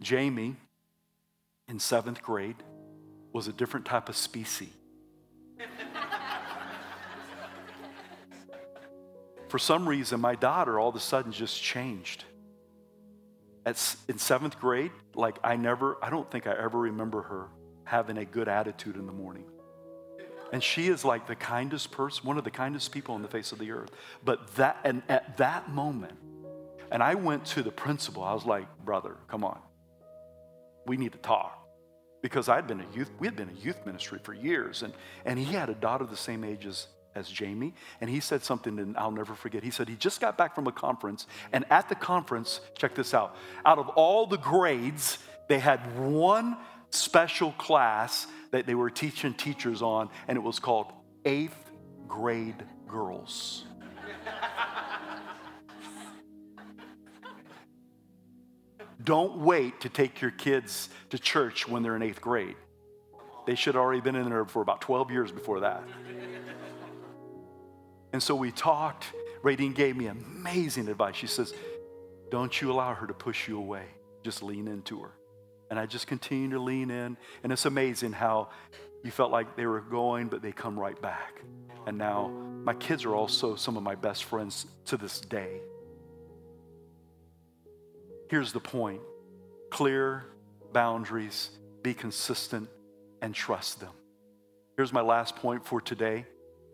Jamie, 0.00 0.56
in 1.68 1.78
seventh 1.78 2.22
grade, 2.22 2.56
was 3.30 3.46
a 3.46 3.52
different 3.52 3.84
type 3.84 4.08
of 4.08 4.16
species. 4.16 4.70
For 9.48 9.58
some 9.58 9.86
reason, 9.86 10.18
my 10.18 10.34
daughter 10.34 10.80
all 10.80 10.88
of 10.88 10.96
a 10.96 11.00
sudden 11.00 11.30
just 11.30 11.62
changed. 11.62 12.24
At, 13.66 13.96
in 14.08 14.18
seventh 14.18 14.58
grade, 14.58 14.92
like 15.14 15.38
I 15.44 15.56
never, 15.56 15.98
I 16.02 16.08
don't 16.08 16.30
think 16.30 16.46
I 16.46 16.52
ever 16.52 16.78
remember 16.78 17.20
her 17.20 17.48
having 17.84 18.16
a 18.16 18.24
good 18.24 18.48
attitude 18.48 18.96
in 18.96 19.04
the 19.06 19.12
morning. 19.12 19.44
And 20.52 20.62
she 20.62 20.88
is 20.88 21.04
like 21.04 21.26
the 21.26 21.34
kindest 21.34 21.90
person, 21.90 22.26
one 22.26 22.38
of 22.38 22.44
the 22.44 22.50
kindest 22.50 22.92
people 22.92 23.14
on 23.14 23.22
the 23.22 23.28
face 23.28 23.52
of 23.52 23.58
the 23.58 23.72
earth. 23.72 23.90
But 24.24 24.54
that, 24.56 24.78
and 24.84 25.02
at 25.08 25.36
that 25.38 25.70
moment, 25.70 26.14
and 26.90 27.02
I 27.02 27.14
went 27.16 27.44
to 27.46 27.62
the 27.62 27.72
principal, 27.72 28.22
I 28.22 28.34
was 28.34 28.44
like, 28.44 28.66
brother, 28.84 29.16
come 29.28 29.42
on. 29.42 29.58
We 30.86 30.96
need 30.96 31.12
to 31.12 31.18
talk. 31.18 31.60
Because 32.22 32.48
I'd 32.48 32.66
been 32.66 32.80
a 32.80 32.96
youth, 32.96 33.10
we 33.18 33.26
had 33.26 33.36
been 33.36 33.50
a 33.50 33.64
youth 33.64 33.84
ministry 33.84 34.18
for 34.22 34.32
years, 34.32 34.82
and, 34.82 34.94
and 35.24 35.38
he 35.38 35.52
had 35.52 35.68
a 35.68 35.74
daughter 35.74 36.06
the 36.06 36.16
same 36.16 36.44
age 36.44 36.64
as, 36.66 36.86
as 37.14 37.28
Jamie, 37.28 37.74
and 38.00 38.08
he 38.08 38.20
said 38.20 38.42
something 38.42 38.76
that 38.76 38.98
I'll 38.98 39.10
never 39.10 39.34
forget. 39.34 39.62
He 39.62 39.70
said 39.70 39.88
he 39.88 39.96
just 39.96 40.20
got 40.20 40.38
back 40.38 40.54
from 40.54 40.66
a 40.66 40.72
conference, 40.72 41.26
and 41.52 41.64
at 41.70 41.88
the 41.88 41.94
conference, 41.94 42.60
check 42.76 42.94
this 42.94 43.12
out, 43.12 43.36
out 43.66 43.78
of 43.78 43.88
all 43.90 44.26
the 44.26 44.38
grades, 44.38 45.18
they 45.48 45.58
had 45.58 45.98
one 45.98 46.56
special 46.90 47.52
class 47.52 48.26
that 48.54 48.66
they 48.66 48.74
were 48.76 48.88
teaching 48.88 49.34
teachers 49.34 49.82
on, 49.82 50.08
and 50.28 50.38
it 50.38 50.40
was 50.40 50.60
called 50.60 50.86
Eighth 51.24 51.72
Grade 52.06 52.62
Girls. 52.86 53.64
Don't 59.02 59.38
wait 59.38 59.80
to 59.80 59.88
take 59.88 60.20
your 60.20 60.30
kids 60.30 60.88
to 61.10 61.18
church 61.18 61.66
when 61.66 61.82
they're 61.82 61.96
in 61.96 62.02
eighth 62.02 62.20
grade. 62.20 62.54
They 63.44 63.56
should 63.56 63.74
have 63.74 63.82
already 63.82 64.00
been 64.00 64.14
in 64.14 64.30
there 64.30 64.44
for 64.44 64.62
about 64.62 64.80
12 64.80 65.10
years 65.10 65.32
before 65.32 65.58
that. 65.58 65.82
And 68.12 68.22
so 68.22 68.36
we 68.36 68.52
talked. 68.52 69.06
Radine 69.42 69.74
gave 69.74 69.96
me 69.96 70.06
amazing 70.06 70.86
advice. 70.86 71.16
She 71.16 71.26
says, 71.26 71.54
Don't 72.30 72.62
you 72.62 72.70
allow 72.70 72.94
her 72.94 73.08
to 73.08 73.14
push 73.14 73.48
you 73.48 73.58
away, 73.58 73.86
just 74.22 74.44
lean 74.44 74.68
into 74.68 75.00
her. 75.00 75.10
And 75.70 75.78
I 75.78 75.86
just 75.86 76.06
continue 76.06 76.50
to 76.50 76.58
lean 76.58 76.90
in. 76.90 77.16
And 77.42 77.52
it's 77.52 77.66
amazing 77.66 78.12
how 78.12 78.50
you 79.02 79.10
felt 79.10 79.30
like 79.30 79.56
they 79.56 79.66
were 79.66 79.80
going, 79.80 80.28
but 80.28 80.42
they 80.42 80.52
come 80.52 80.78
right 80.78 81.00
back. 81.00 81.42
And 81.86 81.98
now 81.98 82.28
my 82.64 82.74
kids 82.74 83.04
are 83.04 83.14
also 83.14 83.56
some 83.56 83.76
of 83.76 83.82
my 83.82 83.94
best 83.94 84.24
friends 84.24 84.66
to 84.86 84.96
this 84.96 85.20
day. 85.20 85.60
Here's 88.30 88.52
the 88.52 88.60
point 88.60 89.00
clear 89.70 90.24
boundaries, 90.72 91.50
be 91.82 91.94
consistent, 91.94 92.68
and 93.22 93.34
trust 93.34 93.80
them. 93.80 93.92
Here's 94.76 94.92
my 94.92 95.00
last 95.00 95.36
point 95.36 95.64
for 95.64 95.80
today. 95.80 96.26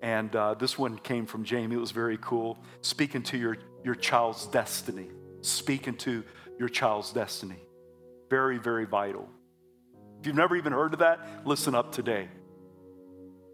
And 0.03 0.35
uh, 0.35 0.55
this 0.55 0.79
one 0.79 0.99
came 0.99 1.27
from 1.27 1.45
Jamie. 1.45 1.77
It 1.77 1.79
was 1.79 1.91
very 1.91 2.19
cool. 2.23 2.59
Speak 2.81 3.15
into 3.15 3.37
your, 3.37 3.59
your 3.85 3.95
child's 3.95 4.47
destiny. 4.47 5.09
Speak 5.43 5.87
into 5.87 6.25
your 6.59 6.69
child's 6.69 7.13
destiny. 7.13 7.63
Very, 8.31 8.59
very 8.59 8.87
vital. 8.87 9.29
If 10.21 10.27
you've 10.27 10.37
never 10.37 10.57
even 10.57 10.73
heard 10.73 10.93
of 10.93 11.01
that, 11.01 11.45
listen 11.45 11.75
up 11.75 11.93
today. 11.93 12.29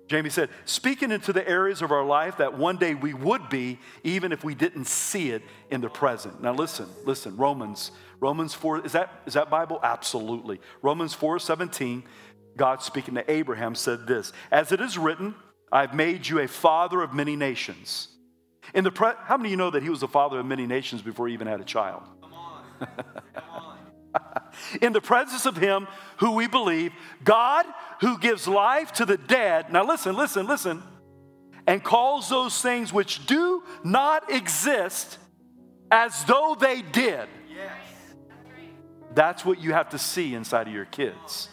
Jamie 0.09 0.31
said, 0.31 0.51
speaking 0.65 1.11
into 1.11 1.33
the 1.33 1.47
areas 1.49 1.83
of 1.83 1.91
our 1.91 2.05
life 2.05 2.37
that 2.37 2.57
one 2.57 2.77
day 2.77 2.95
we 2.95 3.13
would 3.13 3.49
be, 3.49 3.79
even 4.05 4.31
if 4.31 4.45
we 4.45 4.55
didn't 4.55 4.85
see 4.85 5.31
it 5.31 5.43
in 5.71 5.81
the 5.81 5.89
present. 5.89 6.41
Now 6.41 6.55
listen, 6.55 6.87
listen, 7.05 7.37
Romans, 7.37 7.91
Romans 8.21 8.55
4, 8.55 8.87
is 8.87 8.93
that, 8.93 9.11
is 9.27 9.35
that 9.35 9.51
Bible? 9.51 9.81
Absolutely. 9.83 10.61
Romans 10.81 11.13
4 11.13 11.41
17, 11.41 12.05
God 12.57 12.83
speaking 12.83 13.15
to 13.15 13.29
Abraham 13.31 13.75
said 13.75 14.07
this 14.07 14.33
As 14.53 14.71
it 14.71 14.81
is 14.81 14.97
written, 14.97 15.35
I've 15.73 15.95
made 15.95 16.29
you 16.29 16.39
a 16.39 16.47
father 16.47 17.03
of 17.03 17.13
many 17.13 17.35
nations. 17.35 18.09
In 18.75 18.85
the 18.85 18.93
pre- 18.93 19.13
How 19.25 19.37
many 19.37 19.49
of 19.49 19.51
you 19.53 19.57
know 19.57 19.71
that 19.71 19.83
he 19.83 19.91
was 19.91 20.01
the 20.01 20.09
father 20.09 20.39
of 20.39 20.47
many 20.47 20.67
nations 20.67 21.03
before 21.03 21.27
he 21.27 21.35
even 21.35 21.49
had 21.49 21.61
a 21.61 21.65
child? 21.65 22.03
Come 22.21 22.33
on. 22.33 22.65
Come 23.35 23.45
on. 23.51 23.56
In 24.81 24.93
the 24.93 25.01
presence 25.01 25.47
of 25.47 25.57
Him 25.57 25.87
who 26.19 26.33
we 26.33 26.47
believe, 26.47 26.93
God 27.25 27.67
who 28.01 28.19
gives 28.19 28.47
life 28.47 28.93
to 28.93 29.05
the 29.05 29.17
dead. 29.17 29.73
Now, 29.73 29.85
listen, 29.87 30.17
listen, 30.17 30.47
listen. 30.47 30.83
And 31.67 31.83
calls 31.83 32.29
those 32.29 32.63
things 32.63 32.93
which 32.93 33.27
do 33.27 33.63
not 33.83 34.31
exist 34.31 35.19
as 35.91 36.25
though 36.25 36.57
they 36.59 36.83
did. 36.83 37.29
Yes. 37.49 37.71
That's 39.15 39.45
what 39.45 39.61
you 39.61 39.73
have 39.73 39.91
to 39.91 39.99
see 39.99 40.35
inside 40.35 40.69
of 40.69 40.75
your 40.75 40.85
kids. 40.85 41.49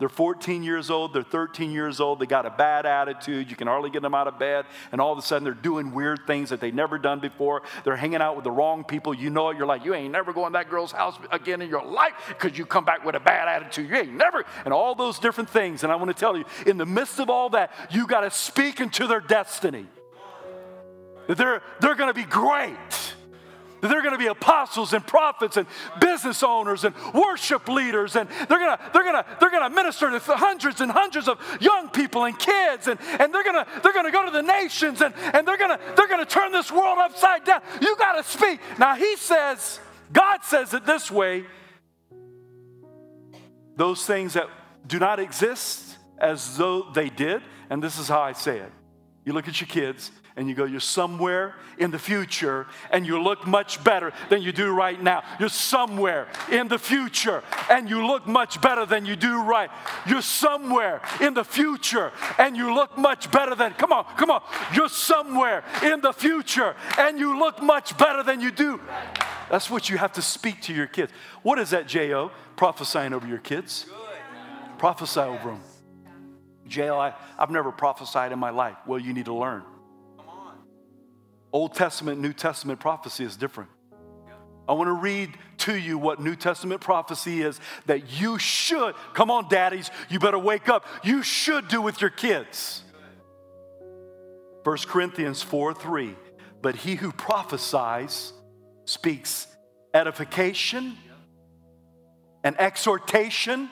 They're 0.00 0.08
14 0.08 0.62
years 0.62 0.90
old, 0.90 1.12
they're 1.12 1.22
13 1.22 1.70
years 1.70 2.00
old, 2.00 2.20
they 2.20 2.26
got 2.26 2.46
a 2.46 2.50
bad 2.50 2.86
attitude, 2.86 3.50
you 3.50 3.56
can 3.56 3.68
hardly 3.68 3.90
get 3.90 4.00
them 4.00 4.14
out 4.14 4.26
of 4.26 4.38
bed, 4.38 4.64
and 4.92 5.00
all 5.00 5.12
of 5.12 5.18
a 5.18 5.22
sudden 5.22 5.44
they're 5.44 5.52
doing 5.52 5.92
weird 5.92 6.26
things 6.26 6.48
that 6.48 6.58
they've 6.58 6.74
never 6.74 6.98
done 6.98 7.20
before. 7.20 7.60
They're 7.84 7.96
hanging 7.96 8.22
out 8.22 8.34
with 8.34 8.44
the 8.44 8.50
wrong 8.50 8.82
people. 8.82 9.12
You 9.12 9.28
know 9.28 9.50
it, 9.50 9.58
you're 9.58 9.66
like, 9.66 9.84
you 9.84 9.94
ain't 9.94 10.10
never 10.10 10.32
going 10.32 10.52
to 10.54 10.58
that 10.58 10.70
girl's 10.70 10.90
house 10.90 11.18
again 11.30 11.60
in 11.60 11.68
your 11.68 11.84
life 11.84 12.14
because 12.28 12.56
you 12.56 12.64
come 12.64 12.86
back 12.86 13.04
with 13.04 13.14
a 13.14 13.20
bad 13.20 13.46
attitude. 13.46 13.90
You 13.90 13.96
ain't 13.96 14.14
never, 14.14 14.46
and 14.64 14.72
all 14.72 14.94
those 14.94 15.18
different 15.18 15.50
things. 15.50 15.84
And 15.84 15.92
I 15.92 15.96
want 15.96 16.08
to 16.08 16.18
tell 16.18 16.34
you, 16.34 16.46
in 16.66 16.78
the 16.78 16.86
midst 16.86 17.20
of 17.20 17.28
all 17.28 17.50
that, 17.50 17.70
you 17.90 18.06
got 18.06 18.22
to 18.22 18.30
speak 18.30 18.80
into 18.80 19.06
their 19.06 19.20
destiny. 19.20 19.86
They're, 21.26 21.62
they're 21.80 21.94
going 21.94 22.12
to 22.12 22.18
be 22.18 22.24
great 22.24 22.76
that 23.80 23.88
they're 23.88 24.02
going 24.02 24.12
to 24.12 24.18
be 24.18 24.26
apostles 24.26 24.92
and 24.92 25.06
prophets 25.06 25.56
and 25.56 25.66
business 26.00 26.42
owners 26.42 26.84
and 26.84 26.94
worship 27.14 27.68
leaders 27.68 28.16
and 28.16 28.28
they're 28.48 28.58
going 28.58 28.76
to 28.76 28.90
they're 28.92 29.04
going 29.04 29.14
to 29.14 29.26
they're 29.40 29.50
going 29.50 29.68
to 29.68 29.74
minister 29.74 30.10
to 30.10 30.18
hundreds 30.36 30.80
and 30.80 30.90
hundreds 30.90 31.28
of 31.28 31.38
young 31.60 31.88
people 31.88 32.24
and 32.24 32.38
kids 32.38 32.88
and, 32.88 32.98
and 33.18 33.32
they're 33.32 33.44
going 33.44 33.64
to 33.64 33.66
they're 33.82 33.92
going 33.92 34.04
to 34.04 34.12
go 34.12 34.24
to 34.24 34.30
the 34.30 34.42
nations 34.42 35.00
and, 35.00 35.14
and 35.32 35.46
they're 35.46 35.58
going 35.58 35.70
to 35.70 35.80
they're 35.96 36.08
going 36.08 36.24
to 36.24 36.30
turn 36.30 36.52
this 36.52 36.70
world 36.70 36.98
upside 36.98 37.44
down. 37.44 37.62
You 37.80 37.96
got 37.96 38.12
to 38.12 38.24
speak. 38.24 38.60
Now 38.78 38.94
he 38.94 39.16
says 39.16 39.80
god 40.12 40.44
says 40.44 40.74
it 40.74 40.86
this 40.86 41.10
way. 41.10 41.44
Those 43.76 44.04
things 44.04 44.34
that 44.34 44.48
do 44.86 44.98
not 44.98 45.20
exist 45.20 45.96
as 46.18 46.56
though 46.56 46.90
they 46.92 47.08
did 47.08 47.42
and 47.70 47.82
this 47.82 47.98
is 47.98 48.08
how 48.08 48.20
i 48.20 48.32
say 48.32 48.58
it. 48.58 48.72
You 49.24 49.32
look 49.32 49.48
at 49.48 49.60
your 49.60 49.68
kids 49.68 50.10
and 50.40 50.48
you 50.48 50.54
go, 50.54 50.64
You're 50.64 50.80
somewhere 50.80 51.54
in 51.76 51.90
the 51.90 51.98
future 51.98 52.66
and 52.90 53.06
you 53.06 53.22
look 53.22 53.46
much 53.46 53.84
better 53.84 54.10
than 54.30 54.40
you 54.40 54.52
do 54.52 54.72
right 54.72 55.00
now. 55.00 55.22
You're 55.38 55.50
somewhere 55.50 56.28
in 56.50 56.66
the 56.68 56.78
future 56.78 57.44
and 57.68 57.90
you 57.90 58.06
look 58.06 58.26
much 58.26 58.58
better 58.62 58.86
than 58.86 59.04
you 59.04 59.16
do 59.16 59.42
right. 59.42 59.70
You're 60.06 60.22
somewhere 60.22 61.02
in 61.20 61.34
the 61.34 61.44
future 61.44 62.10
and 62.38 62.56
you 62.56 62.74
look 62.74 62.96
much 62.96 63.30
better 63.30 63.54
than, 63.54 63.74
come 63.74 63.92
on, 63.92 64.04
come 64.16 64.30
on. 64.30 64.42
You're 64.74 64.88
somewhere 64.88 65.62
in 65.82 66.00
the 66.00 66.12
future 66.12 66.74
and 66.98 67.18
you 67.18 67.38
look 67.38 67.62
much 67.62 67.98
better 67.98 68.22
than 68.22 68.40
you 68.40 68.50
do. 68.50 68.80
That's 69.50 69.68
what 69.68 69.90
you 69.90 69.98
have 69.98 70.14
to 70.14 70.22
speak 70.22 70.62
to 70.62 70.72
your 70.72 70.86
kids. 70.86 71.12
What 71.42 71.58
is 71.58 71.70
that, 71.70 71.86
J.O.? 71.86 72.30
Prophesying 72.56 73.12
over 73.12 73.26
your 73.26 73.38
kids. 73.38 73.84
Prophesy 74.78 75.20
over 75.20 75.50
them. 75.50 75.60
J.O., 76.66 76.98
I, 76.98 77.12
I've 77.38 77.50
never 77.50 77.72
prophesied 77.72 78.32
in 78.32 78.38
my 78.38 78.50
life. 78.50 78.76
Well, 78.86 78.98
you 78.98 79.12
need 79.12 79.26
to 79.26 79.34
learn. 79.34 79.64
Old 81.52 81.74
Testament, 81.74 82.20
New 82.20 82.32
Testament 82.32 82.80
prophecy 82.80 83.24
is 83.24 83.36
different. 83.36 83.70
I 84.68 84.72
want 84.72 84.86
to 84.86 84.92
read 84.92 85.30
to 85.58 85.76
you 85.76 85.98
what 85.98 86.20
New 86.20 86.36
Testament 86.36 86.80
prophecy 86.80 87.42
is 87.42 87.58
that 87.86 88.20
you 88.20 88.38
should, 88.38 88.94
come 89.14 89.30
on, 89.30 89.48
daddies, 89.48 89.90
you 90.08 90.20
better 90.20 90.38
wake 90.38 90.68
up. 90.68 90.86
You 91.02 91.22
should 91.24 91.66
do 91.66 91.82
with 91.82 92.00
your 92.00 92.10
kids. 92.10 92.84
1 94.62 94.76
Corinthians 94.86 95.42
4 95.42 95.74
3. 95.74 96.14
But 96.62 96.76
he 96.76 96.94
who 96.94 97.10
prophesies 97.10 98.32
speaks 98.84 99.48
edification 99.92 100.96
and 102.44 102.58
exhortation 102.60 103.68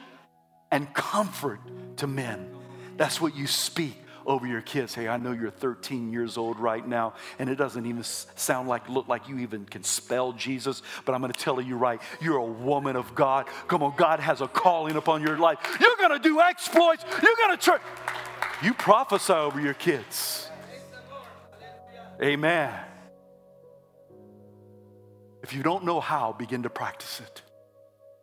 and 0.72 0.92
comfort 0.94 1.60
to 1.98 2.06
men. 2.06 2.54
That's 2.96 3.20
what 3.20 3.36
you 3.36 3.46
speak 3.46 3.96
over 4.28 4.46
your 4.46 4.60
kids. 4.60 4.94
Hey, 4.94 5.08
I 5.08 5.16
know 5.16 5.32
you're 5.32 5.50
13 5.50 6.12
years 6.12 6.36
old 6.36 6.60
right 6.60 6.86
now, 6.86 7.14
and 7.38 7.48
it 7.48 7.56
doesn't 7.56 7.86
even 7.86 8.04
sound 8.04 8.68
like, 8.68 8.88
look 8.88 9.08
like 9.08 9.26
you 9.26 9.38
even 9.38 9.64
can 9.64 9.82
spell 9.82 10.32
Jesus, 10.34 10.82
but 11.06 11.14
I'm 11.14 11.22
going 11.22 11.32
to 11.32 11.40
tell 11.40 11.60
you 11.60 11.76
right. 11.76 12.00
You're 12.20 12.36
a 12.36 12.44
woman 12.44 12.94
of 12.94 13.14
God. 13.14 13.46
Come 13.66 13.82
on, 13.82 13.94
God 13.96 14.20
has 14.20 14.42
a 14.42 14.46
calling 14.46 14.96
upon 14.96 15.22
your 15.22 15.38
life. 15.38 15.58
You're 15.80 15.96
going 15.96 16.10
to 16.10 16.28
do 16.28 16.40
exploits. 16.40 17.04
You're 17.22 17.36
going 17.36 17.56
to 17.56 17.64
try. 17.64 17.78
You 18.62 18.74
prophesy 18.74 19.32
over 19.32 19.58
your 19.60 19.74
kids. 19.74 20.50
Amen. 22.22 22.72
If 25.42 25.54
you 25.54 25.62
don't 25.62 25.84
know 25.84 26.00
how, 26.00 26.32
begin 26.32 26.64
to 26.64 26.70
practice 26.70 27.20
it. 27.20 27.42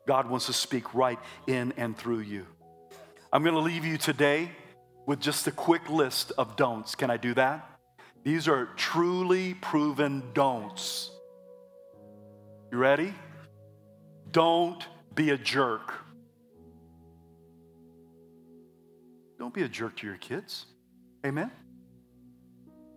God 0.06 0.30
wants 0.30 0.46
to 0.46 0.54
speak 0.54 0.94
right 0.94 1.18
in 1.48 1.74
and 1.78 1.98
through 1.98 2.20
you. 2.20 2.46
I'm 3.34 3.42
going 3.42 3.56
to 3.56 3.62
leave 3.62 3.84
you 3.84 3.98
today 3.98 4.52
with 5.06 5.20
just 5.20 5.48
a 5.48 5.52
quick 5.52 5.90
list 5.90 6.32
of 6.38 6.56
don'ts. 6.56 6.96
Can 6.96 7.10
I 7.10 7.18
do 7.18 7.34
that? 7.36 7.70
These 8.24 8.48
are 8.48 8.66
truly 8.76 9.54
proven 9.56 10.24
don'ts. 10.34 11.12
You 12.72 12.78
ready? 12.78 13.14
Don't 14.32 14.84
be 15.14 15.30
a 15.30 15.38
jerk. 15.38 15.94
Don't 19.38 19.54
be 19.54 19.64
a 19.64 19.70
jerk 19.70 19.96
to 19.98 20.08
your 20.08 20.18
kids. 20.18 20.66
Amen? 21.26 21.52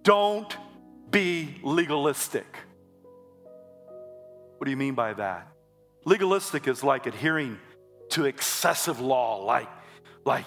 Don't 0.02 0.56
be 1.10 1.60
legalistic. 1.62 2.46
What 4.56 4.64
do 4.64 4.70
you 4.70 4.76
mean 4.76 4.94
by 4.94 5.12
that? 5.14 5.48
Legalistic 6.04 6.66
is 6.66 6.82
like 6.82 7.06
adhering 7.06 7.58
to 8.10 8.24
excessive 8.24 8.98
law, 9.00 9.44
like, 9.44 9.68
like 10.24 10.46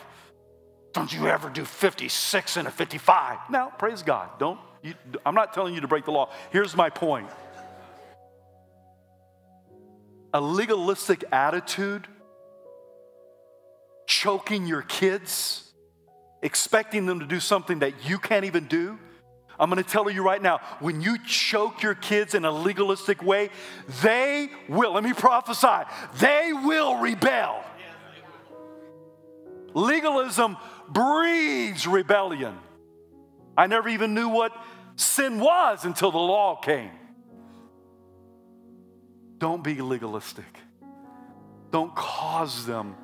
don't 0.94 1.14
you 1.14 1.28
ever 1.28 1.50
do 1.50 1.64
56 1.64 2.58
and 2.58 2.68
a 2.68 2.72
55. 2.72 3.50
No, 3.50 3.72
praise 3.78 4.04
God. 4.04 4.30
Don't. 4.40 4.60
You, 4.82 4.94
I'm 5.26 5.36
not 5.36 5.54
telling 5.54 5.74
you 5.74 5.82
to 5.82 5.88
break 5.88 6.06
the 6.06 6.12
law. 6.12 6.30
Here's 6.52 6.76
my 6.76 6.90
point 6.90 7.30
a 10.34 10.42
legalistic 10.42 11.24
attitude, 11.32 12.08
choking 14.08 14.66
your 14.66 14.82
kids, 14.82 15.70
expecting 16.42 17.06
them 17.06 17.20
to 17.20 17.26
do 17.26 17.40
something 17.40 17.80
that 17.80 18.08
you 18.08 18.18
can't 18.18 18.46
even 18.46 18.68
do. 18.68 18.98
I'm 19.60 19.70
gonna 19.70 19.84
tell 19.84 20.10
you 20.10 20.24
right 20.24 20.42
now 20.42 20.60
when 20.80 21.02
you 21.02 21.18
choke 21.24 21.84
your 21.84 21.94
kids 21.94 22.34
in 22.34 22.46
a 22.46 22.52
legalistic 22.52 23.22
way, 23.22 23.50
they 24.02 24.50
will, 24.68 24.94
let 24.94 25.04
me 25.04 25.14
prophesy, 25.14 25.86
they 26.20 26.52
will 26.52 26.98
rebel. 26.98 27.64
Legalism 29.74 30.58
breeds 30.92 31.88
rebellion. 31.88 32.58
I 33.58 33.68
never 33.68 33.90
even 33.90 34.14
knew 34.14 34.30
what 34.30 34.52
sin 34.96 35.40
was 35.40 35.86
until 35.86 36.12
the 36.12 36.18
law 36.18 36.56
came. 36.56 36.92
Don't 39.38 39.64
be 39.64 39.82
legalistic. 39.82 40.46
Don't 41.72 41.96
cause 41.96 42.66
them 42.66 42.96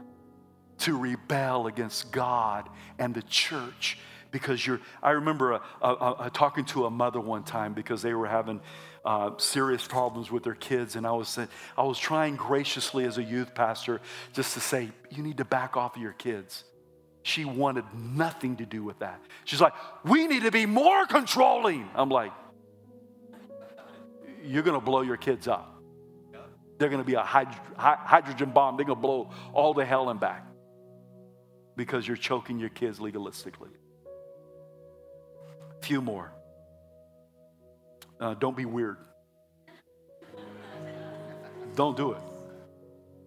to 0.80 0.98
rebel 0.98 1.68
against 1.68 2.12
God 2.12 2.70
and 3.00 3.14
the 3.14 3.24
church 3.24 3.98
because 4.32 4.66
you're. 4.66 4.80
I 5.02 5.12
remember 5.12 5.54
a, 5.54 5.62
a, 5.82 6.16
a, 6.20 6.30
talking 6.32 6.66
to 6.66 6.86
a 6.86 6.92
mother 6.92 7.20
one 7.20 7.44
time 7.44 7.74
because 7.74 8.02
they 8.02 8.14
were 8.14 8.28
having 8.28 8.62
uh, 9.06 9.32
serious 9.38 9.88
problems 9.88 10.30
with 10.30 10.44
their 10.44 10.56
kids, 10.56 10.96
and 10.96 11.08
I 11.08 11.12
was 11.12 11.40
I 11.78 11.84
was 11.84 11.98
trying 11.98 12.36
graciously 12.36 13.06
as 13.06 13.18
a 13.18 13.24
youth 13.24 13.56
pastor 13.56 14.02
just 14.34 14.54
to 14.54 14.60
say 14.60 14.92
you 15.10 15.24
need 15.24 15.38
to 15.38 15.46
back 15.46 15.78
off 15.78 15.96
of 15.96 16.02
your 16.02 16.14
kids. 16.14 16.64
She 17.28 17.44
wanted 17.44 17.84
nothing 17.94 18.56
to 18.56 18.66
do 18.66 18.86
with 18.86 19.00
that. 19.00 19.22
She's 19.44 19.60
like, 19.60 19.74
we 20.06 20.28
need 20.28 20.44
to 20.44 20.52
be 20.52 20.66
more 20.66 21.06
controlling. 21.06 21.86
I'm 21.94 22.08
like, 22.08 22.32
you're 24.46 24.64
going 24.64 24.80
to 24.80 24.86
blow 24.86 25.02
your 25.02 25.18
kids 25.18 25.46
up. 25.46 25.76
They're 26.78 26.88
going 26.88 27.02
to 27.02 27.06
be 27.06 27.16
a 27.16 27.24
hydrogen 27.24 28.52
bomb. 28.52 28.78
They're 28.78 28.86
going 28.86 28.96
to 28.96 29.02
blow 29.02 29.32
all 29.52 29.74
the 29.74 29.84
hell 29.84 30.10
and 30.10 30.22
back 30.22 30.48
because 31.76 32.08
you're 32.08 32.16
choking 32.16 32.60
your 32.60 32.70
kids 32.70 33.00
legalistically. 33.00 33.72
A 35.78 35.86
few 35.86 36.02
more. 36.02 36.32
Uh, 38.22 38.36
don't 38.36 38.56
be 38.56 38.64
weird. 38.64 39.00
Don't 41.76 41.98
do 41.98 42.14
it. 42.14 42.22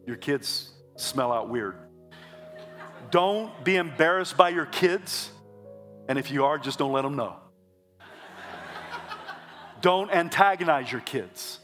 Your 0.07 0.17
kids 0.17 0.73
smell 0.97 1.31
out 1.33 1.51
weird. 1.51 1.77
Don't 3.11 3.65
be 3.65 3.77
embarrassed 3.77 4.37
by 4.37 4.51
your 4.51 4.67
kids. 4.67 5.31
And 6.09 6.19
if 6.19 6.31
you 6.31 6.45
are, 6.45 6.59
just 6.59 6.79
don't 6.79 6.93
let 6.93 7.03
them 7.03 7.17
know. 7.17 7.37
don't 9.81 10.11
antagonize 10.11 10.91
your 10.91 11.01
kids. 11.01 11.59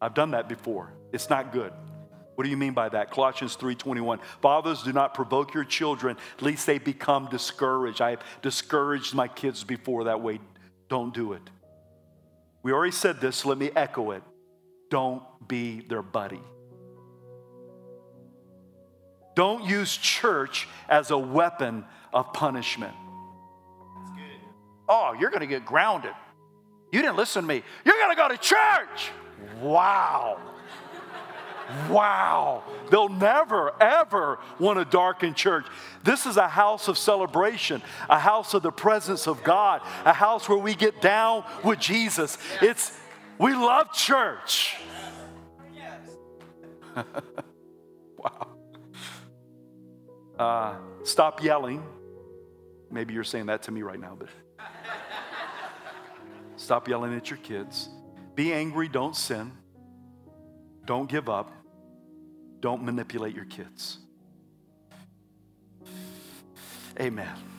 I've 0.00 0.14
done 0.14 0.32
that 0.32 0.48
before. 0.48 0.92
It's 1.12 1.28
not 1.28 1.52
good. 1.52 1.72
What 2.34 2.44
do 2.44 2.50
you 2.50 2.56
mean 2.56 2.72
by 2.72 2.88
that? 2.90 3.10
Colossians 3.10 3.56
3:21. 3.56 4.20
Fathers, 4.40 4.84
do 4.84 4.92
not 4.92 5.12
provoke 5.12 5.54
your 5.54 5.64
children 5.64 6.16
lest 6.40 6.66
they 6.66 6.78
become 6.78 7.28
discouraged. 7.30 8.00
I 8.00 8.10
have 8.10 8.22
discouraged 8.42 9.12
my 9.12 9.26
kids 9.26 9.64
before 9.64 10.04
that 10.04 10.20
way. 10.20 10.38
Don't 10.88 11.12
do 11.12 11.32
it. 11.32 11.42
We 12.62 12.72
already 12.72 12.92
said 12.92 13.20
this, 13.20 13.38
so 13.38 13.48
let 13.48 13.58
me 13.58 13.70
echo 13.74 14.12
it. 14.12 14.22
Don't 14.88 15.22
be 15.48 15.80
their 15.80 16.02
buddy. 16.02 16.40
Don't 19.38 19.64
use 19.64 19.96
church 19.96 20.66
as 20.88 21.12
a 21.12 21.16
weapon 21.16 21.84
of 22.12 22.32
punishment. 22.32 22.92
Oh, 24.88 25.14
you're 25.16 25.30
going 25.30 25.42
to 25.42 25.46
get 25.46 25.64
grounded. 25.64 26.10
You 26.90 27.00
didn't 27.02 27.16
listen 27.16 27.42
to 27.42 27.46
me. 27.46 27.62
You're 27.84 27.94
going 27.94 28.16
to 28.16 28.20
go 28.20 28.28
to 28.30 28.36
church. 28.36 29.12
Wow. 29.60 30.40
wow, 31.88 32.64
they'll 32.90 33.08
never, 33.08 33.80
ever 33.80 34.40
want 34.58 34.80
to 34.80 34.84
darken 34.84 35.34
church. 35.34 35.66
This 36.02 36.26
is 36.26 36.36
a 36.36 36.48
house 36.48 36.88
of 36.88 36.98
celebration, 36.98 37.80
a 38.10 38.18
house 38.18 38.54
of 38.54 38.64
the 38.64 38.72
presence 38.72 39.28
of 39.28 39.44
God, 39.44 39.82
a 40.04 40.12
house 40.12 40.48
where 40.48 40.58
we 40.58 40.74
get 40.74 41.00
down 41.00 41.44
with 41.62 41.78
Jesus. 41.78 42.38
It's, 42.60 42.98
we 43.38 43.54
love 43.54 43.92
church. 43.92 44.74
wow. 48.18 48.57
Uh, 50.38 50.76
stop 51.02 51.42
yelling. 51.42 51.82
Maybe 52.90 53.12
you're 53.12 53.24
saying 53.24 53.46
that 53.46 53.62
to 53.64 53.70
me 53.70 53.82
right 53.82 53.98
now, 53.98 54.16
but 54.18 54.28
stop 56.56 56.88
yelling 56.88 57.14
at 57.14 57.28
your 57.28 57.38
kids. 57.38 57.88
Be 58.34 58.52
angry, 58.52 58.88
don't 58.88 59.16
sin. 59.16 59.52
Don't 60.86 61.10
give 61.10 61.28
up. 61.28 61.50
Don't 62.60 62.82
manipulate 62.82 63.34
your 63.34 63.44
kids. 63.44 63.98
Amen. 67.00 67.57